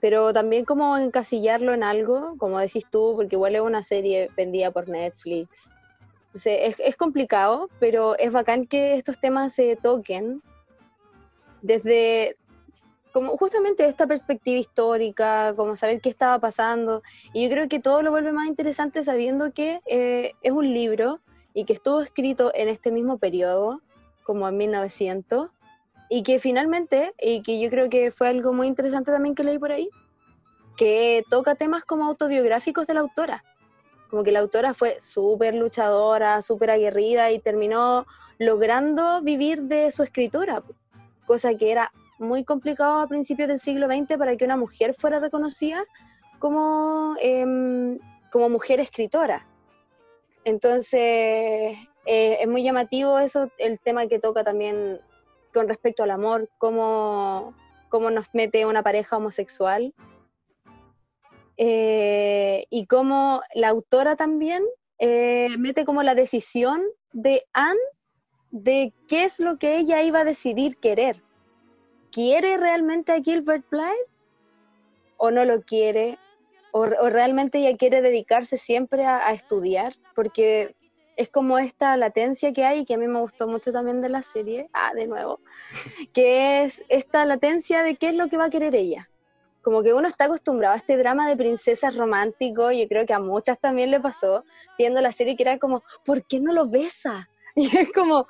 Pero 0.00 0.32
también 0.32 0.64
como 0.64 0.96
encasillarlo 0.96 1.74
en 1.74 1.82
algo, 1.82 2.34
como 2.38 2.58
decís 2.58 2.86
tú, 2.90 3.12
porque 3.16 3.36
igual 3.36 3.54
es 3.54 3.60
una 3.60 3.82
serie 3.82 4.30
vendida 4.36 4.70
por 4.70 4.88
Netflix 4.88 5.70
es, 6.34 6.96
complicado, 6.96 7.68
pero 7.78 8.16
es 8.18 8.32
bacán 8.32 8.66
que 8.66 8.94
estos 8.94 9.20
temas 9.20 9.54
se 9.54 9.76
toquen 9.76 10.42
desde 11.62 12.36
como 13.12 13.36
justamente 13.36 13.86
esta 13.86 14.06
perspectiva 14.06 14.60
histórica, 14.60 15.52
como 15.56 15.74
saber 15.74 16.00
qué 16.00 16.08
estaba 16.08 16.38
pasando. 16.38 17.02
Y 17.32 17.42
yo 17.42 17.50
creo 17.50 17.68
que 17.68 17.80
todo 17.80 18.02
lo 18.02 18.12
vuelve 18.12 18.30
más 18.30 18.46
interesante 18.46 19.02
sabiendo 19.02 19.52
que 19.52 19.80
eh, 19.86 20.32
es 20.42 20.52
un 20.52 20.72
libro 20.72 21.18
y 21.52 21.64
que 21.64 21.72
estuvo 21.72 22.02
escrito 22.02 22.52
en 22.54 22.68
este 22.68 22.92
mismo 22.92 23.18
periodo, 23.18 23.80
como 24.22 24.48
en 24.48 24.56
1900, 24.56 25.50
y 26.10 26.22
que 26.22 26.38
finalmente, 26.38 27.14
y 27.18 27.42
que 27.42 27.58
yo 27.58 27.70
creo 27.70 27.88
que 27.88 28.10
fue 28.10 28.28
algo 28.28 28.52
muy 28.52 28.66
interesante 28.66 29.10
también 29.10 29.34
que 29.34 29.44
leí 29.44 29.58
por 29.58 29.72
ahí, 29.72 29.88
que 30.76 31.24
toca 31.30 31.54
temas 31.54 31.84
como 31.84 32.04
autobiográficos 32.04 32.86
de 32.86 32.94
la 32.94 33.00
autora 33.00 33.42
como 34.10 34.24
que 34.24 34.32
la 34.32 34.40
autora 34.40 34.74
fue 34.74 35.00
súper 35.00 35.54
luchadora, 35.54 36.42
súper 36.42 36.72
aguerrida 36.72 37.30
y 37.30 37.38
terminó 37.38 38.06
logrando 38.38 39.22
vivir 39.22 39.62
de 39.62 39.90
su 39.92 40.02
escritura, 40.02 40.62
cosa 41.26 41.54
que 41.54 41.70
era 41.70 41.92
muy 42.18 42.44
complicado 42.44 42.98
a 42.98 43.06
principios 43.06 43.48
del 43.48 43.60
siglo 43.60 43.86
XX 43.86 44.18
para 44.18 44.36
que 44.36 44.44
una 44.44 44.56
mujer 44.56 44.94
fuera 44.94 45.20
reconocida 45.20 45.84
como, 46.38 47.14
em, 47.20 47.98
como 48.32 48.48
mujer 48.48 48.80
escritora. 48.80 49.46
Entonces, 50.44 51.76
eh, 52.06 52.38
es 52.40 52.48
muy 52.48 52.62
llamativo 52.62 53.18
eso, 53.18 53.50
el 53.58 53.78
tema 53.78 54.06
que 54.06 54.18
toca 54.18 54.42
también 54.42 55.00
con 55.52 55.68
respecto 55.68 56.02
al 56.02 56.10
amor, 56.10 56.48
cómo, 56.58 57.54
cómo 57.88 58.10
nos 58.10 58.26
mete 58.32 58.66
una 58.66 58.82
pareja 58.82 59.16
homosexual 59.16 59.94
eh, 61.56 62.66
y 62.70 62.86
cómo 62.86 63.42
la 63.54 63.68
autora 63.68 64.16
también 64.16 64.64
eh, 64.98 65.48
mete 65.58 65.84
como 65.84 66.02
la 66.02 66.14
decisión 66.14 66.82
de 67.12 67.46
Anne 67.52 67.80
de 68.50 68.92
qué 69.08 69.24
es 69.24 69.40
lo 69.40 69.58
que 69.58 69.78
ella 69.78 70.02
iba 70.02 70.20
a 70.20 70.24
decidir 70.24 70.76
querer. 70.76 71.22
¿Quiere 72.10 72.56
realmente 72.56 73.12
a 73.12 73.20
Gilbert 73.20 73.64
Blythe? 73.70 74.10
¿O 75.16 75.30
no 75.30 75.44
lo 75.44 75.62
quiere? 75.62 76.18
¿O, 76.72 76.86
realmente 76.86 77.58
ella 77.58 77.76
quiere 77.76 78.00
dedicarse 78.00 78.56
siempre 78.56 79.04
a, 79.04 79.32
estudiar? 79.32 79.94
Porque 80.14 80.74
es 81.16 81.28
como 81.28 81.58
esta 81.58 81.96
latencia 81.96 82.52
que 82.52 82.64
hay, 82.64 82.84
que 82.84 82.94
a 82.94 82.98
mí 82.98 83.06
me 83.06 83.20
gustó 83.20 83.48
mucho 83.48 83.72
también 83.72 84.00
de 84.00 84.08
la 84.08 84.22
serie, 84.22 84.68
ah, 84.72 84.92
de 84.94 85.06
nuevo, 85.06 85.40
que 86.12 86.64
es 86.64 86.82
esta 86.88 87.24
latencia 87.24 87.82
de 87.82 87.96
qué 87.96 88.08
es 88.08 88.16
lo 88.16 88.28
que 88.28 88.36
va 88.36 88.46
a 88.46 88.50
querer 88.50 88.74
ella 88.74 89.10
como 89.62 89.82
que 89.82 89.92
uno 89.92 90.08
está 90.08 90.24
acostumbrado 90.24 90.74
a 90.74 90.78
este 90.78 90.96
drama 90.96 91.28
de 91.28 91.36
princesas 91.36 91.96
romántico, 91.96 92.70
yo 92.72 92.88
creo 92.88 93.06
que 93.06 93.12
a 93.12 93.18
muchas 93.18 93.58
también 93.58 93.90
le 93.90 94.00
pasó, 94.00 94.44
viendo 94.78 95.00
la 95.00 95.12
serie 95.12 95.36
que 95.36 95.42
era 95.42 95.58
como, 95.58 95.82
¿por 96.04 96.24
qué 96.24 96.40
no 96.40 96.52
lo 96.52 96.68
besa? 96.68 97.28
Y 97.56 97.66
es 97.76 97.92
como, 97.92 98.26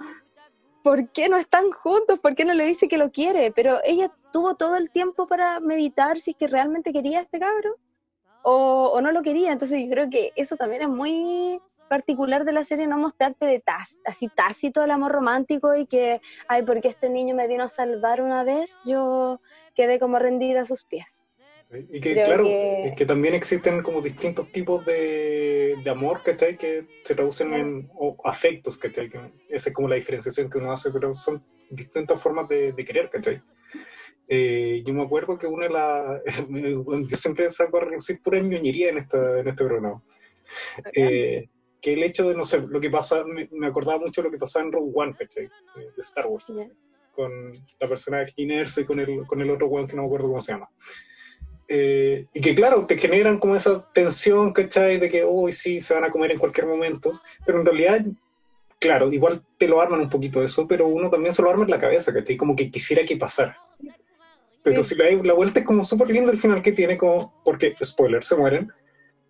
¿por 0.83 1.11
qué 1.11 1.29
no 1.29 1.37
están 1.37 1.71
juntos? 1.71 2.19
¿Por 2.19 2.35
qué 2.35 2.47
no 2.47 2.55
le 2.55 2.65
dice 2.65 2.89
que 2.89 2.97
lo 2.97 3.13
quiere? 3.13 3.53
Pero 3.53 3.79
ella 3.85 4.11
tuvo 4.33 4.55
todo 4.55 4.77
el 4.77 4.91
tiempo 4.91 5.27
para 5.27 5.61
meditar 5.61 6.19
si 6.21 6.31
es 6.31 6.37
que 6.39 6.47
realmente 6.47 6.93
quería 6.93 7.19
a 7.19 7.23
este 7.23 7.39
cabro 7.39 7.77
o, 8.43 8.91
o 8.95 9.01
no 9.03 9.13
lo 9.13 9.23
quería. 9.23 9.53
Entonces 9.53 9.83
yo 9.85 9.91
creo 9.91 10.09
que 10.09 10.33
eso 10.37 10.57
también 10.57 10.83
es 10.83 10.89
muy 10.89 11.61
particular 11.91 12.45
de 12.45 12.53
la 12.53 12.63
serie 12.63 12.87
no 12.87 12.99
mostrarte 12.99 13.47
de 13.47 13.59
tas, 13.59 13.99
así 14.05 14.29
tácito 14.29 14.85
el 14.85 14.93
amor 14.93 15.11
romántico 15.11 15.75
y 15.75 15.87
que, 15.87 16.21
ay, 16.47 16.63
porque 16.63 16.87
este 16.87 17.11
niño 17.11 17.35
me 17.35 17.49
vino 17.49 17.65
a 17.65 17.69
salvar 17.69 18.23
una 18.23 18.45
vez, 18.45 18.79
yo 18.87 19.41
quedé 19.75 19.99
como 19.99 20.21
rendida 20.21 20.63
a 20.63 20.67
sus 20.67 20.85
pies. 20.85 21.27
Y 21.91 22.01
que, 22.01 22.23
claro, 22.23 22.45
es 22.47 22.95
que 22.95 23.07
también 23.07 23.35
existen 23.35 23.83
como 23.83 24.01
distintos 24.01 24.51
tipos 24.53 24.85
de, 24.87 25.77
de 25.83 25.91
amor, 25.91 26.23
¿cachai? 26.23 26.57
Que 26.57 26.87
se 27.05 27.15
traducen 27.17 27.55
en 27.55 27.91
afectos, 28.25 28.79
¿cachai? 28.79 29.11
Que 29.11 29.19
esa 29.49 29.71
es 29.71 29.75
como 29.75 29.89
la 29.89 29.97
diferenciación 29.97 30.49
que 30.49 30.59
uno 30.59 30.73
hace, 30.73 30.93
pero 30.93 31.13
son 31.13 31.45
distintas 31.71 32.21
formas 32.21 32.49
de, 32.49 32.73
de 32.73 32.85
querer, 32.85 33.11
¿cachai? 33.11 33.43
Eh, 34.29 34.85
yo 34.87 34.95
me 34.95 35.03
acuerdo 35.03 35.37
que 35.37 35.49
una 35.49 35.67
de 35.67 35.73
las... 35.73 36.23
yo 37.11 37.17
siempre 37.17 37.51
saco 37.51 37.79
a 37.79 37.81
reducir 37.81 38.23
pura 38.23 38.39
ñoñería 38.39 38.91
en, 38.91 38.99
esta, 38.99 39.41
en 39.41 39.49
este 39.49 39.65
programa. 39.65 40.01
Eh, 40.95 41.49
que 41.81 41.95
el 41.95 42.03
hecho 42.03 42.29
de, 42.29 42.35
no 42.35 42.45
sé, 42.45 42.61
lo 42.61 42.81
que 42.81 42.91
pasa, 42.91 43.25
me, 43.25 43.67
acordaba 43.67 43.99
mucho 43.99 44.23
lo 44.23 44.31
que 44.31 44.39
pasaba 44.39 44.65
en 44.65 44.73
Rogue 44.73 44.93
One, 44.95 45.15
¿cachai? 45.19 45.49
De 45.77 46.01
Star 46.01 46.27
Wars. 46.27 46.53
Con 47.13 47.53
la 47.79 47.89
persona 47.89 48.19
de 48.19 48.33
Inerso 48.37 48.81
y 48.81 48.85
con 48.85 49.01
el, 49.01 49.27
con 49.27 49.41
el 49.41 49.51
otro 49.51 49.67
one 49.67 49.87
que 49.87 49.97
no 49.97 50.03
me 50.03 50.07
acuerdo 50.07 50.29
cómo 50.29 50.41
se 50.41 50.53
llama. 50.53 50.71
Eh, 51.69 52.27
y 52.33 52.41
que 52.41 52.55
claro, 52.55 52.85
te 52.87 52.99
generan 52.99 53.39
como 53.39 53.57
esa 53.57 53.89
tensión, 53.93 54.53
¿cachai? 54.53 54.99
De 54.99 55.09
que, 55.09 55.25
uy, 55.25 55.53
sí, 55.53 55.81
se 55.81 55.95
van 55.95 56.05
a 56.05 56.11
comer 56.11 56.33
en 56.33 56.39
cualquier 56.39 56.67
momento, 56.67 57.13
pero 57.45 57.61
en 57.61 57.67
realidad, 57.67 58.05
claro, 58.79 59.13
igual 59.13 59.43
te 59.59 59.69
lo 59.69 59.81
arman 59.81 60.01
un 60.01 60.11
poquito 60.11 60.43
eso, 60.43 60.67
pero 60.67 60.87
uno 60.87 61.11
también 61.11 61.33
se 61.33 61.43
lo 61.43 61.51
arma 61.51 61.65
en 61.65 61.71
la 61.71 61.79
cabeza, 61.79 62.13
¿cachai? 62.13 62.37
Como 62.37 62.57
que 62.57 62.71
quisiera 62.71 63.05
que 63.05 63.17
pasara. 63.17 63.57
Pero 64.63 64.85
si 64.85 64.95
la, 64.95 65.11
la 65.11 65.33
vuelta 65.33 65.61
es 65.61 65.67
como 65.67 65.85
súper 65.85 66.11
lindo 66.11 66.31
el 66.31 66.39
final 66.39 66.61
que 66.61 66.73
tiene, 66.73 66.97
como, 66.97 67.41
porque, 67.45 67.75
spoiler, 67.83 68.23
se 68.23 68.37
mueren, 68.37 68.73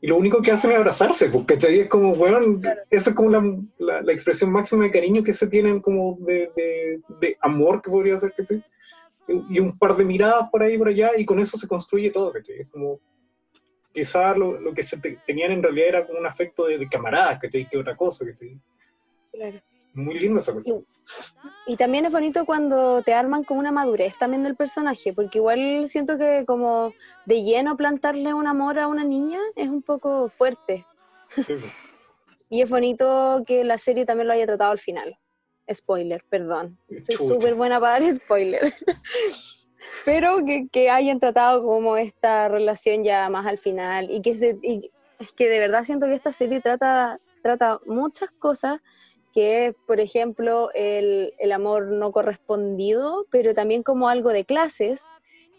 y 0.03 0.07
lo 0.07 0.17
único 0.17 0.41
que 0.41 0.51
hacen 0.51 0.71
es 0.71 0.79
abrazarse, 0.79 1.29
pues, 1.29 1.45
¿cachai? 1.45 1.81
Es 1.81 1.89
como, 1.89 2.15
bueno, 2.15 2.61
esa 2.91 3.11
es 3.11 3.17
como 3.17 3.29
la, 3.29 4.01
la, 4.03 4.13
expresión 4.13 4.51
máxima 4.51 4.85
de 4.85 4.91
cariño 4.91 5.23
que 5.23 5.35
se 5.35 5.47
tienen 5.47 5.81
como 5.81 6.17
de, 6.21 6.51
de, 6.57 7.01
de 7.21 7.37
amor 7.41 7.83
que 7.83 7.91
podría 7.91 8.17
ser, 8.17 8.33
¿cachai? 8.33 8.65
Y 9.49 9.61
un 9.61 9.79
par 9.79 9.97
de 9.97 10.05
miradas 10.05 10.49
por 10.51 10.63
ahí 10.63 10.75
y 10.75 10.79
por 10.79 10.89
allá 10.89 11.11
y 11.17 11.25
con 11.27 11.39
eso 11.39 11.59
se 11.59 11.69
construye 11.69 12.11
todo, 12.11 12.33
¿cachai? 12.33 12.61
Es 12.61 12.69
como, 12.69 12.99
quizás 13.93 14.39
lo, 14.39 14.59
lo 14.59 14.73
que 14.73 14.83
se 14.83 14.97
tenían 15.27 15.53
en 15.53 15.63
realidad 15.63 15.89
era 15.89 16.07
como 16.07 16.19
un 16.19 16.27
afecto 16.27 16.67
de, 16.67 16.79
de 16.79 16.89
camaradas, 16.89 17.39
¿cachai? 17.39 17.69
Que 17.69 17.77
otra 17.77 17.95
cosa, 17.95 18.25
¿cachai? 18.25 18.59
Claro. 19.33 19.61
Muy 19.95 20.19
lindo 20.19 20.41
esa 20.41 20.53
cuestión. 20.53 20.87
Y, 21.67 21.77
también 21.77 22.07
es 22.07 22.13
bonito 22.13 22.45
cuando 22.45 23.03
te 23.03 23.15
arman 23.15 23.45
con 23.45 23.59
una 23.59 23.73
madurez 23.73 24.17
también 24.19 24.43
del 24.45 24.57
personaje, 24.57 25.13
porque 25.13 25.39
igual 25.39 25.89
siento 25.89 26.17
que 26.19 26.45
como 26.47 26.93
de 27.27 27.43
lleno 27.43 27.77
plantarle 27.77 28.33
un 28.35 28.47
amor 28.47 28.79
a 28.79 28.87
una 28.87 29.05
niña 29.05 29.41
es 29.57 29.69
un 29.69 29.83
poco 29.83 30.29
fuerte. 30.29 30.87
Sí. 31.37 31.57
y 32.49 32.63
es 32.63 32.71
bonito 32.71 33.43
que 33.47 33.65
la 33.65 33.79
serie 33.79 34.07
también 34.07 34.29
lo 34.29 34.35
haya 34.35 34.47
tratado 34.47 34.73
al 34.73 34.79
final. 34.79 35.19
Spoiler, 35.73 36.25
perdón. 36.29 36.79
Soy 37.01 37.17
súper 37.17 37.55
buena 37.55 37.79
para 37.79 38.01
dar 38.01 38.15
spoiler. 38.15 38.75
Pero 40.05 40.45
que, 40.45 40.69
que, 40.71 40.91
hayan 40.91 41.21
tratado 41.21 41.63
como 41.63 41.97
esta 41.97 42.49
relación 42.49 43.05
ya 43.05 43.29
más 43.29 43.47
al 43.47 43.59
final 43.59 44.11
y 44.11 44.21
que 44.21 44.37
se, 44.37 44.59
y 44.63 44.91
es 45.19 45.33
que 45.33 45.49
de 45.49 45.61
verdad 45.61 45.85
siento 45.85 46.07
que 46.07 46.15
esta 46.15 46.33
serie 46.33 46.61
trata, 46.61 47.21
trata 47.43 47.81
muchas 47.87 48.31
cosas 48.31 48.81
que 49.33 49.67
es, 49.67 49.75
por 49.87 50.01
ejemplo, 50.01 50.71
el, 50.75 51.35
el, 51.39 51.53
amor 51.53 51.87
no 51.87 52.11
correspondido, 52.13 53.27
pero 53.31 53.55
también 53.55 53.83
como 53.83 54.09
algo 54.09 54.31
de 54.31 54.45
clases 54.45 55.09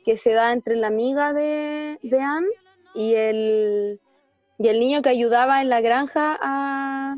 que 0.04 0.18
se 0.18 0.34
da 0.34 0.52
entre 0.52 0.76
la 0.76 0.88
amiga 0.88 1.34
de, 1.34 2.00
de 2.02 2.20
Anne 2.20 2.48
y 2.94 3.16
el, 3.16 4.00
y 4.58 4.68
el 4.68 4.80
niño 4.80 5.02
que 5.02 5.10
ayudaba 5.10 5.62
en 5.62 5.70
la 5.70 5.82
granja 5.82 6.38
a, 6.42 7.18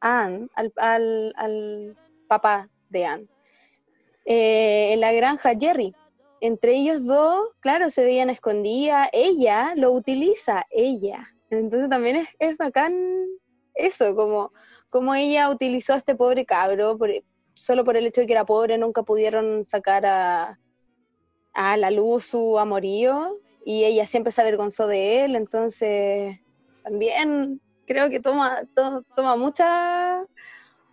Anne, 0.00 0.48
al, 0.54 0.72
al, 0.76 1.32
al, 1.36 1.96
papá 2.26 2.68
de 2.88 3.04
Anne. 3.04 3.26
Eh, 4.24 4.92
en 4.92 5.00
la 5.00 5.12
granja 5.12 5.52
Jerry. 5.58 5.94
Entre 6.40 6.76
ellos 6.76 7.04
dos, 7.04 7.48
claro, 7.60 7.90
se 7.90 8.04
veían 8.04 8.30
escondidas. 8.30 9.08
Ella 9.12 9.72
lo 9.76 9.92
utiliza, 9.92 10.66
ella. 10.70 11.26
Entonces 11.50 11.88
también 11.88 12.16
es, 12.16 12.28
es 12.38 12.56
bacán 12.56 13.26
eso, 13.74 14.14
como 14.14 14.52
cómo 14.90 15.14
ella 15.14 15.50
utilizó 15.50 15.94
a 15.94 15.98
este 15.98 16.14
pobre 16.14 16.44
cabro, 16.46 16.98
solo 17.54 17.84
por 17.84 17.96
el 17.96 18.06
hecho 18.06 18.20
de 18.20 18.26
que 18.26 18.32
era 18.32 18.44
pobre, 18.44 18.78
nunca 18.78 19.02
pudieron 19.02 19.64
sacar 19.64 20.06
a, 20.06 20.58
a 21.52 21.76
la 21.76 21.90
luz 21.90 22.26
su 22.26 22.58
amorío 22.58 23.38
y 23.64 23.84
ella 23.84 24.06
siempre 24.06 24.32
se 24.32 24.40
avergonzó 24.40 24.86
de 24.86 25.24
él, 25.24 25.36
entonces 25.36 26.38
también 26.82 27.60
creo 27.86 28.10
que 28.10 28.20
toma, 28.20 28.62
toma 29.14 29.36
muchas 29.36 30.26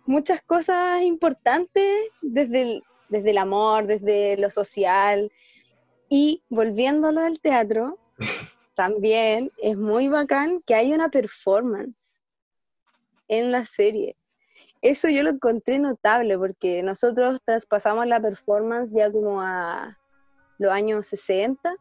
muchas 0.06 0.40
cosas 0.42 1.02
importantes 1.02 2.08
desde 2.22 2.62
el, 2.62 2.82
desde 3.08 3.30
el 3.30 3.38
amor, 3.38 3.86
desde 3.86 4.36
lo 4.36 4.50
social. 4.50 5.30
Y 6.08 6.42
volviéndolo 6.48 7.20
al 7.20 7.40
teatro, 7.40 7.98
también 8.74 9.50
es 9.58 9.76
muy 9.76 10.08
bacán 10.08 10.62
que 10.62 10.74
hay 10.74 10.92
una 10.92 11.10
performance 11.10 12.15
en 13.28 13.52
la 13.52 13.64
serie. 13.66 14.16
Eso 14.82 15.08
yo 15.08 15.22
lo 15.22 15.30
encontré 15.30 15.78
notable 15.78 16.38
porque 16.38 16.82
nosotros 16.82 17.40
traspasamos 17.44 18.06
la 18.06 18.20
performance 18.20 18.92
ya 18.92 19.10
como 19.10 19.40
a 19.40 19.98
los 20.58 20.70
años 20.70 21.06
60, 21.06 21.74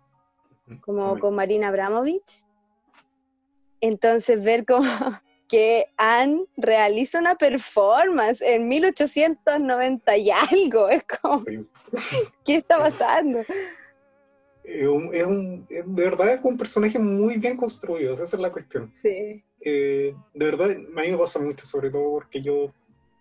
como 0.81 1.19
con 1.19 1.35
Marina 1.35 1.67
Abramovich. 1.67 2.43
Entonces 3.81 4.43
ver 4.43 4.65
como 4.65 4.89
que 5.47 5.87
Anne 5.97 6.45
realiza 6.57 7.19
una 7.19 7.35
performance 7.35 8.41
en 8.41 8.67
1890 8.67 10.17
y 10.17 10.31
algo, 10.31 10.89
es 10.89 11.03
como, 11.03 11.43
¿qué 12.43 12.55
está 12.55 12.77
pasando? 12.77 13.41
Es 14.63 14.87
un, 14.87 15.67
de 15.67 15.83
verdad 15.85 16.33
es 16.33 16.39
un 16.43 16.57
personaje 16.57 16.97
muy 16.97 17.37
bien 17.37 17.55
construido, 17.55 18.15
esa 18.15 18.23
es 18.23 18.33
la 18.33 18.51
cuestión. 18.51 18.91
Sí. 18.99 19.43
Eh, 19.61 20.13
de 20.33 20.45
verdad, 20.45 20.71
a 20.71 21.01
mí 21.01 21.11
me 21.11 21.17
pasa 21.17 21.39
mucho, 21.39 21.65
sobre 21.65 21.89
todo 21.89 22.11
porque 22.13 22.41
yo, 22.41 22.73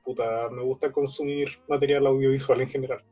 puta, 0.05 0.49
me 0.51 0.63
gusta 0.63 0.93
consumir 0.93 1.59
material 1.69 2.07
audiovisual 2.07 2.61
en 2.61 2.69
general. 2.69 3.05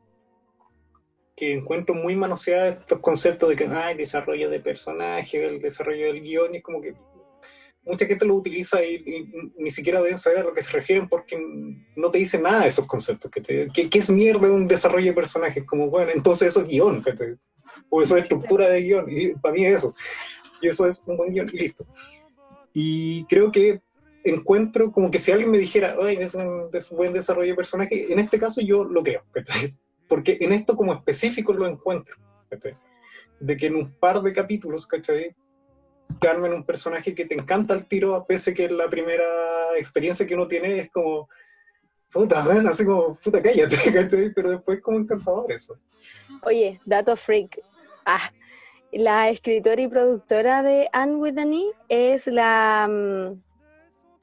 Que 1.35 1.53
encuentro 1.53 1.95
muy 1.95 2.15
manoseados 2.15 2.81
estos 2.81 2.99
conceptos 2.99 3.49
de 3.49 3.55
que 3.55 3.65
hay 3.65 3.95
desarrollo 3.95 4.49
de 4.49 4.59
personaje, 4.59 5.45
el 5.45 5.61
desarrollo 5.61 6.05
del 6.05 6.21
guion, 6.21 6.53
y 6.53 6.57
es 6.57 6.63
como 6.63 6.79
que 6.79 6.95
mucha 7.85 8.05
gente 8.05 8.25
lo 8.25 8.35
utiliza 8.35 8.83
y, 8.83 9.29
ni 9.57 9.69
siquiera 9.69 10.01
deben 10.01 10.17
saber 10.17 10.39
a 10.39 10.43
lo 10.43 10.53
que 10.53 10.63
se 10.63 10.71
refieren 10.71 11.07
porque 11.09 11.37
no 11.95 12.11
te 12.11 12.17
dicen 12.17 12.43
nada 12.43 12.61
de 12.61 12.67
esos 12.67 12.85
conceptos. 12.85 13.29
Que, 13.31 13.67
que, 13.89 13.97
es 13.97 14.09
mierda 14.09 14.51
un 14.51 14.67
desarrollo 14.67 15.07
de 15.07 15.13
personajes? 15.13 15.63
Como, 15.65 15.89
bueno, 15.89 16.11
entonces 16.13 16.49
eso 16.49 16.61
es 16.61 16.67
guion, 16.67 17.03
o 17.89 18.01
eso 18.01 18.17
es 18.17 18.23
estructura 18.23 18.69
de 18.69 18.81
guion, 18.81 19.05
y 19.09 19.33
para 19.33 19.53
mí 19.53 19.65
es 19.65 19.79
eso. 19.79 19.93
Y 20.61 20.67
eso 20.67 20.87
es 20.87 21.03
un 21.07 21.17
buen 21.17 21.33
guion, 21.33 21.49
y 21.51 21.57
listo. 21.57 21.85
Y 22.73 23.25
creo 23.25 23.51
que 23.51 23.81
encuentro 24.23 24.91
como 24.91 25.11
que 25.11 25.19
si 25.19 25.31
alguien 25.31 25.51
me 25.51 25.57
dijera, 25.57 25.95
ay, 26.01 26.17
es 26.19 26.35
un, 26.35 26.69
buen 26.91 27.13
desarrollo 27.13 27.49
de 27.49 27.55
personaje, 27.55 28.11
en 28.11 28.19
este 28.19 28.39
caso 28.39 28.61
yo 28.61 28.83
lo 28.83 29.03
creo, 29.03 29.23
porque 30.07 30.37
en 30.39 30.53
esto 30.53 30.75
como 30.75 30.93
específico 30.93 31.53
lo 31.53 31.67
encuentro, 31.67 32.15
de 33.39 33.57
que 33.57 33.67
en 33.67 33.75
un 33.75 33.91
par 33.91 34.21
de 34.21 34.31
capítulos, 34.31 34.87
¿cachai? 34.87 35.35
Carmen 36.19 36.53
un 36.53 36.63
personaje 36.63 37.13
que 37.13 37.25
te 37.25 37.35
encanta 37.35 37.73
el 37.73 37.85
tiro, 37.85 38.25
pese 38.27 38.53
que 38.53 38.69
la 38.69 38.89
primera 38.89 39.25
experiencia 39.77 40.25
que 40.25 40.35
uno 40.35 40.47
tiene 40.47 40.79
es 40.79 40.91
como, 40.91 41.27
puta, 42.11 42.45
ven, 42.47 42.67
así 42.67 42.85
como, 42.85 43.15
puta, 43.15 43.41
cállate, 43.41 43.75
¿cachai? 43.93 44.31
Pero 44.33 44.51
después 44.51 44.81
como 44.81 44.99
encantador 44.99 45.51
eso. 45.51 45.77
Oye, 46.43 46.79
dato 46.85 47.15
freak. 47.15 47.59
Ah, 48.05 48.31
la 48.93 49.29
escritora 49.29 49.81
y 49.81 49.87
productora 49.87 50.61
de 50.61 50.87
Anne 50.93 51.15
with 51.15 51.37
an 51.37 51.53
e 51.53 52.13
es 52.13 52.27
la, 52.27 52.87
mm, 52.87 53.41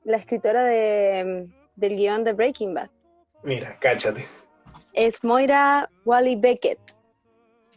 la 0.04 0.16
escritora 0.16 0.64
de, 0.64 1.24
mm, 1.24 1.80
del 1.80 1.96
guion 1.96 2.24
de 2.24 2.33
Breaking 2.33 2.74
Bad. 2.74 2.90
Mira, 3.42 3.76
cáchate. 3.80 4.26
Es 4.92 5.24
Moira 5.24 5.88
Wally 6.04 6.37
Beckett. 6.37 6.80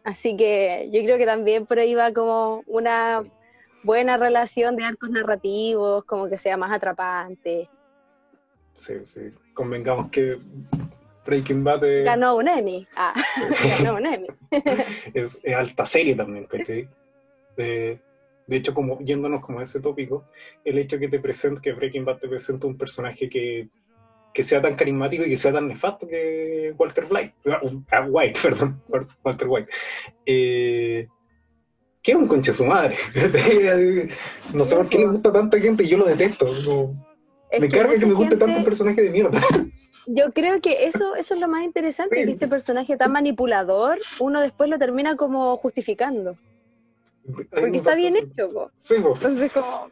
Así 0.04 0.36
que 0.36 0.90
yo 0.92 1.02
creo 1.04 1.18
que 1.18 1.26
también 1.26 1.66
por 1.66 1.80
ahí 1.80 1.96
va 1.96 2.12
como 2.12 2.64
una 2.68 3.24
buena 3.84 4.18
relación 4.18 4.76
de 4.76 4.84
arcos 4.84 5.10
narrativos, 5.10 6.04
como 6.06 6.30
que 6.30 6.38
sea 6.38 6.58
más 6.58 6.72
atrapante. 6.72 7.70
Sí, 8.74 9.06
sí. 9.06 9.32
Convengamos 9.54 10.10
que 10.10 10.38
Breaking 11.26 11.64
Bad 11.64 11.82
Ganó 12.04 12.38
un 12.38 12.48
Emmy. 12.48 12.88
Ah, 12.96 13.14
ganó 13.80 13.96
un 13.96 14.06
Emmy. 14.06 14.28
es, 15.14 15.40
alta 15.56 15.86
serie 15.86 16.16
también, 16.16 16.46
¿cachai? 16.46 16.88
De, 17.56 18.00
de 18.48 18.56
hecho, 18.56 18.74
como 18.74 19.00
yéndonos 19.00 19.42
como 19.42 19.60
a 19.60 19.64
ese 19.64 19.80
tópico, 19.80 20.26
el 20.66 20.78
hecho 20.78 21.00
que 21.00 21.08
te 21.08 21.20
presente, 21.20 21.62
que 21.62 21.74
Breaking 21.74 22.06
Bad 22.06 22.18
te 22.18 22.28
presenta 22.28 22.68
un 22.68 22.78
personaje 22.78 23.30
que, 23.30 23.68
que 24.34 24.44
sea 24.44 24.62
tan 24.62 24.76
carismático 24.76 25.24
y 25.24 25.30
que 25.30 25.38
sea 25.38 25.54
tan 25.54 25.68
nefasto 25.68 26.08
que 26.08 26.74
Walter 26.78 27.06
White, 27.10 27.34
ah, 27.92 28.08
White, 28.08 28.40
perdón, 28.44 28.82
Walter 29.24 29.48
White. 29.48 29.72
Eh, 30.26 31.08
que 32.02 32.12
es 32.12 32.18
un 32.18 32.28
concha 32.28 32.54
su 32.54 32.66
madre. 32.66 32.98
no 34.54 34.66
sé 34.66 34.76
por 34.76 34.90
qué 34.90 34.98
le 34.98 35.08
gusta 35.08 35.30
a 35.30 35.34
tanta 35.34 35.58
gente 35.58 35.86
y 35.86 35.88
yo 35.88 35.98
lo 35.98 36.06
detesto. 36.06 36.48
Me 37.60 37.70
carga 37.70 37.98
que 37.98 38.06
me 38.06 38.14
guste 38.14 38.38
tanto 38.38 38.60
un 38.60 38.64
personaje 38.64 39.02
de 39.02 39.12
mierda. 39.12 39.40
Yo 40.08 40.34
creo 40.34 40.60
que 40.60 40.86
eso, 40.86 41.16
eso 41.16 41.34
es 41.34 41.40
lo 41.40 41.48
más 41.48 41.64
interesante, 41.64 42.26
que 42.26 42.32
este 42.32 42.48
personaje 42.48 42.98
tan 42.98 43.12
manipulador, 43.12 44.00
uno 44.20 44.42
después 44.42 44.70
lo 44.70 44.78
termina 44.78 45.16
como 45.16 45.56
justificando. 45.58 46.38
Porque 47.26 47.78
está 47.78 47.96
bien 47.96 48.18
hecho, 48.18 48.52
po. 48.52 48.72
Sí, 48.76 48.96
po. 49.02 49.14
Entonces 49.16 49.52
como... 49.52 49.92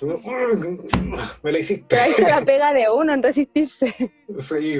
Me 1.42 1.52
la 1.52 1.58
hiciste. 1.58 1.96
la 2.18 2.40
pega 2.44 2.72
de 2.72 2.90
uno 2.90 3.12
en 3.14 3.22
resistirse. 3.22 3.94
Sí, 4.38 4.78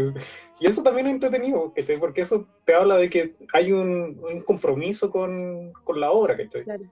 y 0.58 0.66
eso 0.66 0.82
también 0.82 1.06
es 1.06 1.14
entretenido, 1.14 1.72
porque 2.00 2.22
eso 2.22 2.46
te 2.64 2.74
habla 2.74 2.96
de 2.96 3.10
que 3.10 3.34
hay 3.52 3.72
un, 3.72 4.42
compromiso 4.44 5.10
con, 5.10 5.72
la 5.94 6.10
obra, 6.10 6.36
que 6.36 6.48
claro. 6.48 6.84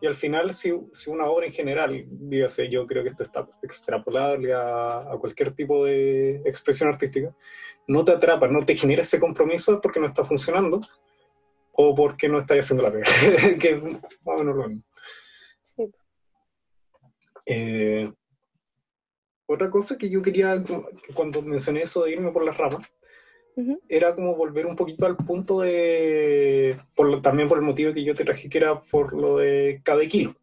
Y 0.00 0.06
al 0.06 0.14
final, 0.14 0.52
si, 0.52 0.70
una 1.06 1.24
obra 1.26 1.46
en 1.46 1.52
general, 1.52 2.04
dígase, 2.08 2.68
yo 2.68 2.86
creo 2.86 3.02
que 3.02 3.08
esto 3.08 3.22
está 3.22 3.48
extrapolable 3.62 4.52
a, 4.54 5.16
cualquier 5.18 5.52
tipo 5.54 5.84
de 5.84 6.42
expresión 6.44 6.90
artística, 6.90 7.34
no 7.86 8.04
te 8.04 8.12
atrapa, 8.12 8.46
no 8.48 8.64
te 8.64 8.76
genera 8.76 9.02
ese 9.02 9.18
compromiso 9.18 9.80
porque 9.80 10.00
no 10.00 10.06
está 10.06 10.22
funcionando 10.22 10.80
o 11.72 11.94
porque 11.94 12.28
no 12.28 12.38
estás 12.38 12.58
haciendo 12.58 12.82
la 12.82 12.92
pega, 12.92 13.04
que 13.60 13.68
es 13.70 13.82
más 13.82 14.02
o 14.24 14.38
menos 14.38 14.56
lo 14.56 14.68
mismo. 14.68 14.82
Sí. 15.60 15.90
Eh, 17.46 18.12
otra 19.46 19.70
cosa 19.70 19.96
que 19.96 20.10
yo 20.10 20.20
quería, 20.20 20.62
cuando 21.14 21.40
mencioné 21.40 21.82
eso 21.82 22.04
de 22.04 22.12
irme 22.12 22.32
por 22.32 22.44
las 22.44 22.56
ramas, 22.56 22.86
era 23.88 24.14
como 24.14 24.34
volver 24.34 24.66
un 24.66 24.76
poquito 24.76 25.06
al 25.06 25.16
punto 25.16 25.60
de, 25.60 26.78
por 26.94 27.22
también 27.22 27.48
por 27.48 27.58
el 27.58 27.64
motivo 27.64 27.94
que 27.94 28.04
yo 28.04 28.14
te 28.14 28.24
traje, 28.24 28.48
que 28.48 28.58
era 28.58 28.80
por 28.82 29.14
lo 29.14 29.38
de 29.38 29.80
cada 29.82 30.06
kilo. 30.06 30.34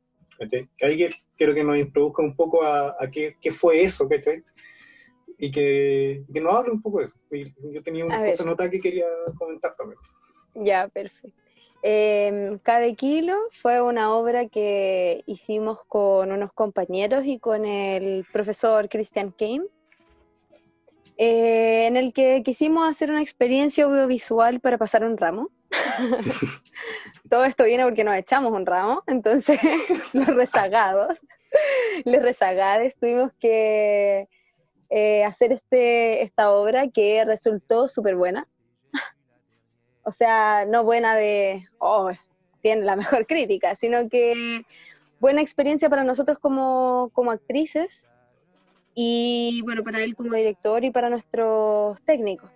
Que 0.49 0.67
ahí 0.82 1.08
quiero 1.38 1.54
que 1.54 1.63
nos 1.63 1.78
introduzca 1.78 2.23
un 2.23 2.36
poco 2.36 2.63
a, 2.63 2.95
qué, 3.12 3.36
qué, 3.39 3.52
fue 3.52 3.82
eso, 3.82 4.10
¿cachai? 4.10 4.43
Y 5.38 5.52
que, 5.52 6.23
que 6.34 6.41
nos 6.41 6.54
hable 6.56 6.71
un 6.71 6.82
poco 6.82 6.99
de 6.99 7.06
eso. 7.06 7.17
yo 7.71 7.84
tenía 7.84 8.06
una 8.06 8.26
cosa 8.26 8.43
nota 8.43 8.69
que 8.69 8.80
quería 8.80 9.06
comentar 9.38 9.76
también. 9.76 9.99
Ya, 10.56 10.88
perfecto. 10.88 11.43
Eh, 11.86 12.58
Cada 12.63 12.93
Kilo 12.93 13.36
fue 13.52 13.82
una 13.82 14.15
obra 14.15 14.47
que 14.47 15.23
hicimos 15.26 15.80
con 15.88 16.32
unos 16.32 16.54
compañeros 16.54 17.26
y 17.26 17.39
con 17.39 17.65
el 17.65 18.26
profesor 18.32 18.88
Christian 18.88 19.32
Kane, 19.32 19.65
eh, 21.17 21.86
en 21.86 21.97
el 21.97 22.13
que 22.13 22.41
quisimos 22.43 22.89
hacer 22.89 23.12
una 23.12 23.21
experiencia 23.21 23.86
audiovisual 23.86 24.60
para 24.60 24.78
pasar 24.78 25.04
un 25.04 25.17
ramo. 25.17 25.49
Todo 27.30 27.45
esto 27.45 27.65
viene 27.65 27.84
porque 27.84 28.04
nos 28.04 28.15
echamos 28.15 28.52
un 28.54 28.65
ramo, 28.65 29.04
entonces 29.08 29.60
los 30.13 30.28
rezagados, 30.28 31.19
los 32.06 32.21
rezagados 32.21 32.95
tuvimos 32.99 33.32
que 33.39 34.28
eh, 34.89 35.23
hacer 35.23 35.54
este, 35.54 36.23
esta 36.23 36.52
obra 36.52 36.88
que 36.89 37.23
resultó 37.26 37.88
súper 37.88 38.15
buena. 38.15 38.47
O 40.06 40.12
sea, 40.12 40.65
no 40.65 40.84
buena 40.84 41.15
de, 41.15 41.65
oh, 41.80 42.12
tiene 42.62 42.84
la 42.84 42.95
mejor 42.95 43.26
crítica, 43.26 43.76
sino 43.76 44.10
que 44.10 44.65
buena 45.19 45.41
experiencia 45.41 45.89
para 45.89 46.04
nosotros 46.04 46.39
como, 46.39 47.10
como 47.13 47.32
actrices 47.32 48.10
y 48.95 49.62
bueno, 49.63 49.84
para 49.84 50.03
él 50.03 50.15
como 50.15 50.36
director 50.36 50.84
y 50.84 50.91
para 50.91 51.10
nuestros 51.10 52.01
técnicos. 52.03 52.51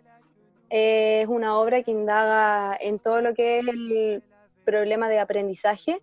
es 0.69 1.27
una 1.27 1.57
obra 1.57 1.81
que 1.83 1.91
indaga 1.91 2.77
en 2.79 2.99
todo 2.99 3.21
lo 3.21 3.33
que 3.33 3.59
es 3.59 3.67
el 3.67 4.23
problema 4.65 5.09
de 5.09 5.19
aprendizaje, 5.19 6.01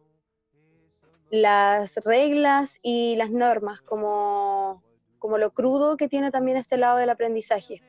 las 1.31 1.97
reglas 1.97 2.79
y 2.83 3.16
las 3.16 3.31
normas, 3.31 3.83
como, 3.83 4.83
como 5.18 5.38
lo 5.38 5.51
crudo 5.51 5.97
que 5.97 6.09
tiene 6.09 6.31
también 6.31 6.57
este 6.57 6.77
lado 6.77 6.99
del 6.99 7.11
aprendizaje. 7.11 7.83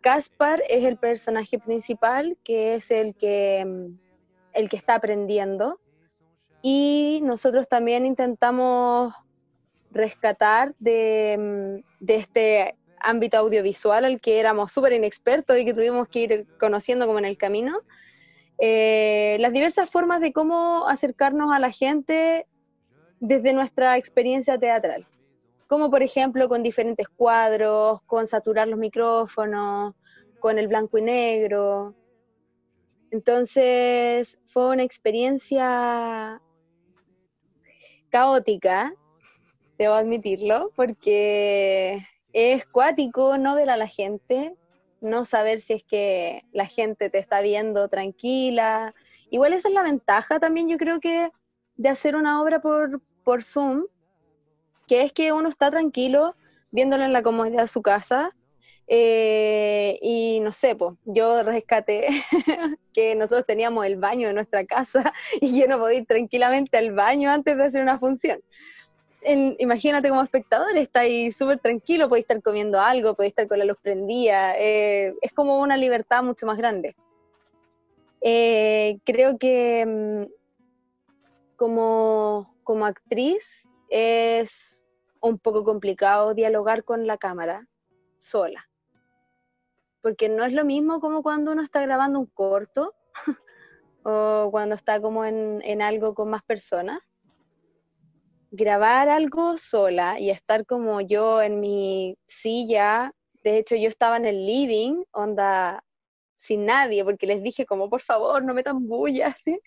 Caspar 0.00 0.62
es 0.68 0.84
el 0.84 0.98
personaje 0.98 1.58
principal, 1.58 2.36
que 2.44 2.74
es 2.74 2.90
el 2.90 3.14
que, 3.14 3.60
el 4.52 4.68
que 4.68 4.76
está 4.76 4.96
aprendiendo. 4.96 5.80
Y 6.60 7.20
nosotros 7.22 7.68
también 7.68 8.04
intentamos 8.04 9.14
rescatar 9.94 10.70
mm, 10.70 10.74
de, 12.00 12.14
este 12.14 12.76
ámbito 13.00 13.38
audiovisual 13.38 14.04
al 14.04 14.20
que 14.20 14.40
éramos 14.40 14.72
súper 14.72 14.92
inexpertos 14.92 15.58
y 15.58 15.64
que 15.64 15.74
tuvimos 15.74 16.08
que 16.08 16.18
ir 16.20 16.46
conociendo 16.58 17.06
como 17.06 17.18
en 17.18 17.26
el 17.26 17.38
camino, 17.38 17.80
eh, 18.58 19.36
las 19.40 19.52
diversas 19.52 19.90
formas 19.90 20.20
de 20.20 20.32
cómo 20.32 20.88
acercarnos 20.88 21.52
a 21.52 21.58
la 21.58 21.70
gente 21.70 22.46
desde 23.20 23.52
nuestra 23.52 23.96
experiencia 23.96 24.58
teatral 24.58 25.06
como 25.66 25.90
por 25.90 26.02
ejemplo 26.02 26.48
con 26.48 26.62
diferentes 26.62 27.08
cuadros, 27.08 28.00
con 28.02 28.26
saturar 28.26 28.68
los 28.68 28.78
micrófonos, 28.78 29.94
con 30.38 30.58
el 30.58 30.68
blanco 30.68 30.98
y 30.98 31.02
negro. 31.02 31.94
Entonces 33.10 34.38
fue 34.46 34.70
una 34.70 34.82
experiencia 34.82 36.40
caótica, 38.10 38.94
debo 39.78 39.94
admitirlo, 39.94 40.70
porque 40.76 42.06
es 42.32 42.66
cuático 42.66 43.38
no 43.38 43.54
ver 43.54 43.70
a 43.70 43.76
la 43.76 43.86
gente, 43.86 44.54
no 45.00 45.24
saber 45.24 45.60
si 45.60 45.74
es 45.74 45.84
que 45.84 46.44
la 46.52 46.66
gente 46.66 47.10
te 47.10 47.18
está 47.18 47.40
viendo 47.40 47.88
tranquila. 47.88 48.94
Igual 49.30 49.52
esa 49.52 49.68
es 49.68 49.74
la 49.74 49.82
ventaja 49.82 50.40
también, 50.40 50.68
yo 50.68 50.78
creo 50.78 51.00
que 51.00 51.30
de 51.76 51.88
hacer 51.88 52.16
una 52.16 52.42
obra 52.42 52.60
por, 52.60 53.02
por 53.22 53.42
Zoom, 53.42 53.84
que 54.86 55.02
es 55.02 55.12
que 55.12 55.32
uno 55.32 55.48
está 55.48 55.70
tranquilo 55.70 56.34
viéndolo 56.70 57.04
en 57.04 57.12
la 57.12 57.22
comodidad 57.22 57.62
de 57.62 57.68
su 57.68 57.82
casa. 57.82 58.34
Eh, 58.86 59.98
y 60.02 60.40
no 60.40 60.52
sé, 60.52 60.76
yo 61.06 61.42
rescaté 61.42 62.08
que 62.92 63.14
nosotros 63.14 63.46
teníamos 63.46 63.86
el 63.86 63.96
baño 63.96 64.28
de 64.28 64.34
nuestra 64.34 64.66
casa 64.66 65.14
y 65.40 65.58
yo 65.58 65.66
no 65.68 65.78
podía 65.78 66.00
ir 66.00 66.06
tranquilamente 66.06 66.76
al 66.76 66.92
baño 66.92 67.30
antes 67.30 67.56
de 67.56 67.64
hacer 67.64 67.82
una 67.82 67.98
función. 67.98 68.40
Imagínate 69.58 70.08
como 70.08 70.22
espectador, 70.22 70.76
está 70.76 71.00
ahí 71.00 71.32
súper 71.32 71.58
tranquilo, 71.58 72.08
podéis 72.08 72.24
estar 72.24 72.42
comiendo 72.42 72.80
algo, 72.80 73.14
podéis 73.14 73.32
estar 73.32 73.48
con 73.48 73.58
la 73.58 73.64
luz 73.64 73.78
prendida, 73.82 74.58
eh, 74.58 75.14
es 75.20 75.32
como 75.32 75.60
una 75.60 75.76
libertad 75.76 76.22
mucho 76.22 76.46
más 76.46 76.56
grande. 76.58 76.94
Eh, 78.20 78.98
creo 79.04 79.38
que 79.38 79.84
mm, 79.86 80.32
como, 81.56 82.54
como 82.64 82.86
actriz 82.86 83.68
es 83.90 84.84
un 85.20 85.38
poco 85.38 85.64
complicado 85.64 86.34
dialogar 86.34 86.84
con 86.84 87.06
la 87.06 87.16
cámara 87.16 87.66
sola. 88.18 88.68
Porque 90.02 90.28
no 90.28 90.44
es 90.44 90.52
lo 90.52 90.64
mismo 90.64 91.00
como 91.00 91.22
cuando 91.22 91.52
uno 91.52 91.62
está 91.62 91.80
grabando 91.80 92.18
un 92.18 92.26
corto 92.26 92.94
o 94.02 94.48
cuando 94.50 94.74
está 94.74 95.00
como 95.00 95.24
en, 95.24 95.82
algo 95.82 96.14
con 96.14 96.28
más 96.30 96.42
personas. 96.42 97.00
Grabar 98.56 99.08
algo 99.08 99.58
sola 99.58 100.20
y 100.20 100.30
estar 100.30 100.64
como 100.64 101.00
yo 101.00 101.42
en 101.42 101.58
mi 101.58 102.16
silla, 102.24 103.12
de 103.42 103.58
hecho 103.58 103.74
yo 103.74 103.88
estaba 103.88 104.16
en 104.16 104.26
el 104.26 104.46
living, 104.46 105.02
onda 105.10 105.82
sin 106.36 106.64
nadie, 106.64 107.04
porque 107.04 107.26
les 107.26 107.42
dije 107.42 107.66
como 107.66 107.90
por 107.90 108.00
favor 108.00 108.44
no 108.44 108.54
me 108.54 108.62
tan 108.62 108.86
bulla, 108.86 109.34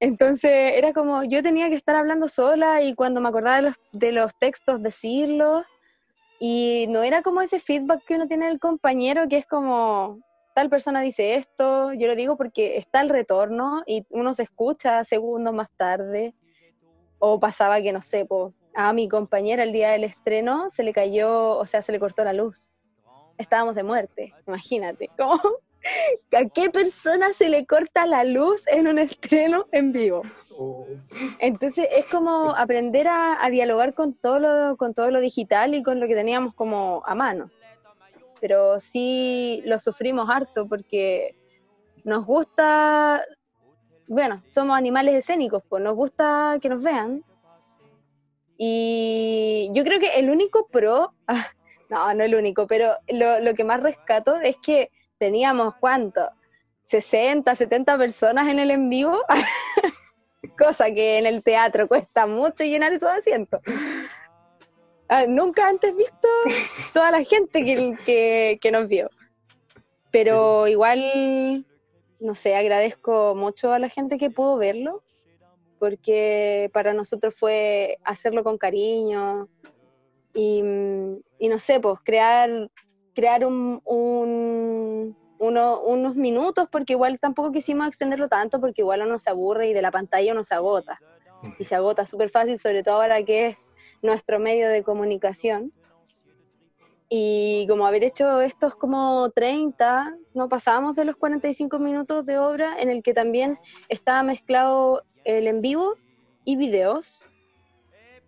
entonces 0.00 0.72
era 0.76 0.92
como, 0.92 1.24
yo 1.24 1.42
tenía 1.42 1.68
que 1.68 1.74
estar 1.74 1.96
hablando 1.96 2.28
sola 2.28 2.80
y 2.80 2.94
cuando 2.94 3.20
me 3.20 3.28
acordaba 3.28 3.56
de 3.56 3.62
los, 3.62 3.74
de 3.92 4.12
los 4.12 4.32
textos 4.38 4.80
decirlos. 4.82 5.66
Y 6.42 6.86
no 6.88 7.02
era 7.02 7.22
como 7.22 7.42
ese 7.42 7.58
feedback 7.58 8.02
que 8.06 8.14
uno 8.14 8.28
tiene 8.28 8.46
del 8.46 8.60
compañero, 8.60 9.28
que 9.28 9.36
es 9.36 9.46
como, 9.46 10.22
tal 10.54 10.70
persona 10.70 11.00
dice 11.00 11.34
esto, 11.34 11.92
yo 11.92 12.06
lo 12.06 12.14
digo 12.14 12.36
porque 12.36 12.78
está 12.78 13.00
el 13.00 13.08
retorno 13.08 13.82
y 13.86 14.04
uno 14.10 14.32
se 14.32 14.44
escucha 14.44 15.04
segundos 15.04 15.52
más 15.52 15.68
tarde. 15.76 16.34
O 17.20 17.38
pasaba 17.38 17.80
que, 17.80 17.92
no 17.92 18.02
sé, 18.02 18.26
a 18.74 18.92
mi 18.92 19.08
compañera 19.08 19.62
el 19.62 19.72
día 19.72 19.90
del 19.90 20.04
estreno 20.04 20.70
se 20.70 20.82
le 20.82 20.92
cayó, 20.92 21.56
o 21.56 21.66
sea, 21.66 21.82
se 21.82 21.92
le 21.92 22.00
cortó 22.00 22.24
la 22.24 22.32
luz. 22.32 22.72
Estábamos 23.38 23.74
de 23.74 23.84
muerte, 23.84 24.34
imagínate. 24.46 25.08
¿Cómo? 25.18 25.40
¿A 26.36 26.44
qué 26.54 26.68
persona 26.70 27.32
se 27.32 27.48
le 27.48 27.64
corta 27.64 28.06
la 28.06 28.24
luz 28.24 28.66
en 28.66 28.86
un 28.86 28.98
estreno 28.98 29.66
en 29.72 29.92
vivo? 29.92 30.22
Entonces 31.38 31.88
es 31.96 32.04
como 32.06 32.50
aprender 32.50 33.08
a, 33.08 33.48
dialogar 33.50 33.94
con 33.94 34.14
todo, 34.14 34.38
lo, 34.38 34.76
con 34.76 34.92
todo 34.92 35.10
lo 35.10 35.20
digital 35.20 35.74
y 35.74 35.82
con 35.82 35.98
lo 36.00 36.06
que 36.06 36.14
teníamos 36.14 36.54
como 36.54 37.02
a 37.06 37.14
mano. 37.14 37.50
Pero 38.40 38.78
sí 38.78 39.62
lo 39.64 39.78
sufrimos 39.78 40.28
harto 40.28 40.68
porque 40.68 41.34
nos 42.04 42.26
gusta 42.26 43.22
bueno, 44.10 44.42
somos 44.44 44.76
animales 44.76 45.14
escénicos, 45.14 45.62
pues 45.68 45.82
nos 45.82 45.94
gusta 45.94 46.58
que 46.60 46.68
nos 46.68 46.82
vean. 46.82 47.24
Y 48.58 49.70
yo 49.72 49.84
creo 49.84 50.00
que 50.00 50.18
el 50.18 50.30
único 50.30 50.66
pro, 50.66 51.14
ah, 51.28 51.46
no, 51.88 52.12
no 52.14 52.24
el 52.24 52.34
único, 52.34 52.66
pero 52.66 52.96
lo, 53.08 53.40
lo 53.40 53.54
que 53.54 53.64
más 53.64 53.80
rescato 53.80 54.36
es 54.40 54.56
que 54.58 54.90
teníamos, 55.18 55.74
¿cuánto? 55.76 56.28
60, 56.86 57.54
70 57.54 57.96
personas 57.98 58.48
en 58.48 58.58
el 58.58 58.72
en 58.72 58.90
vivo, 58.90 59.22
cosa 60.58 60.86
que 60.90 61.18
en 61.18 61.26
el 61.26 61.44
teatro 61.44 61.86
cuesta 61.86 62.26
mucho 62.26 62.64
llenar 62.64 62.92
esos 62.92 63.10
asientos. 63.10 63.60
Ah, 65.08 65.26
nunca 65.28 65.68
antes 65.68 65.94
visto 65.96 66.28
toda 66.92 67.12
la 67.12 67.22
gente 67.22 67.64
que, 67.64 68.58
que, 68.60 68.70
nos 68.72 68.88
vio. 68.88 69.08
Pero 70.10 70.66
igual, 70.66 71.64
no 72.20 72.34
sé, 72.34 72.54
agradezco 72.54 73.34
mucho 73.34 73.72
a 73.72 73.78
la 73.78 73.88
gente 73.88 74.18
que 74.18 74.30
pudo 74.30 74.56
verlo, 74.56 75.02
porque 75.78 76.70
para 76.72 76.92
nosotros 76.92 77.34
fue 77.34 77.98
hacerlo 78.04 78.44
con 78.44 78.58
cariño 78.58 79.48
y, 80.34 80.62
no 80.62 81.58
sé, 81.58 81.80
pues 81.80 81.98
crear, 82.04 82.70
crear 83.14 83.44
un, 83.46 83.80
unos 85.38 86.14
minutos, 86.14 86.68
porque 86.70 86.92
igual 86.92 87.18
tampoco 87.18 87.50
quisimos 87.50 87.88
extenderlo 87.88 88.28
tanto, 88.28 88.60
porque 88.60 88.82
igual 88.82 89.02
uno 89.02 89.18
se 89.18 89.30
aburre 89.30 89.70
y 89.70 89.72
de 89.72 89.82
la 89.82 89.90
pantalla 89.90 90.32
uno 90.32 90.44
se 90.44 90.54
agota. 90.54 91.00
Y 91.58 91.64
se 91.64 91.74
agota 91.74 92.04
súper 92.04 92.28
fácil, 92.28 92.58
sobre 92.58 92.82
todo 92.82 92.96
ahora 92.96 93.22
que 93.24 93.46
es 93.46 93.70
nuestro 94.02 94.38
medio 94.38 94.68
de 94.68 94.82
comunicación. 94.82 95.72
Y 97.12 97.66
como 97.68 97.86
haber 97.86 98.04
hecho 98.04 98.40
estos 98.40 98.76
como 98.76 99.30
30, 99.30 100.16
no 100.32 100.48
pasábamos 100.48 100.94
de 100.94 101.04
los 101.04 101.16
45 101.16 101.80
minutos 101.80 102.24
de 102.24 102.38
obra, 102.38 102.80
en 102.80 102.88
el 102.88 103.02
que 103.02 103.12
también 103.12 103.58
estaba 103.88 104.22
mezclado 104.22 105.02
el 105.24 105.48
en 105.48 105.60
vivo 105.60 105.96
y 106.44 106.54
videos. 106.54 107.24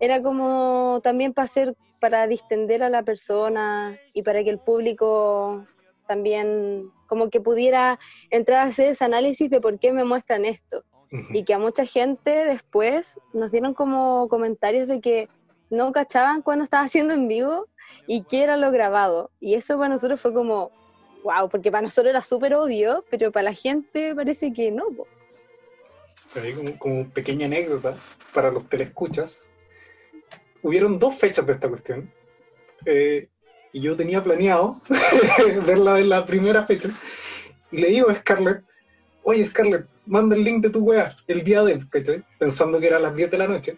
Era 0.00 0.20
como 0.20 1.00
también 1.04 1.32
para 1.32 1.44
hacer, 1.44 1.76
para 2.00 2.26
distender 2.26 2.82
a 2.82 2.88
la 2.88 3.04
persona 3.04 3.96
y 4.12 4.22
para 4.22 4.42
que 4.42 4.50
el 4.50 4.58
público 4.58 5.64
también 6.08 6.90
como 7.06 7.30
que 7.30 7.40
pudiera 7.40 8.00
entrar 8.30 8.66
a 8.66 8.70
hacer 8.70 8.88
ese 8.88 9.04
análisis 9.04 9.48
de 9.48 9.60
por 9.60 9.78
qué 9.78 9.92
me 9.92 10.02
muestran 10.02 10.44
esto. 10.44 10.82
Y 11.32 11.44
que 11.44 11.54
a 11.54 11.58
mucha 11.58 11.84
gente 11.84 12.30
después 12.30 13.20
nos 13.32 13.52
dieron 13.52 13.74
como 13.74 14.26
comentarios 14.28 14.88
de 14.88 15.00
que 15.00 15.28
no 15.70 15.92
cachaban 15.92 16.42
cuando 16.42 16.64
estaba 16.64 16.84
haciendo 16.84 17.14
en 17.14 17.28
vivo 17.28 17.68
y 18.06 18.24
lo 18.56 18.70
grabado. 18.70 19.30
Y 19.40 19.54
eso 19.54 19.76
para 19.76 19.90
nosotros 19.90 20.20
fue 20.20 20.32
como, 20.32 20.70
wow, 21.22 21.48
porque 21.48 21.70
para 21.70 21.82
nosotros 21.82 22.10
era 22.10 22.22
súper 22.22 22.54
obvio, 22.54 23.04
pero 23.10 23.32
para 23.32 23.44
la 23.44 23.52
gente 23.52 24.14
parece 24.14 24.52
que 24.52 24.70
no. 24.70 24.84
Como, 26.34 26.78
como 26.78 27.08
pequeña 27.10 27.46
anécdota 27.46 27.96
para 28.32 28.50
los 28.50 28.66
telescuchas, 28.66 29.44
hubieron 30.62 30.98
dos 30.98 31.14
fechas 31.16 31.46
de 31.46 31.52
esta 31.52 31.68
cuestión. 31.68 32.12
Eh, 32.86 33.28
y 33.72 33.80
yo 33.80 33.96
tenía 33.96 34.22
planeado 34.22 34.76
verla 35.66 35.98
en 35.98 36.08
la 36.08 36.26
primera 36.26 36.66
fecha. 36.66 36.90
Y 37.70 37.78
le 37.78 37.88
digo 37.88 38.10
a 38.10 38.14
Scarlett, 38.14 38.64
oye 39.22 39.44
Scarlett, 39.46 39.86
manda 40.06 40.36
el 40.36 40.44
link 40.44 40.62
de 40.62 40.70
tu 40.70 40.80
wea 40.80 41.16
el 41.26 41.42
día 41.42 41.62
de, 41.62 41.80
pensando 42.38 42.78
que 42.80 42.86
era 42.86 42.96
a 42.98 43.00
las 43.00 43.14
10 43.14 43.30
de 43.30 43.38
la 43.38 43.48
noche. 43.48 43.76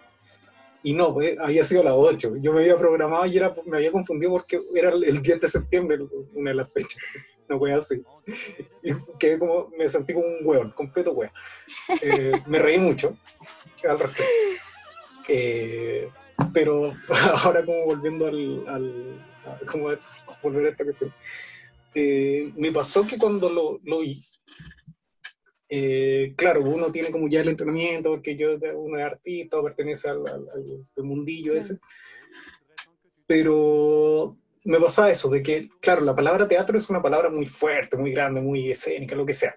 Y 0.84 0.92
no, 0.92 1.12
pues, 1.12 1.36
había 1.40 1.64
sido 1.64 1.82
las 1.82 1.94
8. 1.96 2.36
Yo 2.40 2.52
me 2.52 2.60
había 2.60 2.76
programado 2.76 3.26
y 3.26 3.36
era, 3.36 3.52
me 3.64 3.78
había 3.78 3.90
confundido 3.90 4.32
porque 4.32 4.58
era 4.76 4.90
el 4.90 5.22
10 5.22 5.40
de 5.40 5.48
septiembre 5.48 5.98
una 6.34 6.50
de 6.50 6.56
las 6.56 6.72
fechas. 6.72 7.02
No 7.48 7.58
voy 7.58 7.72
así. 7.72 8.02
Y 8.82 8.92
quedé 9.18 9.38
como, 9.38 9.70
me 9.76 9.88
sentí 9.88 10.12
como 10.12 10.26
un 10.26 10.38
hueón, 10.42 10.70
completo 10.72 11.12
hueón. 11.12 11.32
Eh, 12.02 12.32
me 12.46 12.58
reí 12.58 12.78
mucho 12.78 13.16
al 13.88 13.98
respecto. 13.98 14.32
Eh, 15.28 16.08
pero 16.52 16.92
ahora 17.44 17.64
como 17.64 17.86
volviendo 17.86 18.26
al 18.26 19.24
volver 20.42 20.66
a 20.66 20.70
esta 20.70 20.84
cuestión. 20.84 21.12
Eh, 21.94 22.52
me 22.56 22.72
pasó 22.72 23.06
que 23.06 23.18
cuando 23.18 23.48
lo, 23.48 23.80
lo 23.84 24.02
eh, 25.76 26.34
claro, 26.36 26.62
uno 26.62 26.92
tiene 26.92 27.10
como 27.10 27.28
ya 27.28 27.40
el 27.40 27.48
entrenamiento, 27.48 28.10
porque 28.10 28.36
yo 28.36 28.56
uno 28.76 28.98
es 28.98 29.04
artista, 29.04 29.62
pertenece 29.62 30.08
al, 30.08 30.26
al, 30.26 31.04
mundillo 31.04 31.54
ese, 31.54 31.78
pero 33.26 34.36
me 34.64 34.78
pasaba 34.80 35.10
eso, 35.10 35.28
de 35.28 35.42
que, 35.42 35.68
claro, 35.80 36.02
la 36.02 36.14
palabra 36.14 36.46
teatro 36.46 36.76
es 36.76 36.88
una 36.90 37.02
palabra 37.02 37.30
muy 37.30 37.46
fuerte, 37.46 37.96
muy 37.96 38.12
grande, 38.12 38.40
muy 38.40 38.70
escénica, 38.70 39.16
lo 39.16 39.26
que 39.26 39.34
sea. 39.34 39.56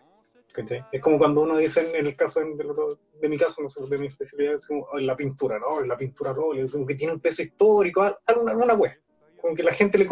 Es 0.91 1.01
como 1.03 1.19
cuando 1.19 1.41
uno 1.41 1.55
dice, 1.55 1.87
en 1.87 2.07
el 2.07 2.15
caso 2.15 2.39
de, 2.39 3.29
mi 3.29 3.37
caso, 3.37 3.61
no 3.61 3.69
sé, 3.69 3.79
de 3.87 3.97
mi 3.99 4.07
especialidad, 4.07 4.55
es 4.55 4.65
como 4.65 4.87
la 4.97 5.15
pintura, 5.15 5.59
¿no? 5.59 5.81
La 5.81 5.95
pintura 5.95 6.33
rol, 6.33 6.67
como 6.71 6.87
que 6.87 6.95
tiene 6.95 7.13
un 7.13 7.19
peso 7.19 7.43
histórico, 7.43 8.01
alguna, 8.25 8.51
alguna 8.53 8.73
wea 8.73 8.97
como 9.39 9.55
que 9.55 9.63
la 9.63 9.73
gente 9.73 9.97
le, 9.97 10.07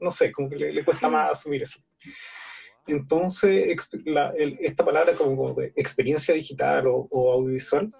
no 0.00 0.10
sé, 0.10 0.32
como 0.32 0.48
que 0.48 0.56
le, 0.56 0.84
cuesta 0.84 1.08
más 1.08 1.30
asumir 1.32 1.62
eso. 1.62 1.80
Entonces, 2.86 3.76
esta 4.60 4.84
palabra 4.84 5.14
como, 5.14 5.54
de 5.54 5.72
experiencia 5.76 6.34
digital 6.34 6.86
o, 6.86 7.32
audiovisual 7.32 7.92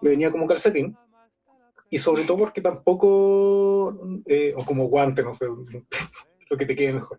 me 0.00 0.10
venía 0.10 0.30
como 0.30 0.46
calcetín, 0.46 0.96
y 1.90 1.98
sobre 1.98 2.24
todo 2.24 2.38
porque 2.38 2.60
tampoco, 2.60 3.96
eh, 4.26 4.52
o 4.54 4.64
como 4.64 4.88
guante, 4.88 5.22
no 5.22 5.32
sé, 5.32 5.46
lo 6.50 6.56
que 6.56 6.66
te 6.66 6.76
quede 6.76 6.92
mejor, 6.92 7.18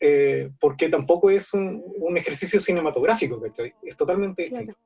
eh, 0.00 0.50
porque 0.58 0.88
tampoco 0.88 1.30
es 1.30 1.52
un, 1.54 1.82
ejercicio 2.16 2.60
cinematográfico, 2.60 3.40
Es 3.82 3.96
totalmente 3.96 4.44
distinto. 4.44 4.76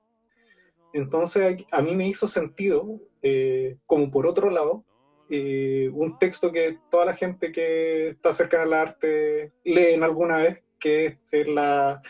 Entonces, 0.93 1.65
a 1.71 1.83
mí 1.83 1.95
me 1.95 2.09
hizo 2.09 2.27
sentido, 2.27 3.01
eh, 3.23 3.77
como 3.87 4.11
por 4.11 4.27
otro 4.27 4.51
lado, 4.51 4.85
eh, 5.29 5.91
un 5.93 6.19
texto 6.19 6.53
que 6.53 6.79
toda 6.91 7.05
la 7.05 7.15
gente 7.15 7.51
que 7.51 8.09
está 8.09 8.33
cercana 8.33 8.63
al 8.63 8.73
arte 8.73 9.53
leen 9.65 10.03
alguna 10.03 10.37
vez, 10.39 10.63
que 10.87 11.19
es 11.33 11.49
la, 11.49 12.01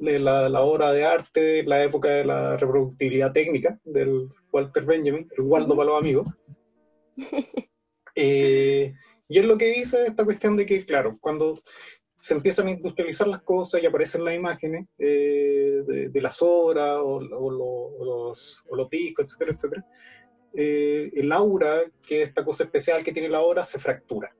la, 0.00 0.48
la, 0.48 0.60
obra 0.62 0.92
de 0.92 1.04
arte, 1.04 1.62
la 1.64 1.82
época 1.84 2.08
de 2.08 2.24
la 2.24 2.56
reproductibilidad 2.56 3.32
técnica 3.32 3.78
del 3.84 4.28
Walter 4.52 4.84
Benjamin, 4.84 5.28
el 5.36 5.44
Waldo 5.44 5.76
para 5.76 5.90
los 5.90 6.00
amigos. 6.00 6.28
Eh, 8.16 8.92
y 9.28 9.38
es 9.38 9.44
lo 9.46 9.56
que 9.56 9.72
dice 9.72 10.04
esta 10.04 10.24
cuestión 10.24 10.56
de 10.56 10.66
que, 10.66 10.84
claro, 10.84 11.16
cuando 11.20 11.58
se 12.18 12.34
empiezan 12.34 12.66
a 12.66 12.72
industrializar 12.72 13.28
las 13.28 13.40
cosas 13.42 13.80
y 13.80 13.86
aparecen 13.86 14.24
las 14.24 14.34
imágenes 14.34 14.88
eh, 14.98 15.82
de, 15.86 16.20
las 16.20 16.42
obras 16.42 16.98
o, 16.98 17.14
o, 17.14 17.50
los, 18.02 18.64
o, 18.68 18.76
los, 18.76 18.90
discos, 18.90 19.24
etcétera, 19.24 19.52
etcétera, 19.52 19.86
eh, 20.52 21.10
el 21.14 21.32
aura, 21.32 21.84
que 22.06 22.22
es 22.22 22.28
esta 22.28 22.44
cosa 22.44 22.64
especial 22.64 23.02
que 23.02 23.12
tiene 23.12 23.28
la 23.28 23.40
obra, 23.40 23.62
se 23.62 23.78
fractura. 23.78 24.34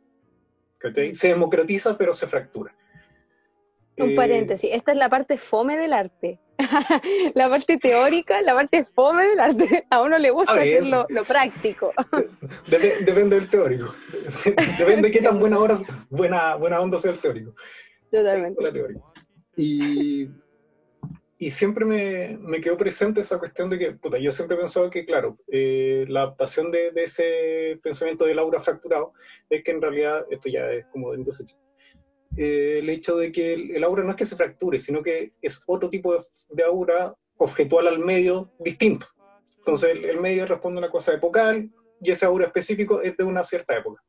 Se 1.13 1.29
democratiza, 1.29 1.97
pero 1.97 2.13
se 2.13 2.27
fractura. 2.27 2.75
Un 4.01 4.11
eh, 4.11 4.17
paréntesis, 4.17 4.71
esta 4.73 4.93
es 4.93 4.99
la 4.99 5.09
parte 5.09 5.39
fome 5.39 5.77
del 5.77 5.93
arte. 5.93 6.39
la 7.35 7.49
parte 7.49 7.79
teórica, 7.79 8.43
la 8.43 8.55
parte 8.55 8.85
fome 8.85 9.25
del 9.25 9.41
arte. 9.41 9.87
A 9.91 10.03
uno 10.03 10.19
le 10.19 10.31
gusta 10.31 10.55
hacer 10.55 10.85
lo, 10.87 11.25
práctico. 11.25 11.93
depende 12.69 13.37
del 13.37 13.49
teórico. 13.49 13.95
depende 14.79 15.09
de 15.09 15.11
qué 15.11 15.23
tan 15.23 15.39
buena, 15.39 15.59
hora, 15.59 15.79
buena, 16.09 16.57
buena 16.57 16.81
onda 16.81 16.99
sea 16.99 17.13
el 17.13 17.19
teórico. 17.19 17.55
Totalmente. 18.11 18.63
Y 19.57 20.29
y 21.43 21.49
siempre 21.49 21.87
me, 21.87 22.37
me, 22.39 22.61
quedó 22.61 22.77
presente 22.77 23.23
esa 23.23 23.39
cuestión 23.39 23.71
de 23.71 23.79
que, 23.79 23.93
puta, 23.93 24.19
yo 24.19 24.31
siempre 24.31 24.59
he 24.59 24.61
pensado 24.61 24.91
que, 24.91 25.07
claro, 25.07 25.39
eh, 25.49 26.05
la 26.07 26.21
adaptación 26.21 26.71
de, 26.71 26.91
de, 26.91 27.05
ese 27.05 27.81
pensamiento 27.83 28.27
del 28.27 28.39
aura 28.39 28.61
fracturado 28.61 29.15
es 29.49 29.65
que 29.65 29.71
en 29.71 29.81
realidad, 29.81 30.27
esto 30.29 30.51
ya 30.51 30.71
es 30.71 30.85
como 30.93 31.13
de 31.13 31.25
cosecha, 31.25 31.57
eh, 32.37 32.79
el 32.79 32.89
hecho 32.91 33.17
de 33.17 33.33
que 33.33 33.55
el, 33.55 33.85
aura 33.85 34.05
no 34.05 34.11
es 34.11 34.17
que 34.17 34.25
se 34.25 34.37
fracture, 34.37 34.79
sino 34.79 35.03
que 35.03 35.33
es 35.43 35.63
otro 35.67 35.91
tipo 35.91 36.15
de, 36.15 36.21
de 36.51 36.65
aura 36.65 37.15
objetual 37.37 37.89
al 37.89 37.99
medio 37.99 38.53
distinto. 38.59 39.07
Entonces 39.59 39.91
el, 39.91 40.05
el 40.05 40.21
medio 40.21 40.47
responde 40.47 40.79
a 40.79 40.85
una 40.85 40.91
cosa 40.91 41.13
epocal 41.13 41.71
y 42.01 42.11
ese 42.11 42.27
aura 42.27 42.47
específico 42.47 43.01
es 43.01 43.17
de 43.17 43.25
una 43.25 43.45
cierta 43.45 43.77
época. 43.77 44.03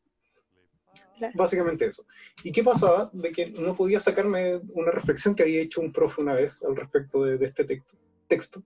Básicamente 1.36 1.86
eso. 1.86 2.06
¿Y 2.44 2.52
qué 2.52 2.64
pasaba? 2.64 3.10
De 3.14 3.32
que 3.32 3.52
no 3.52 3.76
podía 3.76 4.00
sacarme 4.00 4.60
una 4.74 4.92
reflexión 4.92 5.36
que 5.36 5.44
había 5.44 5.62
hecho 5.62 5.82
un 5.82 5.92
profe 5.92 6.22
una 6.22 6.34
vez 6.34 6.64
al 6.64 6.76
respecto 6.76 7.24
de, 7.24 7.44
este 7.46 7.66
texto, 7.66 7.98
texto 8.28 8.64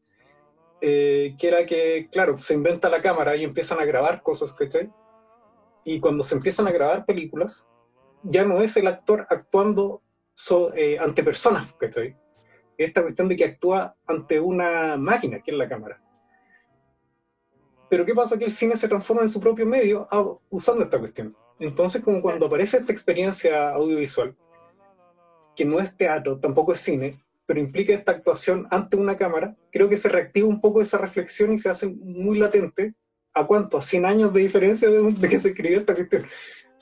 eh, 0.81 1.35
que 1.37 1.47
era 1.47 1.65
que, 1.65 2.07
claro, 2.11 2.37
se 2.37 2.53
inventa 2.53 2.89
la 2.89 3.01
cámara 3.01 3.35
y 3.35 3.43
empiezan 3.43 3.79
a 3.79 3.85
grabar 3.85 4.21
cosas, 4.21 4.53
¿cachai? 4.53 4.89
Y 5.83 5.99
cuando 5.99 6.23
se 6.23 6.35
empiezan 6.35 6.67
a 6.67 6.71
grabar 6.71 7.05
películas, 7.05 7.67
ya 8.25 8.43
no 8.43 8.61
es 8.61 8.75
el 8.77 8.87
actor 8.87 9.25
actuando 9.29 10.01
eh, 10.75 10.97
ante 10.99 11.23
personas, 11.23 11.73
¿cachai? 11.73 12.15
Esta 12.77 13.01
cuestión 13.01 13.29
de 13.29 13.35
que 13.35 13.45
actúa 13.45 13.95
ante 14.05 14.39
una 14.39 14.97
máquina, 14.97 15.39
que 15.39 15.51
es 15.51 15.57
la 15.57 15.69
cámara. 15.69 16.01
Pero 17.89 18.05
¿qué 18.05 18.13
pasa? 18.13 18.37
Que 18.37 18.45
el 18.45 18.51
cine 18.51 18.75
se 18.75 18.89
transforma 18.89 19.21
en 19.21 19.29
su 19.29 19.39
propio 19.39 19.65
medio 19.65 20.07
ah, 20.11 20.25
usando 20.49 20.83
esta 20.83 20.99
cuestión. 20.99 21.35
Entonces, 21.59 22.03
como 22.03 22.21
cuando 22.21 22.47
aparece 22.47 22.77
esta 22.77 22.91
experiencia 22.91 23.69
audiovisual, 23.69 24.35
que 25.55 25.63
no 25.63 25.79
es 25.79 25.95
teatro, 25.95 26.37
tampoco 26.39 26.73
es 26.73 26.79
cine, 26.79 27.23
pero 27.45 27.59
implica 27.59 27.93
esta 27.93 28.11
actuación 28.11 28.67
ante 28.71 28.97
una 28.97 29.15
cámara, 29.15 29.55
creo 29.71 29.87
que 29.87 29.95
se 29.95 30.09
reactiva 30.09 30.47
un 30.47 30.59
poco 30.59 30.81
esa 30.81 30.97
reflexión 30.97 31.53
y 31.53 31.59
se 31.59 31.69
hace 31.69 31.87
muy 31.87 32.37
latente. 32.37 32.93
¿A 33.33 33.45
cuánto? 33.45 33.77
A 33.77 33.81
100 33.81 34.05
años 34.05 34.33
de 34.33 34.41
diferencia 34.41 34.89
de 34.89 35.29
que 35.29 35.39
se 35.39 35.49
escribió 35.49 35.79
esta 35.79 35.93
cuestión. 35.93 36.25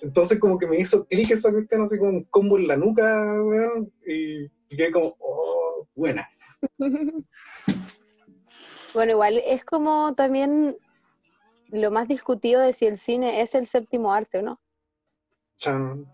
Entonces 0.03 0.37
como 0.37 0.57
que 0.57 0.67
me 0.67 0.77
hizo 0.77 1.05
clic 1.07 1.31
esa 1.31 1.51
cuestión, 1.51 1.81
así 1.81 1.97
como 1.97 2.11
un 2.11 2.23
combo 2.25 2.57
en 2.57 2.67
la 2.67 2.75
nuca, 2.75 3.37
y, 4.05 4.43
y 4.43 4.77
quedé 4.77 4.91
como, 4.91 5.15
oh, 5.19 5.87
buena. 5.95 6.29
Bueno, 8.93 9.13
igual 9.13 9.41
es 9.43 9.65
como 9.65 10.13
también 10.13 10.77
lo 11.69 11.89
más 11.89 12.07
discutido 12.07 12.61
de 12.61 12.73
si 12.73 12.85
el 12.85 12.99
cine 12.99 13.41
es 13.41 13.55
el 13.55 13.65
séptimo 13.65 14.13
arte 14.13 14.37
o 14.37 14.41
no. 14.43 14.61
Chan. 15.57 16.05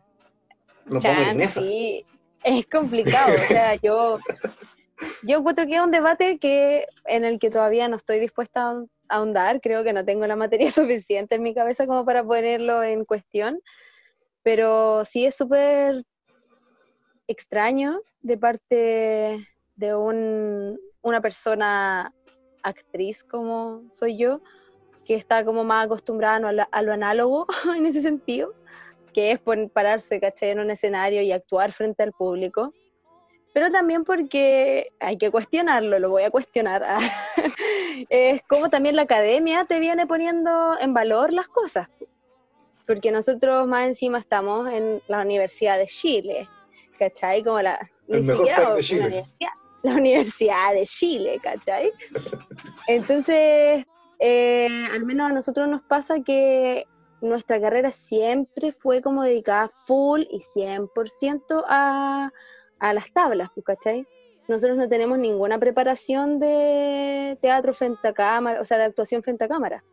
Nos 0.85 1.03
Chan, 1.03 1.15
vamos 1.15 1.31
en 1.33 1.41
esa. 1.41 1.61
sí, 1.61 2.05
es 2.41 2.65
complicado. 2.67 3.33
o 3.33 3.37
sea, 3.37 3.75
yo, 3.75 4.19
yo 5.23 5.39
encuentro 5.39 5.65
que 5.67 5.75
es 5.75 5.81
un 5.81 5.91
debate 5.91 6.39
que, 6.39 6.85
en 7.03 7.25
el 7.25 7.37
que 7.37 7.49
todavía 7.49 7.89
no 7.89 7.97
estoy 7.97 8.21
dispuesta 8.21 8.81
ahondar. 9.09 9.61
Creo 9.61 9.83
que 9.83 9.93
no 9.93 10.05
tengo 10.05 10.25
la 10.27 10.35
materia 10.35 10.71
suficiente 10.71 11.35
en 11.35 11.43
mi 11.43 11.53
cabeza 11.53 11.87
como 11.87 12.05
para 12.05 12.23
ponerlo 12.23 12.83
en 12.83 13.05
cuestión. 13.05 13.59
Pero 14.43 15.03
sí 15.05 15.25
es 15.25 15.35
súper 15.35 16.03
extraño 17.27 18.01
de 18.21 18.37
parte 18.37 19.47
de 19.75 19.95
un, 19.95 20.79
una 21.01 21.21
persona 21.21 22.13
actriz 22.63 23.23
como 23.23 23.83
soy 23.91 24.17
yo, 24.17 24.41
que 25.05 25.15
está 25.15 25.43
como 25.45 25.63
más 25.63 25.85
acostumbrada 25.85 26.47
a 26.47 26.51
lo, 26.51 26.63
a 26.69 26.81
lo 26.81 26.93
análogo 26.93 27.47
en 27.75 27.85
ese 27.85 28.01
sentido, 28.01 28.53
que 29.13 29.31
es 29.31 29.39
pararse, 29.73 30.19
¿cachai? 30.19 30.49
En 30.49 30.59
un 30.59 30.71
escenario 30.71 31.21
y 31.21 31.31
actuar 31.31 31.71
frente 31.71 32.03
al 32.03 32.11
público. 32.11 32.73
Pero 33.53 33.71
también 33.71 34.03
porque 34.03 34.91
hay 34.99 35.17
que 35.17 35.31
cuestionarlo, 35.31 35.99
lo 35.99 36.09
voy 36.09 36.23
a 36.23 36.31
cuestionar. 36.31 36.83
es 38.09 38.41
como 38.47 38.69
también 38.69 38.95
la 38.95 39.03
academia 39.03 39.65
te 39.65 39.79
viene 39.79 40.05
poniendo 40.05 40.77
en 40.79 40.93
valor 40.93 41.33
las 41.33 41.47
cosas. 41.47 41.87
Porque 42.85 43.11
nosotros 43.11 43.67
más 43.67 43.87
encima 43.87 44.17
estamos 44.17 44.69
en 44.69 45.01
la 45.07 45.21
Universidad 45.21 45.77
de 45.77 45.87
Chile, 45.87 46.47
¿cachai? 46.97 47.43
Como 47.43 47.61
la, 47.61 47.79
El 48.07 48.25
ni 48.25 48.35
siquiera 48.35 48.73
de 48.73 48.81
Chile. 48.81 49.05
universidad, 49.05 49.51
la 49.83 49.93
Universidad 49.93 50.73
de 50.73 50.85
Chile, 50.85 51.39
¿cachai? 51.41 51.91
Entonces, 52.87 53.85
eh, 54.19 54.85
al 54.91 55.05
menos 55.05 55.29
a 55.29 55.33
nosotros 55.33 55.67
nos 55.67 55.81
pasa 55.83 56.21
que 56.21 56.85
nuestra 57.21 57.59
carrera 57.59 57.91
siempre 57.91 58.71
fue 58.71 59.01
como 59.01 59.23
dedicada 59.23 59.69
full 59.69 60.21
y 60.29 60.39
100% 60.55 61.63
a, 61.67 62.31
a 62.79 62.93
las 62.93 63.11
tablas, 63.11 63.49
pues, 63.53 63.65
¿cachai? 63.65 64.07
Nosotros 64.47 64.77
no 64.77 64.89
tenemos 64.89 65.19
ninguna 65.19 65.59
preparación 65.59 66.39
de 66.39 67.37
teatro 67.41 67.73
frente 67.73 68.07
a 68.07 68.13
cámara, 68.13 68.61
o 68.61 68.65
sea, 68.65 68.77
de 68.77 68.85
actuación 68.85 69.21
frente 69.21 69.45
a 69.45 69.47
cámara. 69.47 69.83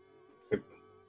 Sí. 0.40 0.56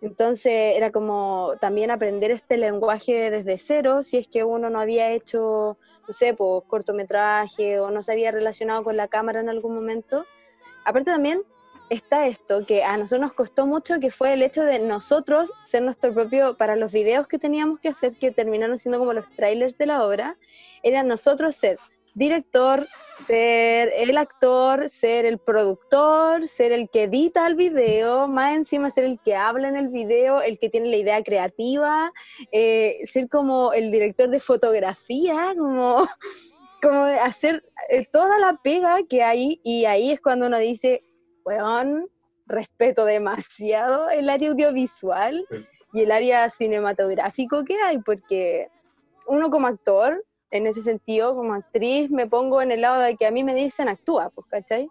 Entonces 0.01 0.75
era 0.75 0.91
como 0.91 1.53
también 1.61 1.89
aprender 1.89 2.31
este 2.31 2.57
lenguaje 2.57 3.31
desde 3.31 3.57
cero, 3.57 4.03
si 4.03 4.17
es 4.17 4.27
que 4.27 4.43
uno 4.43 4.69
no 4.69 4.79
había 4.79 5.11
hecho, 5.11 5.77
no 6.07 6.13
sé, 6.13 6.33
pues 6.33 6.63
cortometraje 6.67 7.79
o 7.79 7.89
no 7.89 8.01
se 8.01 8.11
había 8.11 8.31
relacionado 8.31 8.83
con 8.83 8.97
la 8.97 9.07
cámara 9.07 9.39
en 9.39 9.49
algún 9.49 9.73
momento. 9.75 10.25
Aparte 10.83 11.11
también 11.11 11.43
está 11.89 12.27
esto 12.27 12.65
que 12.65 12.83
a 12.83 12.97
nosotros 12.97 13.21
nos 13.21 13.33
costó 13.33 13.65
mucho, 13.65 13.99
que 13.99 14.11
fue 14.11 14.33
el 14.33 14.43
hecho 14.43 14.63
de 14.63 14.79
nosotros 14.79 15.53
ser 15.63 15.83
nuestro 15.83 16.13
propio, 16.13 16.57
para 16.57 16.75
los 16.75 16.91
videos 16.91 17.27
que 17.27 17.39
teníamos 17.39 17.79
que 17.79 17.89
hacer, 17.89 18.15
que 18.17 18.31
terminaron 18.31 18.77
siendo 18.77 18.99
como 18.99 19.13
los 19.13 19.29
trailers 19.35 19.77
de 19.77 19.85
la 19.85 20.05
obra, 20.05 20.37
era 20.83 21.03
nosotros 21.03 21.55
ser 21.55 21.79
director, 22.17 22.87
ser 23.15 23.91
el 23.95 24.17
actor, 24.17 24.89
ser 24.89 25.25
el 25.25 25.37
productor, 25.37 26.47
ser 26.47 26.71
el 26.71 26.89
que 26.89 27.03
edita 27.03 27.45
el 27.45 27.53
video, 27.53 28.27
más 28.27 28.55
encima 28.55 28.89
ser 28.89 29.03
el 29.03 29.19
que 29.19 29.35
habla 29.35 29.69
en 29.69 29.75
el 29.75 29.89
video, 29.89 30.41
el 30.41 30.57
que 30.57 30.69
tiene 30.69 30.89
la 30.89 30.97
idea 30.97 31.23
creativa, 31.23 32.11
eh, 32.51 33.01
ser 33.05 33.29
como 33.29 33.71
el 33.71 33.91
director 33.91 34.29
de 34.29 34.39
fotografía, 34.39 35.53
como, 35.55 36.07
como 36.81 37.01
hacer 37.03 37.63
eh, 37.89 38.07
toda 38.11 38.39
la 38.39 38.59
pega 38.63 38.97
que 39.07 39.21
hay 39.21 39.61
y 39.63 39.85
ahí 39.85 40.11
es 40.11 40.19
cuando 40.19 40.47
uno 40.47 40.57
dice, 40.57 41.03
weón, 41.47 42.09
respeto 42.45 43.05
demasiado 43.05 44.09
el 44.09 44.29
área 44.29 44.49
audiovisual 44.49 45.45
Sí. 45.49 45.65
y 45.93 46.01
el 46.01 46.11
área 46.11 46.49
cinematográfico 46.49 47.63
que 47.63 47.81
hay, 47.81 47.99
porque 47.99 48.67
uno 49.27 49.49
como 49.49 49.67
actor, 49.67 50.23
en 50.51 50.67
ese 50.67 50.81
sentido, 50.81 51.35
como 51.35 51.53
actriz, 51.53 52.11
me 52.11 52.27
pongo 52.27 52.61
en 52.61 52.71
el 52.71 52.81
lado 52.81 53.01
de 53.01 53.15
que 53.15 53.25
a 53.25 53.31
mí 53.31 53.43
me 53.43 53.55
dicen 53.55 53.87
actúa, 53.89 54.29
pues, 54.29 54.47
¿cachai? 54.49 54.89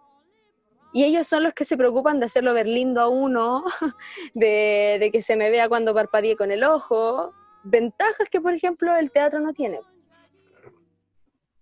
Y 0.93 1.03
ellos 1.03 1.27
son 1.27 1.43
los 1.43 1.53
que 1.53 1.65
se 1.65 1.77
preocupan 1.77 2.19
de 2.19 2.25
hacerlo 2.25 2.53
ver 2.53 2.67
lindo 2.67 3.01
a 3.01 3.07
uno, 3.07 3.63
de, 4.33 4.97
de 4.99 5.11
que 5.11 5.21
se 5.21 5.35
me 5.35 5.49
vea 5.51 5.69
cuando 5.69 5.93
parpadee 5.93 6.35
con 6.35 6.51
el 6.51 6.63
ojo. 6.63 7.33
Ventajas 7.63 8.29
que, 8.29 8.41
por 8.41 8.53
ejemplo, 8.53 8.95
el 8.95 9.11
teatro 9.11 9.39
no 9.39 9.53
tiene. 9.53 9.79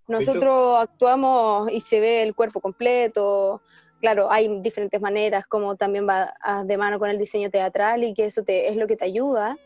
Nosotros 0.07 0.77
actuamos 0.79 1.71
y 1.71 1.81
se 1.81 1.99
ve 1.99 2.21
el 2.23 2.35
cuerpo 2.35 2.61
completo. 2.61 3.61
Claro, 4.05 4.31
hay 4.31 4.61
diferentes 4.61 5.01
maneras, 5.01 5.47
como 5.47 5.77
también 5.77 6.07
va 6.07 6.35
ah, 6.39 6.63
de 6.63 6.77
mano 6.77 6.99
con 6.99 7.09
el 7.09 7.17
diseño 7.17 7.49
teatral 7.49 8.03
y 8.03 8.13
que 8.13 8.25
eso 8.25 8.43
te, 8.43 8.69
es 8.69 8.75
lo 8.75 8.85
que 8.85 8.95
te 8.95 9.05
ayuda. 9.05 9.57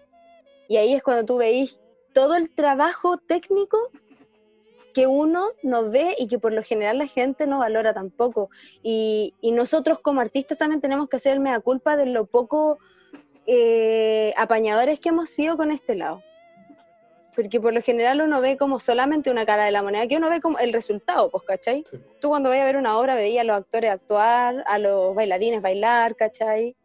Y 0.69 0.77
ahí 0.77 0.93
es 0.93 1.03
cuando 1.03 1.25
tú 1.25 1.35
veis 1.39 1.81
todo 2.13 2.37
el 2.37 2.49
trabajo 2.55 3.17
técnico 3.17 3.77
que 4.93 5.07
uno 5.07 5.49
no 5.61 5.89
ve 5.89 6.15
y 6.17 6.29
que 6.29 6.39
por 6.39 6.53
lo 6.53 6.63
general 6.63 6.99
la 6.99 7.05
gente 7.07 7.47
no 7.47 7.59
valora 7.59 7.93
tampoco. 7.93 8.49
Y, 8.81 9.33
nosotros 9.41 9.99
como 9.99 10.21
artistas 10.21 10.57
también 10.57 10.79
tenemos 10.79 11.09
que 11.09 11.17
hacer 11.17 11.35
el 11.35 11.61
culpa 11.61 11.97
de 11.97 12.05
lo 12.05 12.25
poco 12.25 12.79
eh, 13.45 14.33
apañadores 14.37 15.01
que 15.01 15.09
hemos 15.09 15.31
sido 15.31 15.57
con 15.57 15.69
este 15.69 15.95
lado. 15.95 16.23
Porque 17.39 17.61
por 17.61 17.73
lo 17.73 17.81
general 17.81 18.19
uno 18.19 18.41
ve 18.41 18.57
como 18.57 18.81
solamente 18.81 19.31
una 19.31 19.45
cara 19.45 19.63
de 19.63 19.71
la 19.71 19.81
moneda, 19.81 20.05
que 20.07 20.17
uno 20.17 20.29
ve 20.29 20.41
como 20.41 20.59
el 20.59 20.73
resultado, 20.73 21.31
pues, 21.31 21.45
¿cachai? 21.45 21.85
Sí. 21.85 21.97
Tú 22.19 22.27
cuando 22.27 22.49
vayas 22.49 22.63
a 22.63 22.65
ver 22.65 22.75
una 22.75 22.99
obra 22.99 23.15
veías 23.15 23.43
a 23.43 23.45
los 23.45 23.55
actores 23.55 23.91
actuar, 23.91 24.61
a 24.67 24.77
los 24.77 25.15
bailarines 25.15 25.61
bailar, 25.61 26.17
¿cachai? 26.17 26.75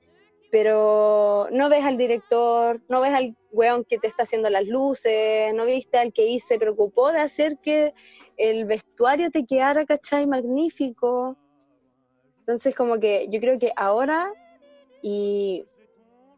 Pero 0.52 1.48
no 1.50 1.68
ves 1.68 1.84
al 1.84 1.96
director, 1.96 2.80
no 2.88 3.00
ves 3.00 3.12
al 3.12 3.36
weón 3.50 3.84
que 3.84 3.98
te 3.98 4.07
está 4.07 4.22
haciendo 4.22 4.48
las 4.48 4.64
luces, 4.64 5.52
no 5.55 5.64
viste 5.64 5.98
al 5.98 6.12
que 6.12 6.38
se 6.38 6.57
preocupó 6.57 7.11
de 7.11 7.18
hacer 7.18 7.59
que 7.59 7.92
el 8.36 8.64
vestuario 8.64 9.32
te 9.32 9.44
quedara, 9.46 9.84
¿cachai? 9.84 10.24
Magnífico. 10.24 11.36
Entonces 12.38 12.76
como 12.76 13.00
que 13.00 13.26
yo 13.28 13.40
creo 13.40 13.59
que 13.59 13.72
ahora, 13.74 14.32
y 15.02 15.64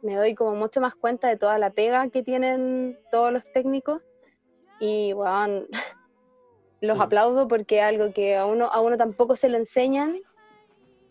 me 0.00 0.14
doy 0.14 0.34
como 0.34 0.54
mucho 0.54 0.80
más 0.80 0.94
cuenta 0.94 1.28
de 1.28 1.36
toda 1.36 1.58
la 1.58 1.68
pega 1.68 2.08
que 2.08 2.22
tienen 2.22 2.98
todos 3.10 3.30
los 3.30 3.44
técnicos, 3.52 4.00
y 4.80 5.12
weón, 5.12 5.66
los 6.80 6.96
Sí. 6.96 7.02
aplaudo 7.02 7.48
porque 7.48 7.78
es 7.78 7.84
algo 7.84 8.12
que 8.12 8.36
a 8.36 8.46
uno, 8.46 8.66
a 8.66 8.80
uno 8.80 8.96
tampoco 8.96 9.36
se 9.36 9.48
lo 9.48 9.56
enseñan 9.56 10.20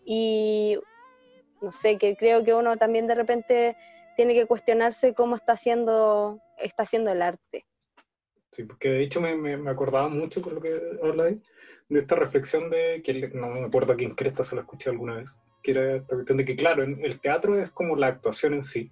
y 0.04 0.78
no 1.60 1.72
sé, 1.72 1.98
que 1.98 2.16
creo 2.16 2.44
que 2.44 2.54
uno 2.54 2.76
también 2.76 3.06
de 3.06 3.14
repente 3.14 3.76
tiene 4.16 4.34
que 4.34 4.46
cuestionarse 4.46 5.14
cómo 5.14 5.36
está 5.36 5.52
haciendo, 5.52 6.40
está 6.58 6.84
haciendo 6.84 7.10
el 7.10 7.22
arte. 7.22 7.66
Sí, 8.52 8.64
porque 8.64 8.88
de 8.90 9.00
hecho 9.02 9.20
me, 9.20 9.36
me, 9.36 9.56
me 9.56 9.70
acordaba 9.70 10.08
mucho 10.08 10.40
por 10.40 10.52
lo 10.52 10.60
que 10.60 10.80
habláis, 11.02 11.38
de 11.88 12.00
esta 12.00 12.14
reflexión 12.16 12.70
de 12.70 13.02
que 13.02 13.28
no 13.34 13.48
me 13.48 13.64
acuerdo 13.64 13.92
a 13.92 13.96
quién 13.96 14.14
cresta 14.14 14.44
se 14.44 14.54
lo 14.54 14.62
escuché 14.62 14.90
alguna 14.90 15.16
vez, 15.16 15.40
que 15.62 15.72
era 15.72 15.96
esta 15.96 16.14
cuestión 16.14 16.38
de 16.38 16.44
que, 16.44 16.56
claro, 16.56 16.82
el 16.82 17.20
teatro 17.20 17.56
es 17.58 17.70
como 17.70 17.96
la 17.96 18.08
actuación 18.08 18.54
en 18.54 18.62
sí, 18.62 18.90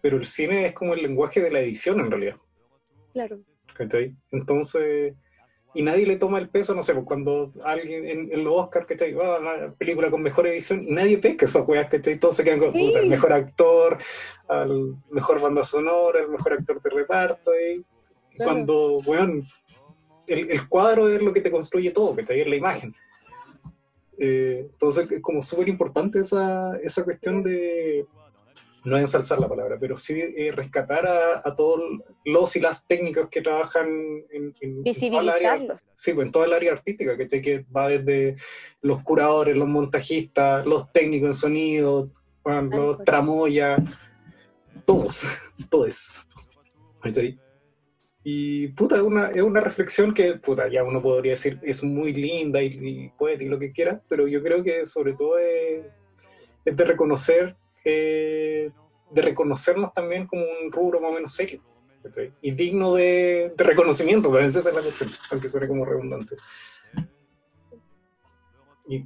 pero 0.00 0.16
el 0.16 0.24
cine 0.24 0.66
es 0.66 0.72
como 0.72 0.94
el 0.94 1.02
lenguaje 1.02 1.40
de 1.40 1.50
la 1.50 1.60
edición 1.60 2.00
en 2.00 2.10
realidad. 2.10 2.36
Claro. 3.12 3.40
¿Cachai? 3.74 4.14
Entonces, 4.30 5.14
y 5.74 5.82
nadie 5.82 6.06
le 6.06 6.16
toma 6.16 6.38
el 6.38 6.48
peso, 6.48 6.74
no 6.74 6.82
sé, 6.82 6.94
pues 6.94 7.04
cuando 7.04 7.52
alguien 7.64 8.06
en, 8.06 8.32
en 8.32 8.44
los 8.44 8.54
Oscars, 8.54 8.86
¿cachai? 8.86 9.14
Ah, 9.20 9.38
la 9.40 9.74
película 9.74 10.10
con 10.10 10.22
mejor 10.22 10.46
edición, 10.46 10.82
y 10.84 10.92
nadie 10.92 11.18
pesca 11.18 11.44
esas 11.46 11.66
weas, 11.66 11.88
¿cachai? 11.88 12.18
Todos 12.18 12.36
se 12.36 12.44
quedan 12.44 12.60
con 12.60 12.72
Sí. 12.72 12.86
puta, 12.86 13.00
el 13.00 13.08
mejor 13.08 13.32
actor, 13.32 13.98
al 14.48 14.94
mejor 15.10 15.40
banda 15.40 15.64
sonora, 15.64 16.20
el 16.20 16.28
mejor 16.28 16.52
actor 16.54 16.80
de 16.80 16.90
reparto, 16.90 17.50
y 17.54 17.84
Claro. 18.36 18.50
cuando, 18.52 18.98
weón, 19.00 19.44
el, 20.26 20.50
el 20.50 20.68
cuadro 20.68 21.08
es 21.08 21.20
lo 21.20 21.32
que 21.32 21.40
te 21.40 21.50
construye 21.50 21.90
todo, 21.90 22.14
¿cachai? 22.16 22.40
Es 22.40 22.46
la 22.46 22.56
imagen. 22.56 22.94
Eh, 24.16 24.68
entonces, 24.72 25.10
es 25.10 25.20
como 25.20 25.42
súper 25.42 25.68
importante 25.68 26.20
esa, 26.20 26.76
esa 26.78 27.02
cuestión 27.02 27.42
de, 27.42 28.06
no 28.84 28.98
ensalzar 28.98 29.38
la 29.38 29.48
palabra, 29.48 29.78
pero 29.80 29.96
sí 29.96 30.20
eh, 30.20 30.52
rescatar 30.52 31.06
a, 31.06 31.42
a 31.42 31.54
todos 31.56 31.80
los 32.24 32.56
y 32.56 32.60
las 32.60 32.86
técnicos 32.86 33.28
que 33.28 33.40
trabajan 33.40 33.88
en, 34.30 34.54
en, 34.60 34.82
en 34.86 34.94
toda 35.10 35.22
el 35.22 35.28
área, 35.30 35.54
Visibilizarlos. 35.54 35.86
sí, 35.94 36.12
pues, 36.12 36.26
en 36.26 36.32
toda 36.32 36.46
el 36.46 36.52
área 36.52 36.72
artística, 36.72 37.16
¿cachai? 37.16 37.40
que 37.40 37.64
va 37.74 37.88
desde 37.88 38.36
los 38.82 39.02
curadores, 39.02 39.56
los 39.56 39.68
montajistas, 39.68 40.66
los 40.66 40.92
técnicos 40.92 41.28
en 41.28 41.34
sonido, 41.34 42.10
bueno, 42.42 42.76
los 42.76 43.04
tramoya, 43.04 43.76
todos, 44.84 45.24
todos. 45.70 46.14
¿cachai? 47.02 47.38
Y 48.22 48.68
puta, 48.68 48.96
es 48.96 49.02
una, 49.02 49.28
es 49.28 49.42
una 49.42 49.60
reflexión 49.60 50.14
que, 50.14 50.34
puta, 50.34 50.68
ya 50.68 50.82
uno 50.82 51.02
podría 51.02 51.32
decir 51.32 51.58
es 51.62 51.82
muy 51.84 52.12
linda 52.14 52.62
y, 52.62 52.68
y 52.68 53.08
poética 53.18 53.44
y 53.44 53.48
lo 53.48 53.58
que 53.58 53.72
quiera, 53.72 54.02
pero 54.08 54.26
yo 54.28 54.42
creo 54.42 54.62
que 54.62 54.86
sobre 54.86 55.12
todo 55.12 55.38
es, 55.38 55.84
es 56.64 56.76
de 56.76 56.84
reconocer, 56.84 57.56
eh, 57.84 58.70
de 59.10 59.22
reconocernos 59.22 59.92
también 59.92 60.26
como 60.26 60.42
un 60.42 60.72
rubro 60.72 61.00
más 61.00 61.10
o 61.10 61.14
menos 61.14 61.34
serio. 61.34 61.62
¿cachai? 62.02 62.32
Y 62.42 62.50
digno 62.50 62.94
de, 62.94 63.52
de 63.56 63.64
reconocimiento, 63.64 64.28
también 64.28 64.48
esa 64.48 64.58
es 64.58 64.66
la 64.66 64.82
cuestión, 64.82 65.10
aunque 65.30 65.48
suene 65.48 65.68
como 65.68 65.84
redundante. 65.84 66.36
Y, 68.86 69.04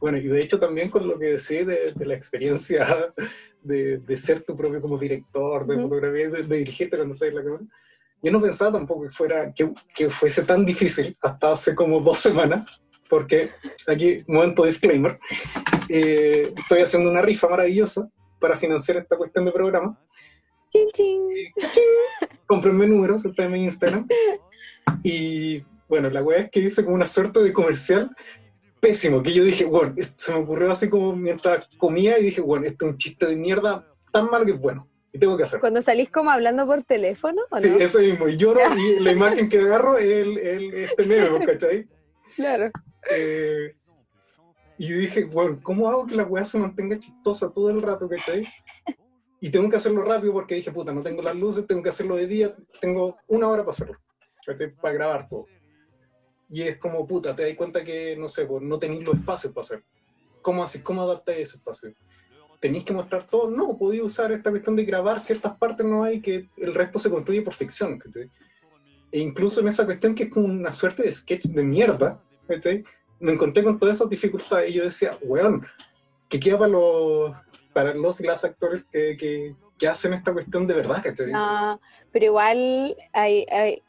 bueno, 0.00 0.18
y 0.18 0.26
de 0.26 0.42
hecho 0.42 0.58
también 0.58 0.90
con 0.90 1.06
lo 1.06 1.18
que 1.18 1.26
decís 1.26 1.66
de, 1.66 1.92
de 1.94 2.06
la 2.06 2.14
experiencia 2.14 3.12
de, 3.62 3.98
de, 3.98 4.16
ser 4.16 4.42
tu 4.42 4.56
propio 4.56 4.80
como 4.80 4.98
director, 4.98 5.66
de 5.66 5.80
fotografía, 5.80 6.28
de, 6.28 6.42
de 6.42 6.56
dirigirte 6.56 6.96
cuando 6.96 7.14
estás 7.14 7.28
en 7.28 7.34
la 7.36 7.44
cámara, 7.44 7.64
yo 8.24 8.32
no 8.32 8.40
pensaba 8.40 8.72
tampoco 8.72 9.02
que, 9.04 9.10
fuera, 9.10 9.52
que, 9.52 9.70
que 9.94 10.10
fuese 10.10 10.42
tan 10.42 10.64
difícil 10.64 11.16
hasta 11.22 11.52
hace 11.52 11.74
como 11.74 12.00
dos 12.00 12.18
semanas, 12.18 12.80
porque 13.08 13.50
aquí, 13.86 14.24
momento 14.26 14.64
disclaimer, 14.64 15.18
eh, 15.88 16.52
estoy 16.56 16.80
haciendo 16.80 17.10
una 17.10 17.22
rifa 17.22 17.48
maravillosa 17.48 18.08
para 18.38 18.56
financiar 18.56 18.98
esta 18.98 19.16
cuestión 19.16 19.44
de 19.44 19.52
programa. 19.52 19.98
Chin, 20.72 20.88
chin. 20.92 21.20
Cómprenme 22.46 22.86
números, 22.86 23.24
está 23.24 23.44
en 23.44 23.52
mi 23.52 23.64
Instagram. 23.64 24.06
Y 25.02 25.62
bueno, 25.88 26.10
la 26.10 26.22
weá 26.22 26.40
es 26.40 26.50
que 26.50 26.60
hice 26.60 26.84
como 26.84 26.96
una 26.96 27.06
suerte 27.06 27.40
de 27.42 27.52
comercial 27.52 28.10
pésimo, 28.80 29.22
que 29.22 29.32
yo 29.32 29.44
dije, 29.44 29.64
bueno, 29.64 29.94
se 30.16 30.32
me 30.32 30.40
ocurrió 30.40 30.70
así 30.70 30.88
como 30.90 31.14
mientras 31.16 31.68
comía 31.78 32.18
y 32.18 32.24
dije, 32.24 32.40
bueno, 32.40 32.66
esto 32.66 32.84
es 32.86 32.92
un 32.92 32.98
chiste 32.98 33.26
de 33.26 33.36
mierda 33.36 33.86
tan 34.12 34.26
malo 34.30 34.44
que 34.44 34.52
es 34.52 34.60
bueno. 34.60 34.88
Y 35.12 35.18
tengo 35.18 35.36
que 35.36 35.44
hacerlo. 35.44 35.60
Cuando 35.60 35.80
salís 35.80 36.10
como 36.10 36.30
hablando 36.30 36.66
por 36.66 36.82
teléfono, 36.82 37.40
¿o 37.50 37.60
Sí, 37.60 37.70
no? 37.70 37.78
eso 37.78 38.00
mismo. 38.00 38.28
Y 38.28 38.36
lloro 38.36 38.60
y 38.76 39.00
la 39.00 39.12
imagen 39.12 39.48
que 39.48 39.58
agarro 39.60 39.96
es 39.96 40.04
el, 40.06 40.38
el- 40.38 40.74
este 40.74 41.04
meme, 41.04 41.46
¿cachai? 41.46 41.86
Claro. 42.36 42.70
Eh, 43.10 43.74
y 44.76 44.88
yo 44.88 44.96
dije, 44.96 45.24
bueno, 45.24 45.60
¿cómo 45.62 45.88
hago 45.88 46.06
que 46.06 46.16
la 46.16 46.24
weá 46.24 46.44
se 46.44 46.58
mantenga 46.58 46.98
chistosa 46.98 47.50
todo 47.50 47.70
el 47.70 47.80
rato, 47.80 48.08
¿cachai? 48.08 48.46
Y 49.40 49.50
tengo 49.50 49.68
que 49.68 49.76
hacerlo 49.76 50.02
rápido 50.02 50.32
porque 50.32 50.56
dije, 50.56 50.72
puta, 50.72 50.92
no 50.92 51.02
tengo 51.02 51.22
las 51.22 51.36
luces, 51.36 51.66
tengo 51.66 51.82
que 51.82 51.90
hacerlo 51.90 52.16
de 52.16 52.26
día, 52.26 52.56
tengo 52.80 53.16
una 53.28 53.48
hora 53.48 53.62
para 53.62 53.72
hacerlo, 53.72 53.98
¿cachai? 54.44 54.74
Para 54.74 54.94
grabar 54.94 55.28
todo. 55.28 55.46
Y 56.48 56.62
es 56.62 56.78
como, 56.78 57.06
puta, 57.06 57.34
te 57.36 57.46
das 57.46 57.56
cuenta 57.56 57.84
que, 57.84 58.16
no 58.16 58.28
sé, 58.28 58.46
pues, 58.46 58.62
no 58.62 58.78
tenéis 58.78 59.04
los 59.04 59.16
espacios 59.16 59.52
para 59.52 59.62
hacer. 59.62 59.84
¿Cómo 60.42 60.62
haces? 60.62 60.82
¿Cómo 60.82 61.02
adaptáis 61.02 61.48
ese 61.48 61.56
espacio? 61.58 61.94
¿Tenéis 62.60 62.84
que 62.84 62.92
mostrar 62.92 63.28
todo? 63.28 63.50
No, 63.50 63.76
podía 63.76 64.02
usar 64.02 64.32
esta 64.32 64.50
cuestión 64.50 64.74
de 64.76 64.84
grabar 64.84 65.20
ciertas 65.20 65.56
partes, 65.56 65.86
no 65.86 66.02
hay, 66.02 66.20
que 66.20 66.48
el 66.56 66.74
resto 66.74 66.98
se 66.98 67.10
construye 67.10 67.42
por 67.42 67.54
ficción, 67.54 67.98
¿cachai? 67.98 68.30
E 69.12 69.18
incluso 69.20 69.60
en 69.60 69.68
esa 69.68 69.84
cuestión 69.84 70.14
que 70.14 70.24
es 70.24 70.30
como 70.30 70.46
una 70.46 70.72
suerte 70.72 71.04
de 71.04 71.12
sketch 71.12 71.46
de 71.46 71.62
mierda, 71.62 72.20
¿cachai? 72.48 72.84
Me 73.24 73.32
encontré 73.32 73.64
con 73.64 73.78
todas 73.78 73.96
esas 73.96 74.10
dificultades 74.10 74.70
y 74.70 74.74
yo 74.74 74.84
decía, 74.84 75.16
weón, 75.22 75.66
que 76.28 76.38
queda 76.38 76.58
para 76.58 76.70
los, 76.70 77.34
para 77.72 77.94
los 77.94 78.20
y 78.20 78.26
las 78.26 78.44
actores 78.44 78.84
que, 78.84 79.16
que, 79.16 79.88
hacen 79.88 80.14
esta 80.14 80.32
cuestión 80.32 80.66
de 80.66 80.74
verdad, 80.74 81.02
¿cachai? 81.02 81.30
No, 81.32 81.78
pero 82.12 82.26
igual 82.26 82.96
hay, 83.12 83.46
hay, 83.50 83.82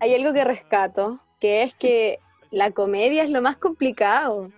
hay 0.00 0.14
algo 0.14 0.32
que 0.32 0.44
rescato, 0.44 1.20
que 1.40 1.62
es 1.62 1.74
que 1.74 2.18
la 2.50 2.70
comedia 2.70 3.22
es 3.22 3.30
lo 3.30 3.42
más 3.42 3.56
complicado. 3.56 4.50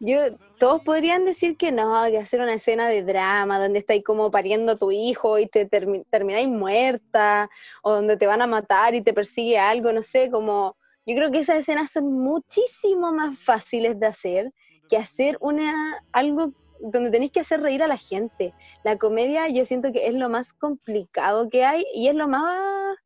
Yo, 0.00 0.18
todos 0.58 0.82
podrían 0.82 1.24
decir 1.24 1.56
que 1.56 1.72
no, 1.72 2.04
que 2.06 2.18
hacer 2.18 2.40
una 2.40 2.54
escena 2.54 2.88
de 2.88 3.02
drama 3.02 3.58
donde 3.58 3.78
estáis 3.78 4.04
como 4.04 4.30
pariendo 4.30 4.72
a 4.72 4.78
tu 4.78 4.92
hijo 4.92 5.38
y 5.38 5.46
te 5.46 5.68
termi- 5.68 6.04
termináis 6.10 6.48
muerta, 6.48 7.50
o 7.82 7.92
donde 7.92 8.16
te 8.16 8.26
van 8.26 8.42
a 8.42 8.46
matar 8.46 8.94
y 8.94 9.02
te 9.02 9.14
persigue 9.14 9.58
algo, 9.58 9.92
no 9.92 10.02
sé, 10.02 10.30
como 10.30 10.76
yo 11.06 11.16
creo 11.16 11.30
que 11.30 11.40
esas 11.40 11.58
escenas 11.58 11.90
son 11.92 12.12
muchísimo 12.12 13.12
más 13.12 13.38
fáciles 13.38 13.98
de 13.98 14.06
hacer 14.06 14.52
que 14.88 14.96
hacer 14.96 15.36
una 15.40 15.98
algo 16.12 16.52
donde 16.80 17.10
tenéis 17.10 17.32
que 17.32 17.40
hacer 17.40 17.60
reír 17.60 17.82
a 17.82 17.88
la 17.88 17.96
gente. 17.96 18.52
La 18.82 18.98
comedia 18.98 19.48
yo 19.48 19.64
siento 19.64 19.92
que 19.92 20.06
es 20.06 20.14
lo 20.14 20.28
más 20.28 20.52
complicado 20.52 21.48
que 21.48 21.64
hay 21.64 21.84
y 21.94 22.08
es 22.08 22.14
lo 22.14 22.28
más 22.28 22.96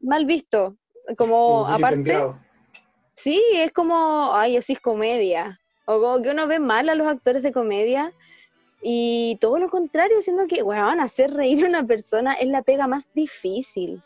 mal 0.00 0.24
visto. 0.26 0.76
Como 1.18 1.66
aparte, 1.66 2.16
sí, 3.14 3.42
es 3.52 3.72
como, 3.72 4.34
ay, 4.34 4.56
así 4.56 4.72
es 4.74 4.80
comedia. 4.80 5.60
O 5.86 6.00
como 6.00 6.22
que 6.22 6.30
uno 6.30 6.46
ve 6.46 6.58
mal 6.58 6.88
a 6.88 6.94
los 6.94 7.06
actores 7.06 7.42
de 7.42 7.52
comedia 7.52 8.12
y 8.82 9.36
todo 9.40 9.58
lo 9.58 9.68
contrario, 9.68 10.22
siendo 10.22 10.46
que, 10.46 10.62
bueno, 10.62 10.90
hacer 11.02 11.32
reír 11.32 11.64
a 11.64 11.68
una 11.68 11.86
persona 11.86 12.34
es 12.34 12.48
la 12.48 12.62
pega 12.62 12.86
más 12.86 13.12
difícil. 13.12 14.00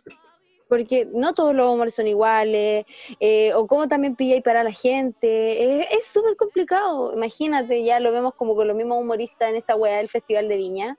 Porque 0.69 1.07
no 1.12 1.33
todos 1.33 1.55
los 1.55 1.73
humores 1.73 1.95
son 1.95 2.07
iguales, 2.07 2.85
eh, 3.21 3.53
o 3.55 3.66
cómo 3.66 3.89
también 3.89 4.16
pilláis 4.16 4.43
para 4.43 4.62
la 4.62 4.73
gente. 4.73 5.81
Es 5.81 5.87
es 5.91 6.07
súper 6.07 6.37
complicado. 6.37 7.14
Imagínate, 7.14 7.83
ya 7.85 8.01
lo 8.01 8.12
vemos 8.12 8.35
como 8.35 8.55
con 8.55 8.69
los 8.69 8.77
mismos 8.77 9.01
humoristas 9.01 9.51
en 9.51 9.57
esta 9.57 9.77
weá 9.77 9.97
del 9.99 10.09
Festival 10.09 10.49
de 10.49 10.57
Viña. 10.57 10.97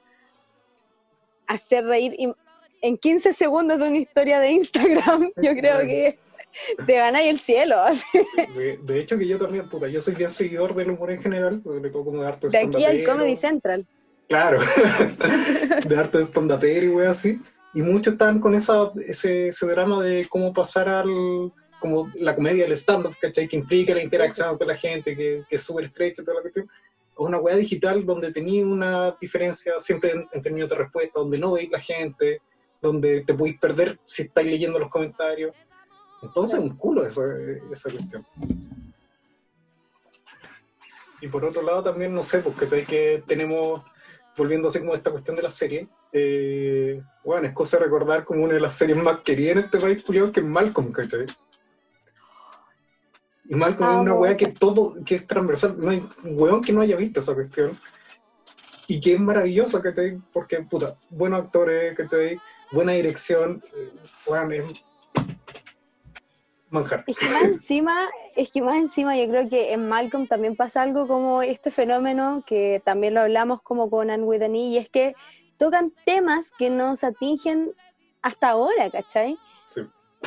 Hacer 1.48 1.86
reír 1.86 2.16
y- 2.18 2.34
en 2.82 2.98
15 2.98 3.34
segundos 3.34 3.78
de 3.80 3.88
una 3.88 3.98
historia 3.98 4.40
de 4.40 4.52
Instagram, 4.52 5.32
yo 5.42 5.54
creo 5.56 5.80
que 5.80 6.18
te 6.88 6.94
ganáis 6.96 7.30
el 7.30 7.40
cielo. 7.40 7.78
Sí, 7.92 8.78
de 8.82 9.00
hecho 9.00 9.18
que 9.18 9.28
yo 9.28 9.38
también, 9.38 9.68
puta, 9.70 9.88
yo 9.88 10.02
soy 10.02 10.16
bien 10.16 10.32
seguidor 10.32 10.74
del 10.74 10.92
humor 10.92 11.12
en 11.12 11.22
general, 11.22 11.62
sobre 11.62 11.90
todo 11.90 12.06
como 12.06 12.22
de 12.22 12.28
arte 12.28 12.48
De 12.48 12.58
aquí 12.58 12.86
al. 12.86 13.04
Comedy 13.04 13.36
Central. 13.36 13.86
Claro, 14.28 14.60
de 15.88 15.98
arte 15.98 16.20
de 16.20 16.24
stand-upero 16.24 16.86
y 16.86 16.90
wey 16.90 17.08
así. 17.08 17.40
Y 17.74 17.82
muchos 17.82 18.14
están 18.14 18.40
con 18.40 18.56
esa, 18.56 18.92
ese, 19.08 19.52
drama 19.62 20.02
de 20.04 20.28
cómo 20.28 20.52
pasar 20.54 20.90
al, 20.90 21.52
como 21.80 22.12
la 22.16 22.36
comedia 22.36 22.64
del 22.64 22.74
stand-up, 22.74 23.16
¿cachai? 23.22 23.48
Que 23.48 23.58
implica 23.58 23.94
la 23.94 24.04
interacción 24.04 24.58
con 24.58 24.68
la 24.68 24.76
gente, 24.76 25.16
que, 25.16 25.44
es 25.50 25.62
súper 25.62 25.86
estrecho 25.86 26.24
toda 26.24 26.38
la 26.38 26.42
cuestión. 26.42 26.68
O 27.16 27.26
una 27.26 27.38
web 27.38 27.58
digital 27.58 28.06
donde 28.06 28.32
tenía 28.32 28.66
una 28.66 29.16
diferencia 29.22 29.74
siempre 29.80 30.12
en, 30.12 30.28
en 30.32 30.42
términos 30.42 30.70
de 30.70 30.76
respuesta, 30.76 31.20
donde 31.20 31.38
no 31.38 31.52
veis 31.52 31.70
la 31.70 31.80
gente, 31.80 32.42
donde 32.82 33.22
te 33.22 33.34
podéis 33.34 33.60
perder 33.60 34.00
si 34.06 34.24
estáis 34.24 34.48
leyendo 34.48 34.80
los 34.80 34.90
comentarios. 34.90 35.56
Entonces, 36.22 36.60
un 36.60 36.76
culo 36.76 37.06
esa, 37.06 37.22
esa 37.72 37.92
cuestión. 37.92 38.26
Y 41.22 41.28
por 41.28 41.44
otro 41.46 41.62
lado 41.62 41.84
también, 41.84 42.14
no 42.14 42.24
sé, 42.24 42.40
porque 42.40 42.68
que 42.86 43.24
tenemos, 43.28 43.84
volviendo 44.38 44.70
así 44.70 44.80
como 44.80 44.96
esta 44.96 45.12
cuestión 45.12 45.36
de 45.36 45.44
la 45.44 45.50
serie, 45.50 45.88
eh, 46.12 47.02
bueno, 47.24 47.48
es 47.48 47.54
cosa 47.54 47.78
de 47.78 47.86
recordar 47.86 48.24
como 48.24 48.44
una 48.44 48.54
de 48.54 48.60
las 48.60 48.74
series 48.74 49.02
más 49.02 49.22
queridas 49.22 49.52
en 49.54 49.60
este 49.60 49.80
país, 49.80 50.04
que 50.04 50.40
es 50.40 50.46
Malcolm, 50.46 50.92
¿cachai? 50.92 51.26
Y 53.46 53.56
Malcolm 53.56 53.90
es 53.90 53.98
una 53.98 54.14
weá 54.14 54.38
que 54.38 54.48
todo, 54.48 54.96
que 55.04 55.16
es 55.16 55.26
transversal, 55.26 55.76
no 55.78 55.90
hay 55.90 56.04
weón 56.24 56.62
que 56.62 56.72
no 56.72 56.82
haya 56.82 56.96
visto 56.96 57.20
esa 57.20 57.34
cuestión. 57.34 57.80
Y 58.88 59.00
que 59.00 59.14
es 59.14 59.20
maravillosa, 59.20 59.82
¿cachai? 59.82 60.20
Porque, 60.34 60.62
puta, 60.62 60.96
buenos 61.10 61.42
actores, 61.42 61.96
¿cachai? 61.96 62.40
Buena 62.72 62.94
dirección, 62.94 63.64
weón, 64.26 64.52
es 64.52 64.84
manjar. 66.70 67.04
Es 67.08 67.18
que 67.18 67.26
más 67.28 67.44
encima, 67.44 68.10
es 68.36 68.52
que 68.52 68.62
más 68.62 68.78
encima 68.78 69.18
yo 69.18 69.28
creo 69.30 69.50
que 69.50 69.74
en 69.74 69.88
Malcolm 69.88 70.28
también 70.28 70.56
pasa 70.56 70.82
algo 70.82 71.08
como 71.08 71.42
este 71.42 71.72
fenómeno 71.72 72.44
que 72.46 72.82
también 72.86 73.14
lo 73.14 73.22
hablamos 73.22 73.62
como 73.62 73.90
con 73.90 74.10
Anne 74.10 74.24
with 74.24 74.42
an 74.42 74.56
E, 74.56 74.60
y 74.60 74.78
es 74.78 74.90
que 74.90 75.16
tocan 75.60 75.94
temas 76.06 76.52
que 76.58 76.70
nos 76.70 77.04
atingen 77.04 77.72
hasta 78.24 78.50
ahora, 78.50 78.90
¿cachai? 78.90 79.38
Sí. 79.66 79.82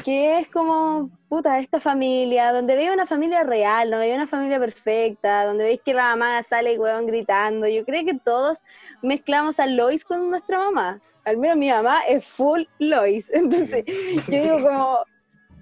Que 0.05 0.39
es 0.39 0.49
como, 0.49 1.11
puta, 1.29 1.59
esta 1.59 1.81
familia, 1.81 2.53
donde 2.53 2.77
veis 2.77 2.91
una 2.91 3.07
familia 3.07 3.43
real, 3.43 3.91
no 3.91 3.99
veis 3.99 4.15
una 4.15 4.27
familia 4.27 4.59
perfecta, 4.59 5.45
donde 5.45 5.65
veis 5.65 5.81
que 5.85 5.95
la 5.95 6.11
mamá 6.11 6.43
sale, 6.43 6.79
weón, 6.79 7.07
gritando. 7.07 7.67
Yo 7.67 7.85
creo 7.85 8.05
que 8.05 8.15
todos 8.15 8.63
mezclamos 9.03 9.59
a 9.59 9.67
Lois 9.67 10.05
con 10.05 10.31
nuestra 10.31 10.59
mamá. 10.59 11.01
Al 11.25 11.37
menos 11.39 11.57
mi 11.57 11.71
mamá 11.71 12.03
es 12.09 12.25
full 12.25 12.63
Lois. 12.79 13.31
Entonces, 13.35 13.85
yo 14.29 14.43
digo 14.43 14.63
como, 14.63 14.99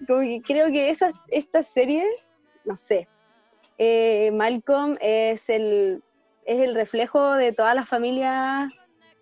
como 0.06 0.20
que 0.20 0.42
creo 0.44 0.66
que 0.68 0.90
esa, 0.90 1.12
esta 1.28 1.62
serie, 1.62 2.06
no 2.64 2.76
sé, 2.76 3.08
eh, 3.78 4.30
Malcolm 4.32 4.96
es 5.00 5.48
el, 5.48 6.02
es 6.44 6.60
el 6.60 6.74
reflejo 6.74 7.34
de 7.34 7.52
todas 7.52 7.74
las 7.74 7.88
familias 7.88 8.72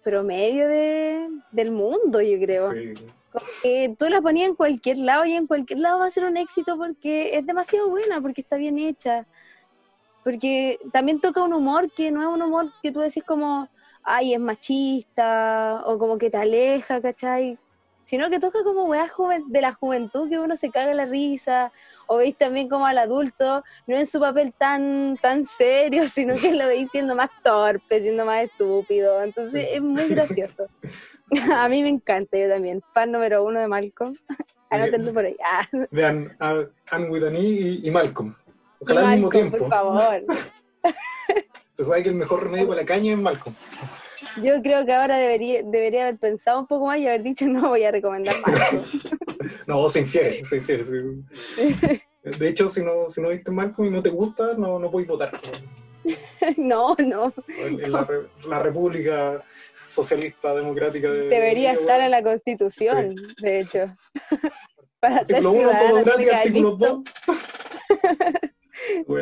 promedio 0.09 0.67
de, 0.69 1.29
del 1.53 1.71
mundo, 1.71 2.21
yo 2.21 2.39
creo. 2.39 2.73
Sí. 2.73 2.95
Como 3.33 3.47
que 3.63 3.95
tú 3.99 4.09
la 4.09 4.23
ponías 4.23 4.49
en 4.49 4.55
cualquier 4.55 4.97
lado 4.99 5.27
y 5.27 5.35
en 5.35 5.47
cualquier 5.47 5.81
lado 5.81 5.99
va 5.99 6.07
a 6.07 6.11
ser 6.11 6.25
un 6.25 6.37
éxito 6.39 6.79
porque 6.79 7.37
es 7.37 7.47
demasiado 7.47 7.91
buena, 7.91 8.21
porque 8.21 8.41
está 8.41 8.57
bien 8.57 8.79
hecha. 8.79 9.27
Porque 10.25 10.79
también 10.93 11.21
toca 11.21 11.43
un 11.43 11.53
humor 11.53 11.91
que 11.93 12.11
no 12.11 12.23
es 12.23 12.29
un 12.29 12.43
humor 12.43 12.73
que 12.83 12.91
tú 12.91 13.01
decís 13.01 13.23
como, 13.25 13.69
ay, 14.03 14.35
es 14.35 14.41
machista, 14.41 15.83
o 15.85 15.99
como 15.99 16.17
que 16.17 16.31
te 16.31 16.39
aleja, 16.39 17.01
¿cachai? 17.01 17.59
Sino 18.09 18.31
que 18.31 18.41
toca 18.41 18.65
como 18.65 18.87
weas 18.87 19.13
de 19.49 19.61
la 19.61 19.75
juventud 19.75 20.31
que 20.31 20.39
uno 20.39 20.57
se 20.57 20.71
caga 20.71 20.95
la 20.95 21.05
risa, 21.05 21.73
o 22.07 22.17
veis 22.17 22.35
también 22.39 22.67
como 22.67 22.87
al 22.87 22.97
adulto, 22.97 23.63
no 23.87 23.97
en 23.99 24.07
su 24.07 24.19
papel 24.19 24.55
tan, 24.57 25.19
tan 25.21 25.45
serio, 25.45 26.09
sino 26.09 26.35
que 26.37 26.55
lo 26.55 26.67
veis 26.67 26.91
siendo 26.91 27.15
más 27.15 27.29
torpe, 27.43 28.01
siendo 28.01 28.25
más 28.25 28.45
estúpido, 28.45 29.23
entonces 29.23 29.69
es 29.75 29.83
muy 29.83 30.09
gracioso. 30.09 30.69
a 31.55 31.69
mí 31.69 31.83
me 31.83 31.91
encanta, 31.91 32.39
yo 32.39 32.49
también, 32.49 32.83
fan 32.95 33.13
número 33.13 33.45
uno 33.45 33.61
de 33.61 33.69
Malcolm, 33.69 34.17
anótenlo 34.71 35.13
por 35.13 35.27
ahí. 35.27 35.37
Ah. 35.45 35.69
Vean 35.91 36.35
Anne 36.39 37.11
with 37.11 37.31
y, 37.35 37.87
y 37.87 37.91
Malcolm, 37.91 38.35
ojalá 38.81 39.01
al 39.03 39.17
mismo 39.17 39.29
tiempo. 39.29 39.59
por 39.59 39.69
favor. 39.69 40.25
Se 41.75 41.85
sabe 41.85 42.03
que 42.03 42.09
el 42.09 42.15
mejor 42.15 42.45
remedio 42.45 42.69
para 42.69 42.81
la 42.81 42.87
caña 42.87 43.13
es 43.13 43.19
Malcolm. 43.19 43.55
Yo 44.37 44.63
creo 44.63 44.85
que 44.85 44.93
ahora 44.93 45.17
debería, 45.17 45.63
debería 45.63 46.03
haber 46.03 46.19
pensado 46.19 46.61
un 46.61 46.67
poco 46.67 46.87
más 46.87 46.99
y 46.99 47.07
haber 47.07 47.23
dicho 47.23 47.47
no 47.47 47.69
voy 47.69 47.85
a 47.85 47.91
recomendar 47.91 48.35
Malcolm. 48.47 48.83
no, 49.67 49.89
se 49.89 50.01
infiere, 50.01 50.45
se 50.45 50.57
infiere. 50.59 50.85
De 52.39 52.49
hecho, 52.49 52.69
si 52.69 52.85
no, 52.85 53.09
si 53.11 53.21
no 53.23 53.31
viste 53.31 53.51
Malcolm 53.51 53.89
y 53.89 53.91
no 53.91 54.03
te 54.03 54.11
gusta, 54.11 54.55
no, 54.55 54.79
no 54.79 54.91
podéis 54.91 55.09
votar. 55.09 55.33
No, 56.57 56.95
no. 57.05 57.35
En 57.59 57.93
la, 57.93 58.63
República 58.63 59.45
Socialista 59.85 60.55
Democrática 60.55 61.11
de, 61.11 61.29
Debería 61.29 61.73
estar 61.73 62.01
en 62.01 62.13
la 62.13 62.23
Constitución, 62.23 63.15
de 63.43 63.59
hecho. 63.59 63.97
Para 65.01 65.27
ser 65.27 65.43
ciudadano, 65.43 65.99
artículo 66.33 66.77
2. 66.77 67.03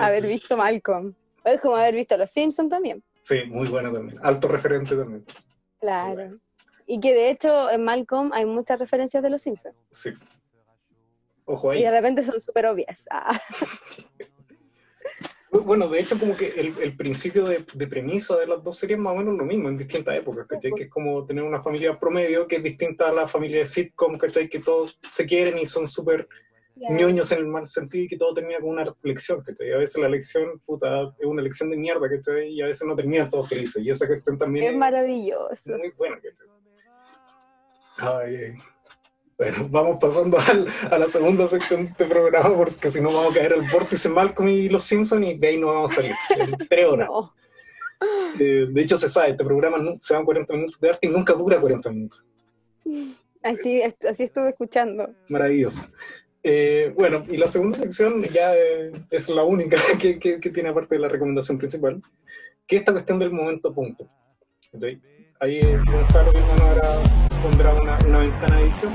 haber 0.00 0.26
visto 0.26 0.56
Malcolm. 0.56 1.14
Es 1.44 1.60
como 1.60 1.76
haber 1.76 1.94
visto 1.94 2.16
Los 2.16 2.30
Simpsons 2.30 2.70
también. 2.70 3.02
Sí, 3.26 3.42
muy 3.48 3.66
bueno 3.66 3.92
también. 3.92 4.20
Alto 4.22 4.46
referente 4.46 4.94
también. 4.94 5.24
Claro. 5.80 6.38
Y 6.86 7.00
que 7.00 7.12
de 7.12 7.30
hecho 7.30 7.68
en 7.72 7.82
Malcolm 7.82 8.30
hay 8.32 8.46
muchas 8.46 8.78
referencias 8.78 9.20
de 9.20 9.30
Los 9.30 9.42
Simpsons. 9.42 9.74
Sí. 9.90 10.10
Ojo 11.44 11.72
ahí. 11.72 11.80
Y 11.80 11.82
de 11.82 11.90
repente 11.90 12.22
son 12.22 12.38
súper 12.38 12.66
obvias. 12.66 13.08
Ah. 13.10 13.36
Bueno, 15.50 15.88
de 15.88 16.00
hecho, 16.00 16.18
como 16.18 16.36
que 16.36 16.48
el, 16.48 16.96
principio 16.96 17.46
de, 17.46 17.60
premisa 17.88 18.36
de 18.36 18.46
las 18.46 18.62
dos 18.62 18.76
series 18.76 18.98
es 18.98 19.02
más 19.02 19.14
o 19.14 19.16
menos 19.16 19.34
lo 19.36 19.44
mismo 19.44 19.68
en 19.68 19.78
distintas 19.78 20.16
épocas, 20.16 20.46
¿cachai? 20.46 20.70
Que 20.72 20.84
es 20.84 20.90
como 20.90 21.24
tener 21.24 21.42
una 21.42 21.60
familia 21.60 21.98
promedio 21.98 22.46
que 22.46 22.56
es 22.56 22.62
distinta 22.62 23.08
a 23.08 23.12
la 23.12 23.26
familia 23.26 23.60
de 23.60 23.66
sitcom, 23.66 24.18
¿cachai? 24.18 24.48
Que 24.48 24.60
todos 24.60 25.00
se 25.10 25.24
quieren 25.24 25.58
y 25.58 25.64
son 25.64 25.88
súper 25.88 26.28
ñoños 26.76 27.32
en 27.32 27.38
el 27.38 27.46
mal 27.46 27.66
sentido 27.66 28.04
y 28.04 28.08
que 28.08 28.16
todo 28.16 28.34
termina 28.34 28.60
con 28.60 28.70
una 28.70 28.84
reflexión, 28.84 29.42
¿cachai? 29.42 29.72
A 29.72 29.78
veces 29.78 30.00
la 30.00 30.08
lección, 30.08 30.60
puta, 30.64 31.14
es 31.18 31.26
una 31.26 31.42
lección 31.42 31.70
de 31.70 31.76
mierda, 31.76 32.08
¿cachai? 32.08 32.48
Y 32.48 32.62
a 32.62 32.66
veces 32.66 32.86
no 32.86 32.94
terminan 32.94 33.30
todos 33.30 33.48
felices. 33.48 33.82
Y 33.82 33.90
esa 33.90 34.06
cuestión 34.06 34.38
también 34.38 34.72
es, 34.72 34.76
maravilloso. 34.76 35.58
Muy 35.66 35.90
buena, 35.96 36.16
¿cachai? 36.16 36.46
Ay, 37.98 38.54
bueno, 39.38 39.68
vamos 39.70 39.98
pasando 40.00 40.38
a 40.90 40.98
la 40.98 41.08
segunda 41.08 41.48
sección 41.48 41.84
de 41.84 41.90
este 41.90 42.04
programa, 42.06 42.56
porque 42.56 42.90
si 42.90 43.00
no 43.00 43.12
vamos 43.12 43.32
a 43.32 43.38
caer 43.38 43.54
al 43.54 43.70
vórtice 43.70 44.08
Malcolm 44.08 44.48
y 44.48 44.68
los 44.68 44.82
Simpsons 44.82 45.26
y 45.26 45.36
de 45.36 45.48
ahí 45.48 45.58
no 45.58 45.68
vamos 45.68 45.92
a 45.92 45.94
salir. 45.96 46.14
En 46.38 46.56
tres 46.68 46.86
horas. 46.86 47.08
Eh, 48.38 48.66
de 48.70 48.82
hecho, 48.82 48.96
se 48.98 49.08
sabe, 49.08 49.30
este 49.30 49.44
programa 49.44 49.78
se 49.98 50.12
van 50.12 50.24
40 50.24 50.52
minutos 50.52 50.80
de 50.80 50.88
arte 50.90 51.06
y 51.06 51.10
nunca 51.10 51.32
dura 51.32 51.58
40 51.58 51.90
minutos. 51.90 52.22
Así, 53.42 53.82
así 53.82 54.24
estuve 54.24 54.50
escuchando. 54.50 55.08
Maravilloso. 55.28 55.82
Eh, 56.48 56.92
bueno, 56.94 57.24
y 57.28 57.38
la 57.38 57.48
segunda 57.48 57.76
sección 57.76 58.22
ya 58.22 58.54
eh, 58.54 58.92
es 59.10 59.28
la 59.28 59.42
única 59.42 59.76
que, 60.00 60.20
que, 60.20 60.38
tiene 60.38 60.68
aparte 60.68 60.94
de 60.94 61.00
la 61.00 61.08
recomendación 61.08 61.58
principal, 61.58 62.00
que 62.68 62.76
es 62.76 62.82
esta 62.82 62.92
cuestión 62.92 63.18
del 63.18 63.32
momento 63.32 63.74
punto. 63.74 64.06
Ahí 65.40 65.60
Gonzalo, 65.90 66.30
mi 66.32 66.38
ahora 66.62 67.02
pondrá 67.42 67.74
una, 67.74 67.98
una 68.06 68.18
ventana 68.20 68.58
de 68.58 68.62
edición. 68.62 68.92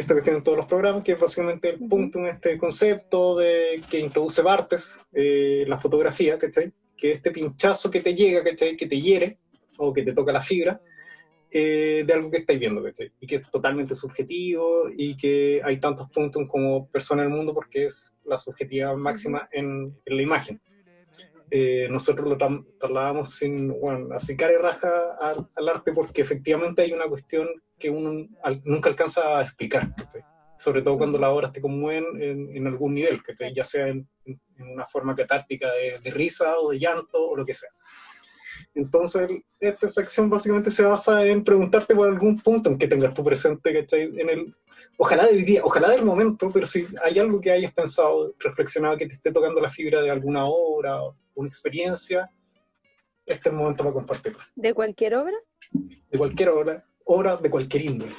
Esta 0.00 0.14
cuestión 0.14 0.36
en 0.36 0.42
todos 0.42 0.58
los 0.58 0.66
programas, 0.66 1.02
que 1.04 1.12
es 1.12 1.18
básicamente 1.18 1.70
el 1.70 1.78
punto 1.78 2.18
en 2.18 2.26
este 2.26 2.58
concepto 2.58 3.36
de 3.36 3.80
que 3.90 3.98
introduce 3.98 4.42
Bartes, 4.42 4.98
eh, 5.12 5.64
la 5.66 5.76
fotografía, 5.76 6.38
¿cachai? 6.38 6.72
Que 6.96 7.12
este 7.12 7.30
pinchazo 7.30 7.90
que 7.90 8.00
te 8.00 8.14
llega, 8.14 8.42
¿cachai? 8.42 8.76
Que 8.76 8.86
te 8.86 9.00
hiere 9.00 9.38
o 9.78 9.92
que 9.92 10.02
te 10.02 10.12
toca 10.12 10.32
la 10.32 10.40
fibra 10.40 10.80
eh, 11.50 12.04
de 12.06 12.12
algo 12.12 12.30
que 12.30 12.38
estáis 12.38 12.58
viendo, 12.58 12.82
¿cachai? 12.82 13.12
Y 13.20 13.26
que 13.26 13.36
es 13.36 13.50
totalmente 13.50 13.94
subjetivo 13.94 14.84
y 14.96 15.16
que 15.16 15.60
hay 15.64 15.78
tantos 15.78 16.10
puntos 16.10 16.42
como 16.48 16.88
persona 16.88 17.22
en 17.22 17.30
el 17.30 17.36
mundo 17.36 17.54
porque 17.54 17.86
es 17.86 18.14
la 18.24 18.38
subjetividad 18.38 18.94
máxima 18.96 19.48
en, 19.52 19.96
en 20.04 20.16
la 20.16 20.22
imagen. 20.22 20.60
Eh, 21.50 21.88
nosotros 21.90 22.28
lo 22.28 22.38
trasladamos 22.78 23.30
sin, 23.30 23.68
bueno, 23.80 24.14
así 24.14 24.36
cara 24.36 24.52
y 24.52 24.56
raja 24.56 24.88
al, 25.20 25.68
arte 25.68 25.92
porque 25.92 26.22
efectivamente 26.22 26.82
hay 26.82 26.92
una 26.92 27.08
cuestión 27.08 27.48
que 27.80 27.90
uno 27.90 28.28
nunca 28.64 28.90
alcanza 28.90 29.38
a 29.38 29.42
explicar, 29.42 29.92
sobre 30.56 30.82
todo 30.82 30.98
cuando 30.98 31.18
las 31.18 31.30
obras 31.30 31.52
te 31.52 31.60
conmueven 31.60 32.04
en, 32.54 32.66
algún 32.66 32.94
nivel, 32.94 33.20
que 33.22 33.34
ya 33.52 33.64
sea 33.64 33.88
en, 33.88 34.08
una 34.58 34.86
forma 34.86 35.16
catártica 35.16 35.68
de, 35.72 36.10
risa 36.10 36.58
o 36.58 36.70
de 36.70 36.78
llanto 36.78 37.30
o 37.30 37.36
lo 37.36 37.44
que 37.44 37.54
sea. 37.54 37.70
Entonces, 38.74 39.28
esta 39.58 39.88
sección 39.88 40.28
básicamente 40.28 40.70
se 40.70 40.82
basa 40.82 41.24
en 41.24 41.42
preguntarte 41.42 41.94
por 41.94 42.08
algún 42.08 42.38
punto 42.38 42.70
en 42.70 42.78
que 42.78 42.86
tengas 42.86 43.14
tu 43.14 43.24
presente, 43.24 43.86
En 43.92 44.28
el, 44.28 44.54
ojalá 44.98 45.26
del 45.26 45.44
día, 45.44 45.62
ojalá 45.64 45.90
del 45.90 46.04
momento, 46.04 46.50
pero 46.52 46.66
si 46.66 46.86
hay 47.02 47.18
algo 47.18 47.40
que 47.40 47.50
hayas 47.50 47.72
pensado, 47.72 48.34
reflexionado, 48.38 48.98
que 48.98 49.06
te 49.06 49.14
esté 49.14 49.32
tocando 49.32 49.60
la 49.60 49.70
fibra 49.70 50.02
de 50.02 50.10
alguna 50.10 50.44
obra, 50.44 51.00
una 51.34 51.48
experiencia, 51.48 52.30
este 53.24 53.48
es 53.48 53.52
el 53.52 53.58
momento 53.58 53.82
para 53.82 53.94
compartirlo. 53.94 54.40
¿De 54.54 54.74
cualquier 54.74 55.14
obra? 55.14 55.36
De 55.72 56.18
cualquier 56.18 56.48
obra, 56.50 56.84
obra 57.12 57.36
de 57.36 57.50
cualquier 57.50 57.84
índole. 57.84 58.14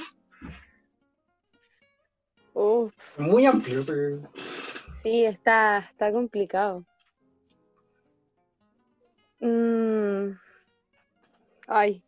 Muy 3.18 3.46
amplio. 3.46 3.82
Sí, 3.84 5.26
está, 5.26 5.80
está 5.80 6.12
complicado. 6.12 6.86
Mm. 9.40 10.38
Ay, 11.68 12.04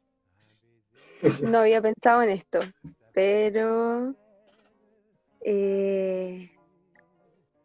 no 1.42 1.60
había 1.60 1.82
pensado 1.82 2.22
en 2.22 2.30
esto, 2.30 2.60
pero 3.14 4.14
eh, 5.40 6.52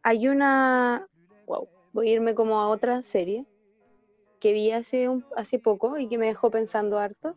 hay 0.03 0.29
una, 0.29 1.07
wow, 1.47 1.69
voy 1.93 2.09
a 2.09 2.13
irme 2.13 2.35
como 2.35 2.61
a 2.61 2.69
otra 2.69 3.03
serie 3.03 3.45
que 4.39 4.53
vi 4.53 4.71
hace, 4.71 5.09
un, 5.09 5.25
hace 5.37 5.59
poco 5.59 5.99
y 5.99 6.09
que 6.09 6.19
me 6.19 6.27
dejó 6.27 6.51
pensando 6.51 6.99
harto, 6.99 7.37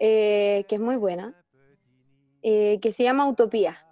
eh, 0.00 0.64
que 0.66 0.76
es 0.76 0.80
muy 0.80 0.96
buena, 0.96 1.34
eh, 2.42 2.78
que 2.80 2.92
se 2.92 3.04
llama 3.04 3.28
Utopía. 3.28 3.84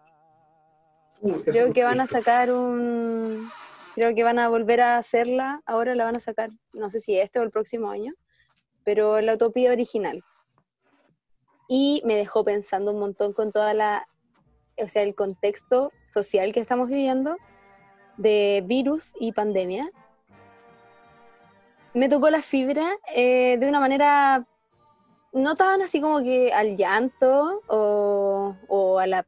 Uh, 1.21 1.43
creo 1.43 1.73
que 1.73 1.85
van 1.85 2.01
a 2.01 2.07
sacar 2.07 2.51
un, 2.51 3.51
creo 3.95 4.15
que 4.15 4.25
van 4.25 4.39
a 4.39 4.49
volver 4.49 4.81
a 4.81 4.97
hacerla, 4.97 5.61
ahora 5.67 5.95
la 5.95 6.05
van 6.05 6.17
a 6.17 6.21
sacar, 6.21 6.49
no 6.73 6.89
sé 6.89 7.01
si 7.01 7.19
este 7.19 7.39
o 7.39 7.43
el 7.43 7.51
próximo 7.51 7.91
año, 7.91 8.15
pero 8.85 9.21
la 9.21 9.35
Utopía 9.35 9.71
original. 9.71 10.25
Y 11.69 12.01
me 12.07 12.17
dejó 12.17 12.43
pensando 12.43 12.93
un 12.93 13.01
montón 13.01 13.35
con 13.35 13.53
toda 13.53 13.75
la, 13.75 14.09
o 14.79 14.89
sea, 14.89 15.03
el 15.03 15.15
contexto 15.15 15.93
social 16.07 16.55
que 16.55 16.61
estamos 16.61 16.89
viviendo 16.89 17.37
de 18.17 18.63
virus 18.67 19.13
y 19.21 19.33
pandemia, 19.33 19.91
me 21.93 22.09
tocó 22.09 22.31
la 22.31 22.41
fibra 22.41 22.97
eh, 23.15 23.59
de 23.59 23.69
una 23.69 23.81
manera 23.81 24.47
no 25.33 25.57
tan 25.57 25.83
así 25.83 26.01
como 26.01 26.23
que 26.23 26.53
al 26.53 26.77
llanto 26.77 27.63
o, 27.69 28.99
a 28.99 29.07
la 29.07 29.27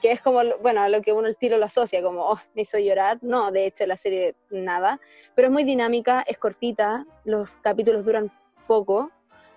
que 0.00 0.12
es 0.12 0.20
como, 0.20 0.40
bueno, 0.60 0.82
a 0.82 0.88
lo 0.90 1.00
que 1.00 1.14
uno 1.14 1.26
el 1.28 1.36
tiro 1.36 1.56
lo 1.56 1.64
asocia, 1.64 2.02
como, 2.02 2.26
oh, 2.26 2.38
me 2.54 2.62
hizo 2.62 2.78
llorar. 2.78 3.18
No, 3.22 3.50
de 3.50 3.64
hecho, 3.66 3.86
la 3.86 3.96
serie 3.96 4.34
nada. 4.50 5.00
Pero 5.34 5.48
es 5.48 5.52
muy 5.52 5.64
dinámica, 5.64 6.22
es 6.26 6.36
cortita, 6.36 7.06
los 7.24 7.50
capítulos 7.62 8.04
duran 8.04 8.30
poco. 8.66 9.10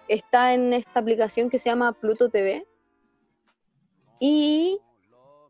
Está 0.07 0.53
en 0.53 0.71
esta 0.71 1.01
aplicación 1.01 1.49
que 1.49 1.59
se 1.59 1.69
llama 1.69 1.91
Pluto 1.91 2.29
TV. 2.29 2.65
Y 4.21 4.79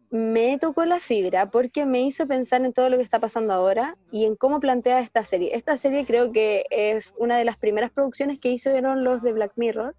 me 0.10 0.58
tocó 0.60 0.86
la 0.86 0.99
fibra 0.99 1.49
porque 1.49 1.86
me 1.86 2.01
hizo 2.01 2.28
pensar 2.28 2.64
en 2.64 2.74
todo 2.74 2.89
lo 2.89 2.97
que 2.97 3.03
está 3.03 3.20
pasando 3.20 3.53
ahora 3.53 3.97
y 4.12 4.26
en 4.26 4.36
cómo 4.36 4.60
plantea 4.60 4.99
esta 4.99 5.26
serie. 5.26 5.55
Esta 5.55 5.78
serie 5.78 6.05
creo 6.05 6.32
que 6.32 6.66
es 6.70 7.14
una 7.18 7.38
de 7.38 7.45
las 7.45 7.58
primeras 7.58 7.91
producciones 7.91 8.39
que 8.39 8.49
hicieron 8.49 9.03
los 9.03 9.22
de 9.22 9.34
Black 9.34 9.53
Mirror. 9.55 9.95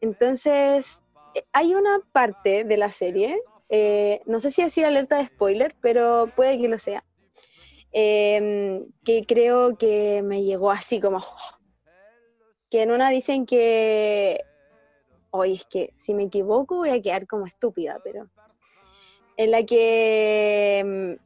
Entonces, 0.00 1.02
eh, 1.34 1.44
hay 1.52 1.74
una 1.74 2.00
parte 2.12 2.64
de 2.64 2.76
la 2.76 2.90
serie 2.90 3.40
eh, 3.68 4.22
no 4.24 4.40
sé 4.40 4.50
si 4.50 4.62
decir 4.62 4.84
alerta 4.84 5.18
de 5.18 5.26
spoiler, 5.26 5.74
pero 5.80 6.30
puede 6.34 6.58
que 6.58 6.68
lo 6.68 6.78
sea, 6.78 7.04
em, 7.92 8.86
que 9.04 9.24
creo 9.26 9.76
que 9.76 10.22
me 10.22 10.42
llegó 10.42 10.70
así 10.70 11.00
como, 11.00 11.22
que 12.70 12.82
en 12.82 12.90
una 12.92 13.10
dicen 13.10 13.44
que, 13.46 14.42
oye, 15.30 15.54
es 15.54 15.66
que 15.66 15.92
si 15.96 16.14
me 16.14 16.24
equivoco 16.24 16.76
voy 16.76 16.90
a 16.90 17.02
quedar 17.02 17.26
como 17.26 17.46
estúpida, 17.46 18.00
pero 18.02 18.28
en 19.36 19.50
la 19.50 19.64
que 19.64 20.78
em, 20.78 21.18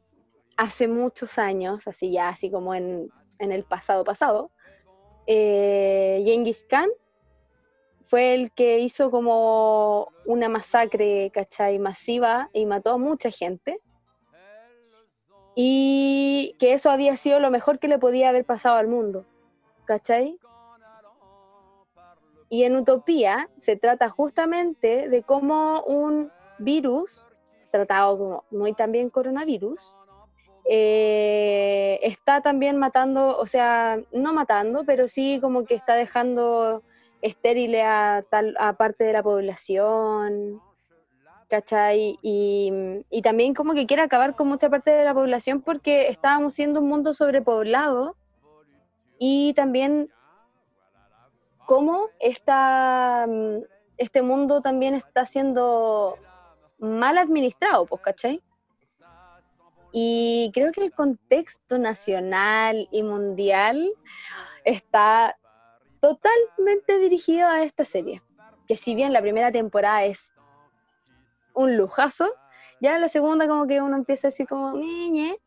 hace 0.57 0.87
muchos 0.87 1.37
años, 1.37 1.87
así 1.87 2.11
ya, 2.11 2.29
así 2.29 2.51
como 2.51 2.75
en, 2.75 3.11
en 3.39 3.51
el 3.51 3.63
pasado 3.63 4.03
pasado, 4.03 4.51
eh, 5.25 6.21
Genghis 6.25 6.65
Khan 6.69 6.89
fue 8.01 8.33
el 8.33 8.51
que 8.51 8.79
hizo 8.79 9.09
como 9.09 10.09
una 10.25 10.49
masacre, 10.49 11.31
¿cachai? 11.33 11.79
Masiva 11.79 12.49
y 12.53 12.65
mató 12.65 12.91
a 12.91 12.97
mucha 12.97 13.31
gente. 13.31 13.79
Y 15.55 16.55
que 16.59 16.73
eso 16.73 16.91
había 16.91 17.15
sido 17.17 17.39
lo 17.39 17.51
mejor 17.51 17.79
que 17.79 17.87
le 17.87 17.99
podía 17.99 18.29
haber 18.29 18.45
pasado 18.45 18.77
al 18.77 18.87
mundo, 18.87 19.25
¿cachai? 19.85 20.37
Y 22.53 22.65
en 22.65 22.75
Utopía 22.75 23.49
se 23.57 23.77
trata 23.77 24.09
justamente 24.09 25.09
de 25.09 25.23
cómo 25.23 25.81
un 25.85 26.31
virus, 26.59 27.25
tratado 27.71 28.15
como 28.15 28.43
muy 28.51 28.73
también 28.73 29.09
coronavirus, 29.09 29.95
eh, 30.69 31.99
está 32.03 32.41
también 32.41 32.77
matando, 32.77 33.39
o 33.39 33.47
sea, 33.47 33.99
no 34.11 34.35
matando, 34.35 34.83
pero 34.85 35.07
sí 35.07 35.39
como 35.41 35.65
que 35.65 35.73
está 35.73 35.95
dejando 35.95 36.83
estéril 37.23 37.75
a, 37.77 38.23
tal, 38.29 38.55
a 38.59 38.73
parte 38.73 39.03
de 39.03 39.13
la 39.13 39.23
población, 39.23 40.61
¿cachai? 41.49 42.19
Y, 42.21 42.71
y, 43.09 43.21
también 43.23 43.55
como 43.55 43.73
que 43.73 43.87
quiere 43.87 44.03
acabar 44.03 44.35
con 44.35 44.47
mucha 44.47 44.69
parte 44.69 44.91
de 44.91 45.05
la 45.05 45.15
población 45.15 45.63
porque 45.63 46.07
estábamos 46.07 46.53
siendo 46.53 46.81
un 46.81 46.87
mundo 46.87 47.15
sobrepoblado 47.15 48.15
y 49.17 49.53
también 49.55 50.11
cómo 51.65 52.09
esta, 52.19 53.27
este 53.97 54.21
mundo 54.21 54.61
también 54.61 54.95
está 54.95 55.25
siendo 55.25 56.17
mal 56.79 57.17
administrado, 57.17 57.85
pues, 57.85 58.01
¿cachai? 58.01 58.41
Y 59.91 60.51
creo 60.53 60.71
que 60.71 60.83
el 60.83 60.91
contexto 60.91 61.77
nacional 61.77 62.87
y 62.91 63.03
mundial 63.03 63.91
está 64.65 65.37
totalmente 65.99 66.97
dirigido 66.97 67.47
a 67.47 67.63
esta 67.63 67.85
serie. 67.85 68.21
Que 68.67 68.75
si 68.75 68.95
bien 68.95 69.13
la 69.13 69.21
primera 69.21 69.51
temporada 69.51 70.03
es 70.05 70.33
un 71.53 71.77
lujazo, 71.77 72.33
ya 72.81 72.97
la 72.97 73.07
segunda 73.07 73.47
como 73.47 73.67
que 73.67 73.81
uno 73.81 73.95
empieza 73.95 74.27
a 74.27 74.31
decir 74.31 74.47
como, 74.47 74.73
niñe, 74.73 75.37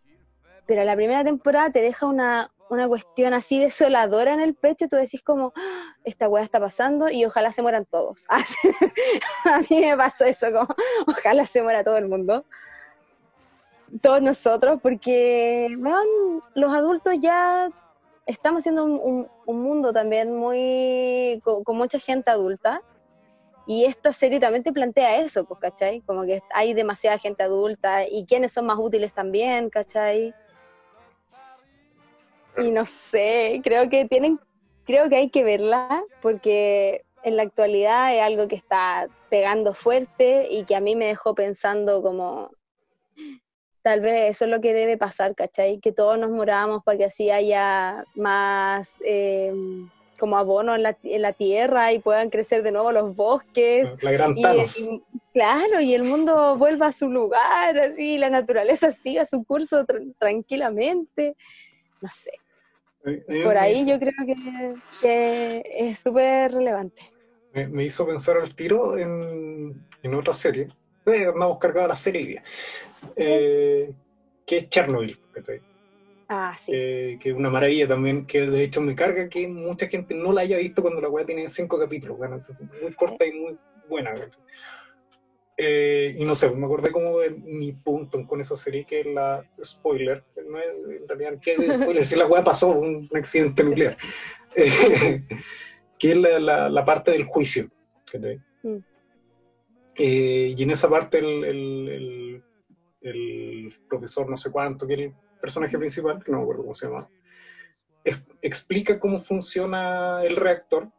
pero 0.67 0.85
la 0.85 0.97
primera 0.97 1.25
temporada 1.25 1.71
te 1.71 1.81
deja 1.81 2.07
una, 2.07 2.53
una 2.71 2.89
cuestión 2.89 3.35
así 3.35 3.61
desoladora 3.61 4.33
en 4.33 4.41
el 4.41 4.55
pecho, 4.55 4.89
tú 4.89 4.97
decís 4.97 5.23
como, 5.23 5.53
ah, 5.57 5.96
esta 6.07 6.29
weá 6.29 6.43
está 6.43 6.59
pasando 6.59 7.11
y 7.11 7.27
ojalá 7.27 7.53
se 7.53 7.61
mueran 7.61 7.85
todos. 7.85 8.27
a 9.45 9.59
mí 9.69 9.81
me 9.81 9.97
pasó 9.97 10.25
eso, 10.25 10.47
como, 10.51 10.69
ojalá 11.07 11.45
se 11.45 11.63
muera 11.63 11.85
todo 11.85 11.99
el 11.99 12.09
mundo 12.09 12.45
todos 14.01 14.23
nosotros, 14.23 14.81
porque 14.83 15.69
los 16.55 16.73
adultos 16.73 17.15
ya 17.21 17.71
estamos 18.27 18.63
siendo 18.63 18.85
un, 18.85 19.29
mundo 19.47 19.93
también 19.93 20.35
muy 20.35 21.41
con, 21.45 21.77
mucha 21.77 21.99
gente 21.99 22.31
adulta 22.31 22.83
y 23.67 23.85
esta 23.85 24.13
serie 24.13 24.41
también 24.41 24.63
te 24.63 24.73
plantea 24.73 25.19
eso, 25.19 25.45
pues, 25.45 25.61
¿cachai? 25.61 26.01
Como 26.03 26.23
que 26.23 26.43
hay 26.55 26.75
demasiada 26.75 27.19
gente 27.19 27.43
adulta 27.43 28.07
y 28.09 28.25
quiénes 28.27 28.53
son 28.53 28.67
más 28.67 28.79
útiles 28.79 29.13
también, 29.13 29.71
¿cachai? 29.71 30.35
Y 32.59 32.71
no 32.71 32.87
sé, 32.87 33.61
creo 33.63 33.89
que 33.89 34.07
tienen, 34.07 34.41
creo 34.87 35.09
que 35.09 35.17
hay 35.17 35.31
que 35.31 35.45
verla 35.45 36.03
porque 36.23 37.05
en 37.23 37.37
la 37.37 37.43
actualidad 37.43 38.15
es 38.15 38.23
algo 38.23 38.49
que 38.49 38.57
está 38.57 39.09
pegando 39.29 39.75
fuerte 39.75 40.49
y 40.51 40.65
que 40.65 40.77
a 40.77 40.81
mí 40.81 40.95
me 40.95 41.07
dejó 41.07 41.35
pensando 41.35 42.01
como 42.01 42.51
tal 43.83 44.01
vez 44.01 44.31
eso 44.31 44.47
es 44.47 44.51
lo 44.51 44.61
que 44.61 44.73
debe 44.73 44.97
pasar, 44.97 45.35
¿cachai? 45.35 45.81
Que 45.81 45.93
todos 45.93 46.19
nos 46.19 46.31
moramos 46.31 46.83
para 46.85 46.99
que 46.99 47.05
así 47.05 47.31
haya 47.31 48.05
más 48.15 49.01
eh, 49.05 49.53
como 50.19 50.37
abono 50.37 50.75
en 50.75 50.83
la, 51.23 51.33
tierra 51.33 51.93
y 51.93 51.99
puedan 51.99 52.31
crecer 52.31 52.63
de 52.63 52.73
nuevo 52.73 52.91
los 52.93 53.15
bosques. 53.15 53.95
La 54.03 54.13
gran 54.13 54.35
Thanos. 54.35 54.89
claro, 55.33 55.81
y 55.81 55.95
el 55.95 56.05
mundo 56.05 56.57
vuelva 56.57 56.87
a 56.89 56.93
su 56.93 57.09
lugar, 57.09 57.79
así, 57.79 58.19
la 58.19 58.31
naturaleza 58.31 58.91
siga 58.93 59.25
su 59.25 59.45
curso 59.45 59.85
tranquilamente. 60.19 61.37
No 62.01 62.09
sé. 62.09 62.33
Por 63.45 63.57
ahí 63.57 63.87
yo 63.87 63.99
creo 64.01 64.15
que, 65.01 65.63
es 65.77 66.01
súper 66.01 66.53
relevante. 66.53 67.03
Me, 67.53 67.85
hizo 67.85 68.07
pensar 68.07 68.37
al 68.37 68.55
tiro 68.55 68.99
en, 68.99 69.81
en 70.03 70.15
otra 70.15 70.33
serie. 70.33 70.69
Eh, 71.07 71.27
andamos 71.27 71.59
cargados 71.59 71.89
la 71.89 71.97
serie 71.97 72.43
eh, 73.15 73.93
que 74.45 74.57
es 74.57 74.69
Chernobyl. 74.69 75.17
Ah, 76.29 76.57
sí. 76.59 76.73
Eh, 76.75 77.19
que 77.21 77.31
es 77.31 77.37
una 77.37 77.49
maravilla 77.49 77.87
también, 77.87 78.27
que 78.27 78.51
de 78.51 78.65
hecho 78.65 78.81
me 78.81 78.97
carga 78.97 79.29
que 79.29 79.47
mucha 79.47 79.87
gente 79.87 80.15
no 80.15 80.33
la 80.33 80.41
haya 80.41 80.59
visto 80.59 80.83
cuando 80.83 81.01
la 81.01 81.09
weá 81.09 81.25
tiene 81.25 81.49
cinco 81.49 81.79
capítulos, 81.79 82.19
muy 82.83 82.93
corta 82.95 83.25
y 83.25 83.33
muy 83.33 83.57
buena. 83.89 84.13
Eh, 85.57 86.15
y 86.19 86.25
no 86.25 86.35
sé, 86.35 86.51
me 86.51 86.67
acordé 86.67 86.91
como 86.91 87.19
de 87.21 87.31
mi 87.31 87.73
punto 87.73 88.27
con 88.27 88.41
esa 88.41 88.57
serie, 88.57 88.85
que 88.85 89.01
es 89.01 89.07
la 89.07 89.43
spoiler, 89.63 90.23
no 90.47 90.59
es, 90.59 90.67
en 91.01 91.09
realidad, 91.09 91.39
¿qué 91.41 91.55
es 91.55 91.77
spoiler? 91.77 92.05
si 92.05 92.15
la 92.17 92.27
weá 92.27 92.45
pasó, 92.45 92.71
un, 92.71 93.09
accidente 93.15 93.65
nuclear, 93.65 93.97
que 94.55 96.13
es 96.13 96.17
la, 96.17 96.69
la, 96.69 96.85
parte 96.85 97.13
del 97.13 97.25
juicio. 97.25 97.71
Mm. 98.63 98.77
y 99.97 100.63
en 100.63 100.71
esa 100.71 100.89
parte 100.89 101.19
el 101.19 102.43
el 103.07 103.73
profesor 103.89 104.29
no 104.29 104.37
sé 104.37 104.51
cuánto, 104.51 104.87
que 104.87 104.95
es 104.95 105.01
el 105.01 105.15
personaje 105.41 105.79
principal, 105.79 106.23
que 106.23 106.33
no 106.33 106.39
me 106.39 106.43
acuerdo 106.43 106.63
cómo 106.63 106.75
se 106.75 106.87
llama, 106.87 107.09
explica 108.43 108.99
cómo 108.99 109.21
funciona 109.21 110.23
el 110.25 110.37
reactor. 110.37 110.91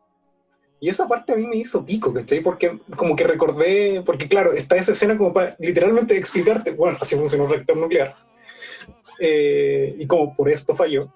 Y 0.80 0.90
esa 0.90 1.08
parte 1.08 1.34
a 1.34 1.36
mí 1.36 1.48
me 1.48 1.56
hizo 1.56 1.84
pico, 1.84 2.14
¿cachai? 2.14 2.42
Porque 2.42 2.80
como 2.96 3.16
que 3.16 3.24
recordé, 3.24 4.04
porque 4.06 4.28
claro, 4.28 4.54
está 4.54 4.76
esa 4.76 4.92
escena 4.92 5.18
como 5.18 5.34
para 5.34 5.56
literalmente 5.60 6.16
explicarte, 6.16 6.72
bueno, 6.72 6.98
así 7.02 7.16
funciona 7.16 7.46
un 7.46 7.50
reactor 7.50 7.78
nuclear. 7.78 8.16
Eh, 9.20 9.96
y 9.98 10.06
como 10.06 10.36
por 10.36 10.50
esto 10.50 10.76
falló. 10.76 11.12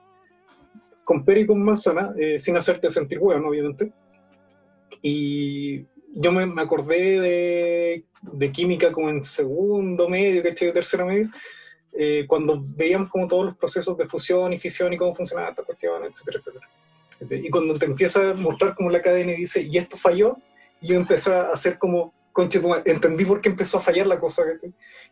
Con 1.04 1.24
Peri 1.24 1.42
y 1.42 1.46
con 1.46 1.62
Manzana, 1.62 2.12
eh, 2.18 2.40
sin 2.40 2.58
hacerte 2.58 2.90
sentir 2.90 3.20
bueno, 3.20 3.50
obviamente. 3.50 3.92
Y 5.02 5.86
yo 6.14 6.32
me, 6.32 6.46
me 6.46 6.62
acordé 6.62 7.20
de, 7.20 8.06
de, 8.22 8.52
química 8.52 8.92
como 8.92 9.10
en 9.10 9.24
segundo 9.24 10.10
medio, 10.10 10.42
¿cachai? 10.42 10.74
Tercero 10.74 11.06
medio, 11.06 11.30
eh, 11.94 12.26
cuando 12.28 12.60
veíamos 12.76 13.10
como 13.10 13.28
todos 13.28 13.46
los 13.46 13.58
procesos 13.58 13.98
de 13.98 14.06
fusión 14.06 14.54
y 14.54 14.58
fisión 14.58 14.94
y 14.94 14.98
cómo 14.98 15.14
funcionaba 15.14 15.50
esta 15.50 15.64
cuestión, 15.64 16.04
etcétera, 16.04 16.40
etcétera. 16.40 16.70
Y 17.30 17.50
cuando 17.50 17.78
te 17.78 17.86
empieza 17.86 18.32
a 18.32 18.34
mostrar 18.34 18.76
como 18.76 18.90
la 18.90 19.02
cadena 19.02 19.34
y 19.34 19.38
dice, 19.38 19.62
y 19.62 19.78
esto 19.78 19.96
falló, 19.96 20.38
y 20.80 20.88
yo 20.88 20.96
empecé 20.96 21.34
a 21.34 21.52
hacer 21.52 21.78
como, 21.78 22.14
conche, 22.32 22.60
entendí 22.86 23.26
por 23.26 23.42
qué 23.42 23.50
empezó 23.50 23.78
a 23.78 23.82
fallar 23.82 24.08
la 24.08 24.20
cosa. 24.20 24.44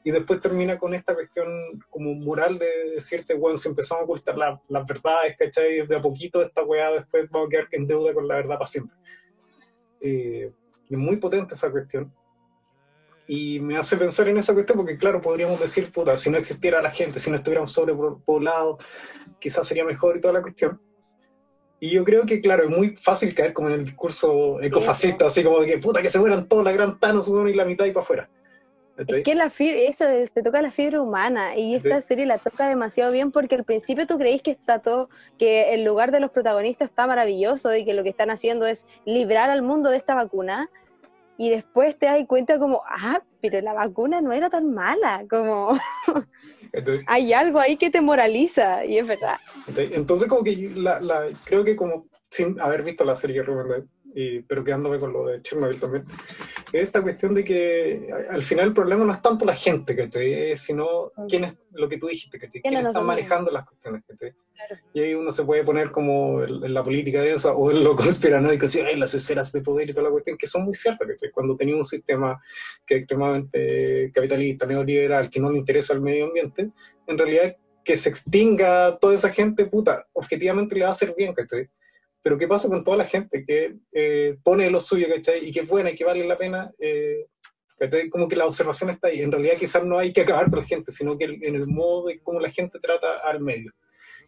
Y 0.04 0.12
después 0.12 0.42
termina 0.42 0.80
con 0.80 0.94
esta 0.94 1.14
cuestión 1.14 1.48
como 1.90 2.14
moral 2.16 2.58
de 2.58 2.96
decirte, 2.96 3.36
bueno, 3.36 3.58
si 3.58 3.70
empezamos 3.70 4.02
a 4.02 4.06
ocultar 4.06 4.36
las 4.38 4.88
verdades, 4.88 5.36
¿cachai? 5.38 5.86
De 5.86 5.96
a 5.96 6.02
poquito 6.02 6.42
esta 6.42 6.64
weá 6.64 6.92
después 6.92 7.30
vamos 7.30 7.48
a 7.48 7.50
quedar 7.52 7.68
en 7.72 7.86
deuda 7.86 8.14
con 8.14 8.28
la 8.28 8.36
verdad 8.36 8.58
para 8.58 8.68
siempre. 8.68 8.98
Eh, 10.02 10.52
es 10.90 10.98
muy 10.98 11.18
potente 11.18 11.54
esa 11.54 11.70
cuestión. 11.70 12.12
Y 13.28 13.60
me 13.60 13.78
hace 13.78 13.96
pensar 13.96 14.28
en 14.28 14.38
esa 14.38 14.56
cuestión 14.56 14.80
porque, 14.80 14.98
claro, 14.98 15.22
podríamos 15.22 15.60
decir, 15.60 15.92
puta, 15.92 16.18
si 16.18 16.32
no 16.32 16.38
existiera 16.40 16.82
la 16.82 16.90
gente, 16.90 17.20
si 17.20 17.30
no 17.30 17.36
estuviéramos 17.36 17.72
sobrepoblados, 17.72 18.84
quizás 19.38 19.68
sería 19.68 19.86
mejor 19.86 20.18
y 20.18 20.22
toda 20.22 20.34
la 20.34 20.42
cuestión. 20.42 20.82
Y 21.80 21.90
yo 21.90 22.04
creo 22.04 22.26
que, 22.26 22.42
claro, 22.42 22.64
es 22.64 22.70
muy 22.70 22.96
fácil 22.98 23.34
caer 23.34 23.54
como 23.54 23.70
en 23.70 23.76
el 23.76 23.86
discurso 23.86 24.62
ecofascista, 24.62 25.28
así 25.28 25.44
como 25.44 25.62
de 25.62 25.68
que, 25.68 25.78
puta, 25.78 26.02
que 26.02 26.10
se 26.10 26.20
mueran 26.20 26.48
todos, 26.48 26.64
la 26.64 26.74
gran 26.74 27.00
Thanos, 27.00 27.30
y 27.30 27.54
la 27.54 27.66
mitad 27.66 27.86
y 27.86 27.92
para 27.92 28.04
afuera. 28.04 28.30
Es 29.08 29.24
que 29.24 29.34
la 29.34 29.50
fibra, 29.50 29.80
eso 29.80 30.06
te 30.34 30.44
toca 30.44 30.62
la 30.62 30.72
fibra 30.72 31.02
humana 31.02 31.56
y 31.56 31.76
esta 31.76 32.02
serie 32.02 32.26
la 32.26 32.38
toca 32.38 32.68
demasiado 32.68 33.14
bien 33.14 33.32
porque 33.32 33.56
al 33.56 33.64
principio 33.64 34.06
tú 34.06 34.18
creís 34.18 34.42
que 34.42 34.52
está 34.52 34.80
todo, 34.80 35.10
que 35.38 35.74
el 35.74 35.86
lugar 35.86 36.12
de 36.12 36.20
los 36.20 36.32
protagonistas 36.32 36.90
está 36.90 37.08
maravilloso 37.08 37.74
y 37.74 37.86
que 37.86 37.94
lo 37.94 38.04
que 38.04 38.10
están 38.10 38.30
haciendo 38.30 38.68
es 38.68 38.86
librar 39.06 39.50
al 39.50 39.62
mundo 39.62 39.90
de 39.90 39.96
esta 39.96 40.16
vacuna 40.16 40.70
y 41.38 41.50
después 41.50 41.98
te 41.98 42.08
das 42.08 42.28
cuenta 42.28 42.60
como, 42.60 42.82
ah, 42.86 43.22
pero 43.42 43.62
la 43.62 43.74
vacuna 43.74 44.22
no 44.22 44.32
era 44.34 44.50
tan 44.50 44.74
mala, 44.74 45.26
como 45.30 45.78
hay 47.08 47.34
algo 47.34 47.60
ahí 47.60 47.78
que 47.78 47.90
te 47.90 48.02
moraliza 48.02 48.86
y 48.86 48.98
es 48.98 49.08
verdad. 49.08 49.38
Entonces 49.76 50.28
como 50.28 50.44
que 50.44 50.56
la, 50.76 51.00
la, 51.00 51.30
creo 51.46 51.64
que 51.64 51.76
como 51.76 52.08
sin 52.30 52.60
haber 52.62 52.84
visto 52.84 53.04
la 53.04 53.16
serie 53.16 53.42
Rubén, 53.42 53.90
y, 54.14 54.42
pero 54.42 54.64
quedándome 54.64 55.00
con 55.00 55.14
lo 55.14 55.26
de 55.26 55.42
Chernobyl 55.42 55.80
también, 55.80 56.06
es 56.72 56.84
esta 56.84 57.02
cuestión 57.02 57.34
de 57.34 57.44
que 57.44 58.10
al 58.30 58.42
final 58.42 58.68
el 58.68 58.74
problema 58.74 59.06
no 59.06 59.14
es 59.14 59.22
tanto 59.22 59.46
la 59.46 59.56
gente, 59.56 59.96
¿cachai? 59.96 60.56
Sino 60.58 61.12
quién 61.28 61.44
es 61.46 61.56
lo 61.72 61.88
que 61.88 61.98
tú 61.98 62.08
dijiste, 62.08 62.40
¿cachai? 62.40 62.62
¿Quién 62.62 62.86
está 62.86 63.02
manejando 63.02 63.52
las 63.52 63.66
cuestiones, 63.66 64.04
¿cachai? 64.08 64.34
Y 64.94 65.02
ahí 65.02 65.14
uno 65.14 65.32
se 65.32 65.44
puede 65.44 65.64
poner 65.64 65.90
como 65.92 66.44
en 66.44 66.74
la 66.74 66.84
política 66.84 67.22
de 67.22 67.34
eso, 67.34 67.56
o 67.56 67.72
en 67.72 67.84
lo 67.84 67.96
conspiranoico, 67.96 68.66
así, 68.66 68.80
hay 68.82 68.96
las 68.98 69.14
esferas 69.14 69.52
de 69.52 69.62
poder 69.62 69.90
y 69.90 69.94
toda 69.94 70.04
la 70.04 70.12
cuestión, 70.12 70.38
que 70.38 70.48
son 70.48 70.64
muy 70.64 70.74
ciertas, 70.74 71.08
¿cachai? 71.08 71.32
Cuando 71.32 71.56
tenía 71.56 71.76
un 71.76 71.86
sistema 71.86 72.40
que 72.86 72.96
es 72.96 73.00
extremadamente 73.02 74.12
capitalista, 74.14 74.66
neoliberal, 74.66 75.30
que 75.30 75.40
no 75.40 75.52
le 75.52 75.58
interesa 75.58 75.94
al 75.94 76.02
medio 76.02 76.26
ambiente, 76.26 76.72
en 77.08 77.18
realidad 77.18 77.56
que 77.84 77.98
se 77.98 78.10
extinga 78.10 78.98
toda 79.00 79.16
esa 79.16 79.30
gente, 79.30 79.66
puta, 79.66 80.08
objetivamente 80.14 80.76
le 80.76 80.82
va 80.82 80.88
a 80.88 80.92
hacer 80.92 81.16
bien, 81.18 81.34
¿cachai? 81.34 81.70
Pero 82.22 82.38
¿qué 82.38 82.48
pasa 82.48 82.68
con 82.68 82.84
toda 82.84 82.98
la 82.98 83.06
gente 83.06 83.46
que 83.46 83.78
eh, 83.92 84.38
pone 84.44 84.70
lo 84.70 84.82
suyo, 84.82 85.08
¿cachai? 85.08 85.48
Y 85.48 85.52
que 85.52 85.62
es 85.62 85.68
buena 85.68 85.92
y 85.92 85.96
que 85.96 86.06
vale 86.06 86.26
la 86.26 86.38
pena, 86.38 86.72
eh, 86.80 87.28
Como 88.12 88.28
que 88.28 88.36
la 88.36 88.46
observación 88.46 88.90
está 88.90 89.08
ahí. 89.08 89.22
En 89.22 89.32
realidad 89.32 89.56
quizás 89.58 89.84
no 89.84 89.98
hay 89.98 90.12
que 90.12 90.22
acabar 90.22 90.50
con 90.50 90.60
la 90.60 90.66
gente, 90.66 90.92
sino 90.92 91.18
que 91.18 91.26
en 91.26 91.56
el 91.56 91.68
modo 91.68 92.08
de 92.08 92.22
cómo 92.22 92.40
la 92.40 92.50
gente 92.50 92.80
trata 92.80 93.20
al 93.24 93.40
medio. 93.40 93.72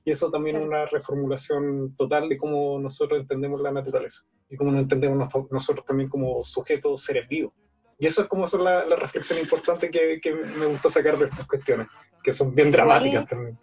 Y 0.04 0.12
eso 0.12 0.32
también 0.32 0.56
es 0.56 0.64
una 0.64 0.86
reformulación 0.86 1.96
total 1.96 2.28
de 2.28 2.38
cómo 2.38 2.80
nosotros 2.80 3.20
entendemos 3.20 3.62
la 3.62 3.72
naturaleza 3.72 4.24
y 4.50 4.56
cómo 4.56 4.72
nos 4.72 4.82
entendemos 4.82 5.28
nosotros 5.52 5.86
también 5.86 6.10
como 6.10 6.44
sujetos, 6.44 7.04
seres 7.04 7.28
vivos. 7.28 7.54
Y 8.00 8.08
eso 8.08 8.24
es 8.24 8.28
como 8.28 8.48
son 8.48 8.64
la, 8.64 8.84
la 8.86 8.96
reflexión 8.96 9.38
importante 9.38 9.92
que, 9.92 10.20
que, 10.20 10.34
me 10.34 10.66
gusta 10.66 10.90
sacar 10.90 11.20
de 11.20 11.26
estas 11.26 11.46
cuestiones, 11.46 11.88
que 12.24 12.34
son 12.34 12.54
bien 12.54 12.72
dramáticas 12.72 13.28
también. 13.28 13.60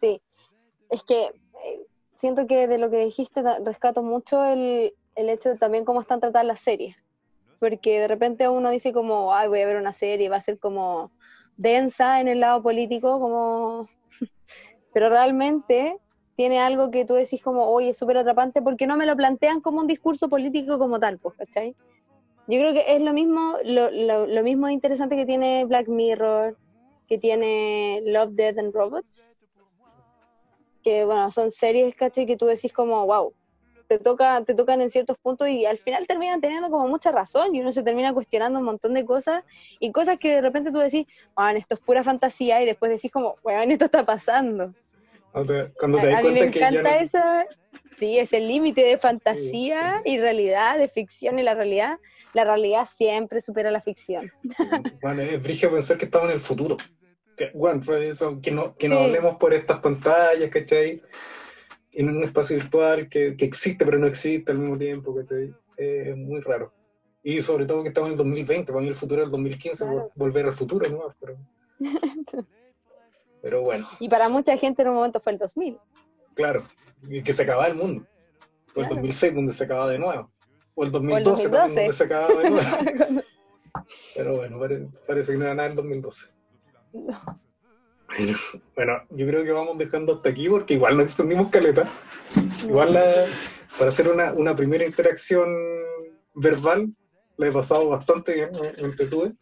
Sí, 0.00 0.22
es 0.88 1.02
que 1.02 1.30
siento 2.20 2.46
que 2.46 2.68
de 2.68 2.78
lo 2.78 2.90
que 2.90 2.98
dijiste 2.98 3.42
rescato 3.64 4.02
mucho 4.02 4.44
el, 4.44 4.92
el 5.14 5.28
hecho 5.30 5.48
de 5.48 5.58
también 5.58 5.84
cómo 5.84 6.00
están 6.00 6.20
tratadas 6.20 6.46
las 6.46 6.60
series. 6.60 6.96
Porque 7.58 7.98
de 8.00 8.08
repente 8.08 8.48
uno 8.48 8.70
dice 8.70 8.92
como, 8.92 9.34
ay, 9.34 9.48
voy 9.48 9.60
a 9.60 9.66
ver 9.66 9.76
una 9.76 9.92
serie, 9.92 10.28
va 10.28 10.36
a 10.36 10.42
ser 10.42 10.58
como 10.58 11.10
densa 11.56 12.20
en 12.20 12.28
el 12.28 12.40
lado 12.40 12.62
político, 12.62 13.18
como... 13.18 13.88
Pero 14.92 15.08
realmente 15.08 15.96
tiene 16.36 16.60
algo 16.60 16.90
que 16.90 17.04
tú 17.04 17.14
decís 17.14 17.42
como, 17.42 17.66
oye, 17.66 17.90
es 17.90 17.98
súper 17.98 18.18
atrapante, 18.18 18.62
porque 18.62 18.86
no 18.86 18.96
me 18.96 19.06
lo 19.06 19.16
plantean 19.16 19.60
como 19.60 19.80
un 19.80 19.86
discurso 19.86 20.28
político 20.28 20.78
como 20.78 20.98
tal, 20.98 21.18
pues, 21.18 21.36
¿cachai? 21.36 21.74
Yo 22.48 22.58
creo 22.58 22.72
que 22.72 22.96
es 22.96 23.00
lo 23.00 23.12
mismo, 23.12 23.56
lo, 23.64 23.90
lo, 23.90 24.26
lo 24.26 24.42
mismo 24.42 24.68
interesante 24.68 25.16
que 25.16 25.26
tiene 25.26 25.64
Black 25.66 25.88
Mirror, 25.88 26.56
que 27.06 27.18
tiene 27.18 28.00
Love, 28.04 28.32
Death 28.32 28.58
and 28.58 28.74
Robots, 28.74 29.36
que 30.82 31.04
bueno, 31.04 31.30
son 31.30 31.50
series, 31.50 31.94
caché, 31.94 32.26
que 32.26 32.36
tú 32.36 32.46
decís 32.46 32.72
como, 32.72 33.06
wow, 33.06 33.32
te, 33.88 33.98
toca, 33.98 34.42
te 34.44 34.54
tocan 34.54 34.80
en 34.80 34.90
ciertos 34.90 35.18
puntos 35.18 35.48
y 35.48 35.66
al 35.66 35.76
final 35.76 36.06
terminan 36.06 36.40
teniendo 36.40 36.70
como 36.70 36.86
mucha 36.88 37.10
razón 37.10 37.54
y 37.54 37.60
uno 37.60 37.72
se 37.72 37.82
termina 37.82 38.14
cuestionando 38.14 38.60
un 38.60 38.64
montón 38.64 38.94
de 38.94 39.04
cosas 39.04 39.42
y 39.80 39.90
cosas 39.90 40.18
que 40.18 40.36
de 40.36 40.42
repente 40.42 40.70
tú 40.70 40.78
decís, 40.78 41.06
bueno, 41.34 41.58
esto 41.58 41.74
es 41.74 41.80
pura 41.80 42.04
fantasía 42.04 42.62
y 42.62 42.66
después 42.66 42.90
decís 42.92 43.10
como, 43.10 43.36
bueno, 43.42 43.72
esto 43.72 43.86
está 43.86 44.06
pasando. 44.06 44.72
Cuando 45.32 45.98
te, 45.98 46.06
das 46.06 46.18
a, 46.18 46.22
mí 46.22 46.30
me 46.32 46.44
encanta 46.44 46.98
esa, 46.98 47.46
sí, 47.92 48.18
ese 48.18 48.40
límite 48.40 48.82
de 48.82 48.98
fantasía 48.98 50.02
y 50.04 50.18
realidad, 50.18 50.76
de 50.78 50.88
ficción 50.88 51.38
y 51.38 51.42
la 51.42 51.54
realidad. 51.54 51.98
La 52.32 52.44
realidad 52.44 52.86
siempre 52.88 53.40
supera 53.40 53.72
la 53.72 53.80
ficción. 53.80 54.30
bueno, 55.02 55.22
es 55.22 55.42
brillo 55.42 55.70
pensar 55.72 55.98
que 55.98 56.04
estamos 56.04 56.28
en 56.28 56.34
el 56.34 56.40
futuro 56.40 56.76
que, 57.36 57.50
bueno, 57.54 57.80
eso, 57.96 58.40
que 58.40 58.50
no, 58.50 58.76
que 58.76 58.88
no 58.88 58.98
hablemos 58.98 59.36
por 59.36 59.54
estas 59.54 59.78
pantallas, 59.78 60.50
¿cachai? 60.50 61.02
En 61.92 62.08
un 62.08 62.22
espacio 62.22 62.56
virtual 62.56 63.08
que, 63.08 63.36
que 63.36 63.44
existe 63.44 63.84
pero 63.84 63.98
no 63.98 64.06
existe 64.06 64.52
al 64.52 64.58
mismo 64.58 64.78
tiempo, 64.78 65.14
¿cachai? 65.14 65.54
es 65.76 66.16
muy 66.16 66.40
raro. 66.40 66.72
Y 67.22 67.42
sobre 67.42 67.66
todo 67.66 67.82
que 67.82 67.88
estamos 67.88 68.08
en 68.08 68.12
el 68.12 68.18
2020, 68.18 68.72
para 68.72 68.82
mí 68.82 68.88
el 68.88 68.94
futuro 68.94 69.22
es 69.22 69.26
el 69.26 69.32
2015, 69.32 69.84
volver 70.14 70.46
al 70.46 70.52
futuro, 70.52 70.88
¿no? 70.90 71.14
Pero, 71.20 71.36
pero 73.42 73.62
bueno. 73.62 73.88
Y 73.98 74.08
para 74.08 74.28
mucha 74.28 74.56
gente 74.56 74.82
en 74.82 74.88
un 74.88 74.94
momento 74.94 75.20
fue 75.20 75.32
el 75.32 75.38
2000. 75.38 75.78
Claro, 76.34 76.66
y 77.08 77.22
que 77.22 77.32
se 77.32 77.42
acababa 77.42 77.66
el 77.66 77.74
mundo. 77.74 78.06
O 78.74 78.82
el 78.82 78.88
2006 78.88 79.34
donde 79.34 79.52
se 79.52 79.64
acaba 79.64 79.90
de 79.90 79.98
nuevo. 79.98 80.30
O 80.74 80.84
el 80.84 80.92
2012, 80.92 81.48
también 81.50 81.76
donde 81.76 81.92
se 81.92 82.04
acababa 82.04 82.42
de 82.42 82.50
nuevo. 82.50 82.68
pero 84.16 84.36
bueno, 84.36 84.90
parece, 85.06 85.32
que 85.32 85.38
no 85.38 85.44
era 85.44 85.54
nada 85.54 85.68
el 85.68 85.74
2012. 85.74 86.28
Bueno, 88.74 89.02
yo 89.10 89.26
creo 89.26 89.44
que 89.44 89.52
vamos 89.52 89.78
dejando 89.78 90.14
hasta 90.14 90.30
aquí 90.30 90.48
porque 90.48 90.74
igual 90.74 90.96
nos 90.96 91.06
extendimos 91.06 91.48
caleta. 91.48 91.88
Igual 92.64 92.98
para 93.78 93.88
hacer 93.88 94.08
una, 94.08 94.32
una, 94.32 94.54
primera 94.56 94.84
interacción 94.84 95.48
verbal 96.34 96.92
la 97.36 97.46
he 97.46 97.52
pasado 97.52 97.88
bastante 97.88 98.34
bien, 98.34 98.50
me 98.52 98.84
entretuve. 98.84 99.32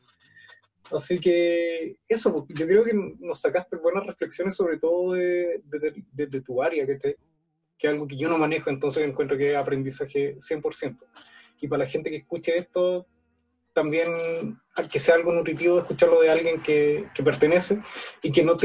Así 0.90 1.18
que 1.18 1.96
eso, 2.08 2.46
yo 2.48 2.66
creo 2.66 2.84
que 2.84 2.94
nos 3.18 3.40
sacaste 3.40 3.76
buenas 3.76 4.06
reflexiones 4.06 4.54
sobre 4.54 4.78
todo 4.78 5.12
desde 5.12 6.04
de, 6.12 6.26
de, 6.26 6.40
tu 6.40 6.62
área, 6.62 6.86
que, 6.86 6.94
te, 6.94 7.16
que 7.76 7.86
es 7.86 7.92
algo 7.92 8.06
que 8.06 8.16
yo 8.16 8.28
no 8.28 8.38
manejo, 8.38 8.70
entonces 8.70 9.06
encuentro 9.06 9.36
que 9.36 9.50
es 9.50 9.56
aprendizaje 9.56 10.36
100%. 10.36 10.96
Y 11.60 11.68
para 11.68 11.84
la 11.84 11.90
gente 11.90 12.10
que 12.10 12.18
escuche 12.18 12.56
esto, 12.56 13.06
también 13.78 14.58
que 14.90 14.98
sea 14.98 15.14
algo 15.14 15.32
nutritivo 15.32 15.78
escucharlo 15.78 16.20
de 16.20 16.30
alguien 16.30 16.60
que, 16.60 17.08
que 17.14 17.22
pertenece 17.22 17.80
y 18.20 18.32
que 18.32 18.42
no, 18.42 18.56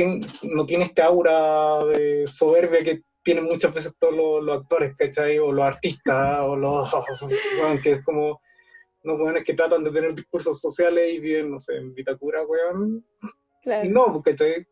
no 0.41 0.65
tiene 0.65 0.85
esta 0.85 1.05
aura 1.05 1.85
de 1.85 2.25
soberbia 2.25 2.83
que 2.83 3.03
tienen 3.21 3.43
muchas 3.43 3.71
veces 3.71 3.95
todos 3.99 4.43
los, 4.43 4.57
actores, 4.57 4.95
¿cachai? 4.97 5.37
O 5.37 5.51
los 5.51 5.65
artistas, 5.65 6.39
o 6.41 6.55
los... 6.55 6.91
Bueno, 7.59 7.79
que 7.81 7.91
es 7.91 8.03
como... 8.03 8.41
No, 9.03 9.17
jóvenes 9.17 9.43
que 9.43 9.53
tratan 9.53 9.83
de 9.83 9.91
tener 9.91 10.15
discursos 10.15 10.59
sociales 10.59 11.13
y 11.13 11.19
bien, 11.19 11.51
no 11.51 11.59
sé, 11.59 11.77
en 11.77 11.93
Vitacura, 11.93 12.41
weón. 12.43 13.05
Claro. 13.61 13.85
Y 13.85 13.89
no, 13.89 14.13
porque 14.13 14.65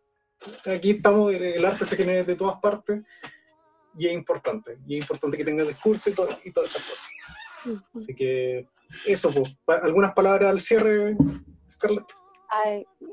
aquí 0.65 0.91
estamos, 0.91 1.33
el 1.33 1.65
arte 1.65 1.85
se 1.85 1.97
genera 1.97 2.23
de 2.23 2.35
todas 2.35 2.59
partes 2.59 3.01
y 3.95 4.07
es 4.07 4.13
importante. 4.13 4.79
Y 4.87 4.97
es 4.97 5.03
importante 5.03 5.37
que 5.37 5.45
tenga 5.45 5.65
discurso 5.65 6.09
y, 6.09 6.13
todo, 6.13 6.29
y 6.43 6.51
todas 6.51 6.71
esas 6.71 6.83
cosas. 6.87 7.11
Así 7.93 8.15
que 8.15 8.65
eso, 9.05 9.31
¿algunas 9.67 10.13
palabras 10.13 10.49
al 10.49 10.59
cierre, 10.59 11.15
Scarlett? 11.69 12.05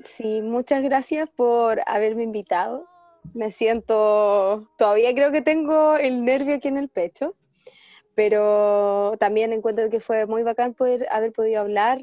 sí, 0.05 0.43
muchas 0.43 0.83
gracias 0.83 1.29
por 1.37 1.81
haberme 1.87 2.25
invitado. 2.25 2.87
Me 3.35 3.51
siento, 3.51 4.69
todavía 4.79 5.15
creo 5.15 5.31
que 5.31 5.43
tengo 5.43 5.97
el 5.97 6.25
nervio 6.25 6.57
aquí 6.57 6.69
en 6.69 6.79
el 6.79 6.89
pecho, 6.89 7.37
pero 8.15 9.15
también 9.19 9.53
encuentro 9.53 9.91
que 9.91 10.01
fue 10.01 10.27
muy 10.27 10.43
bacán 10.43 10.75
poder 10.75 11.07
haber 11.11 11.33
podido 11.33 11.61
hablar, 11.61 12.01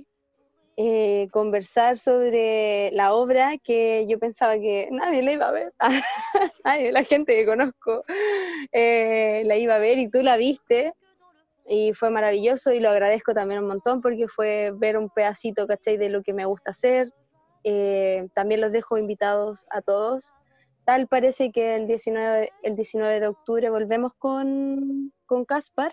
eh, 0.78 1.28
conversar 1.32 1.98
sobre 1.98 2.92
la 2.92 3.14
obra 3.14 3.58
que 3.58 4.06
yo 4.08 4.20
pensaba 4.20 4.56
que 4.56 4.90
nadie 4.92 5.24
la 5.24 5.32
iba 5.32 5.48
a 5.48 5.52
ver, 5.52 5.74
nadie, 6.66 6.92
la 6.92 7.04
gente 7.04 7.36
que 7.36 7.46
conozco 7.46 8.04
eh, 8.74 9.44
la 9.46 9.56
iba 9.56 9.76
a 9.76 9.80
ver 9.80 9.98
y 9.98 10.10
tú 10.10 10.22
la 10.22 10.36
viste 10.36 10.94
y 11.68 11.94
fue 11.94 12.10
maravilloso 12.10 12.72
y 12.72 12.80
lo 12.80 12.90
agradezco 12.90 13.34
también 13.34 13.62
un 13.62 13.68
montón 13.68 14.02
porque 14.02 14.28
fue 14.28 14.72
ver 14.76 14.98
un 14.98 15.10
pedacito, 15.10 15.68
¿cachai? 15.68 15.98
De 15.98 16.10
lo 16.10 16.22
que 16.22 16.34
me 16.34 16.46
gusta 16.46 16.72
hacer. 16.72 17.12
Eh, 17.64 18.28
también 18.34 18.62
los 18.62 18.72
dejo 18.72 18.98
invitados 18.98 19.66
a 19.72 19.82
todos. 19.82 20.34
Tal 20.86 21.08
parece 21.08 21.52
que 21.52 21.76
el 21.76 21.88
19, 21.88 22.52
el 22.62 22.76
19 22.76 23.20
de 23.20 23.28
octubre 23.28 23.70
volvemos 23.72 24.14
con 24.14 25.12
Caspar. 25.48 25.92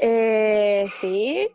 Eh, 0.00 0.84
sí, 1.00 1.48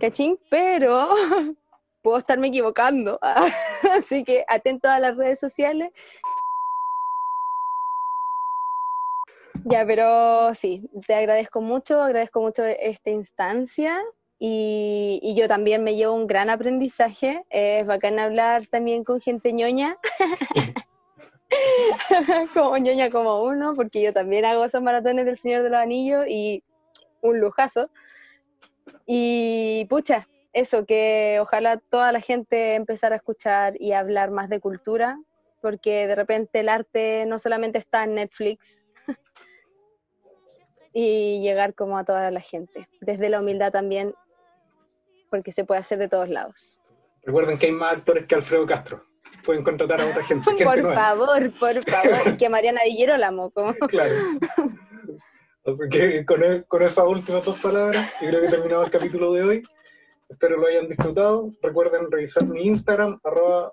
cachín, 0.00 0.38
pero 0.50 1.08
puedo 2.02 2.18
estarme 2.18 2.48
equivocando. 2.48 3.18
Así 3.92 4.24
que 4.24 4.44
atento 4.48 4.88
a 4.88 5.00
las 5.00 5.16
redes 5.16 5.38
sociales 5.38 5.90
Ya, 9.70 9.84
pero 9.84 10.54
sí, 10.54 10.88
te 11.06 11.14
agradezco 11.14 11.60
mucho, 11.60 12.00
agradezco 12.00 12.40
mucho 12.40 12.64
esta 12.64 13.10
instancia 13.10 14.00
y, 14.38 15.20
y 15.22 15.34
yo 15.34 15.46
también 15.46 15.84
me 15.84 15.94
llevo 15.94 16.14
un 16.14 16.26
gran 16.26 16.48
aprendizaje. 16.48 17.44
Es 17.50 17.86
bacán 17.86 18.18
hablar 18.18 18.66
también 18.68 19.04
con 19.04 19.20
gente 19.20 19.52
ñoña, 19.52 19.98
como 22.54 22.78
ñoña 22.78 23.10
como 23.10 23.42
uno, 23.42 23.74
porque 23.74 24.00
yo 24.00 24.14
también 24.14 24.46
hago 24.46 24.64
esos 24.64 24.82
maratones 24.82 25.26
del 25.26 25.36
Señor 25.36 25.62
de 25.62 25.70
los 25.70 25.80
Anillos 25.80 26.24
y 26.28 26.62
un 27.20 27.38
lujazo. 27.38 27.90
Y 29.04 29.86
pucha, 29.90 30.28
eso, 30.54 30.86
que 30.86 31.38
ojalá 31.42 31.76
toda 31.76 32.10
la 32.12 32.20
gente 32.20 32.74
empezara 32.74 33.16
a 33.16 33.18
escuchar 33.18 33.74
y 33.78 33.92
a 33.92 33.98
hablar 33.98 34.30
más 34.30 34.48
de 34.48 34.60
cultura, 34.60 35.20
porque 35.60 36.06
de 36.06 36.14
repente 36.14 36.60
el 36.60 36.70
arte 36.70 37.26
no 37.26 37.38
solamente 37.38 37.78
está 37.78 38.04
en 38.04 38.14
Netflix, 38.14 38.86
y 41.00 41.40
llegar 41.42 41.74
como 41.74 41.96
a 41.96 42.02
toda 42.02 42.28
la 42.32 42.40
gente, 42.40 42.88
desde 43.00 43.28
la 43.28 43.38
humildad 43.38 43.70
también, 43.70 44.16
porque 45.30 45.52
se 45.52 45.64
puede 45.64 45.78
hacer 45.78 45.96
de 46.00 46.08
todos 46.08 46.28
lados. 46.28 46.76
Recuerden 47.22 47.56
que 47.56 47.66
hay 47.66 47.72
más 47.72 47.98
actores 47.98 48.26
que 48.26 48.34
Alfredo 48.34 48.66
Castro. 48.66 49.04
Pueden 49.44 49.62
contratar 49.62 50.00
a 50.00 50.06
otra 50.06 50.24
gente. 50.24 50.44
por 50.64 50.82
favor, 50.82 51.52
por 51.56 51.84
favor. 51.88 52.32
y 52.32 52.36
que 52.36 52.48
Mariana 52.48 52.80
Dillero 52.84 53.16
la 53.16 53.30
moco. 53.30 53.72
claro. 53.86 54.12
Así 55.64 55.88
que 55.88 56.24
con, 56.24 56.42
e, 56.42 56.64
con 56.64 56.82
esas 56.82 57.06
últimas 57.06 57.44
dos 57.44 57.60
palabras, 57.60 58.12
yo 58.20 58.30
creo 58.30 58.40
que 58.40 58.48
terminamos 58.48 58.86
el 58.86 58.90
capítulo 58.90 59.32
de 59.32 59.42
hoy. 59.44 59.62
Espero 60.28 60.56
lo 60.56 60.66
hayan 60.66 60.88
disfrutado. 60.88 61.52
Recuerden 61.62 62.10
revisar 62.10 62.44
mi 62.44 62.62
Instagram, 62.62 63.20
arroba 63.22 63.72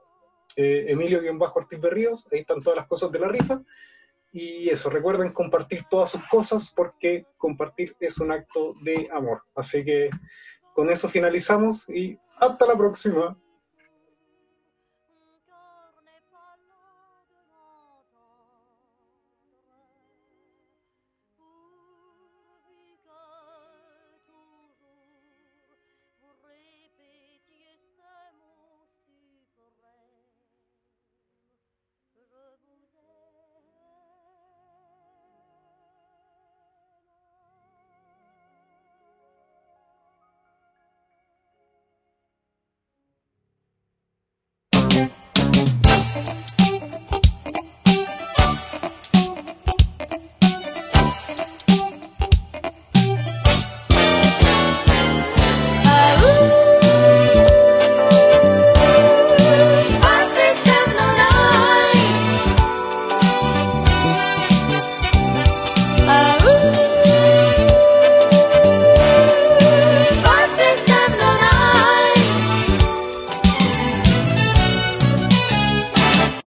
eh, 0.55 0.85
Emilio-Ortiz 0.89 1.79
Berríos. 1.79 2.27
Ahí 2.31 2.41
están 2.41 2.61
todas 2.61 2.77
las 2.77 2.85
cosas 2.85 3.11
de 3.11 3.17
la 3.17 3.29
rifa. 3.29 3.63
Y 4.37 4.67
eso, 4.67 4.89
recuerden 4.89 5.31
compartir 5.31 5.85
todas 5.89 6.11
sus 6.11 6.21
cosas 6.27 6.69
porque 6.75 7.25
compartir 7.37 7.95
es 8.01 8.19
un 8.19 8.33
acto 8.33 8.73
de 8.81 9.07
amor. 9.13 9.43
Así 9.55 9.85
que 9.85 10.09
con 10.73 10.89
eso 10.89 11.07
finalizamos 11.07 11.87
y 11.87 12.19
hasta 12.35 12.67
la 12.67 12.77
próxima. 12.77 13.39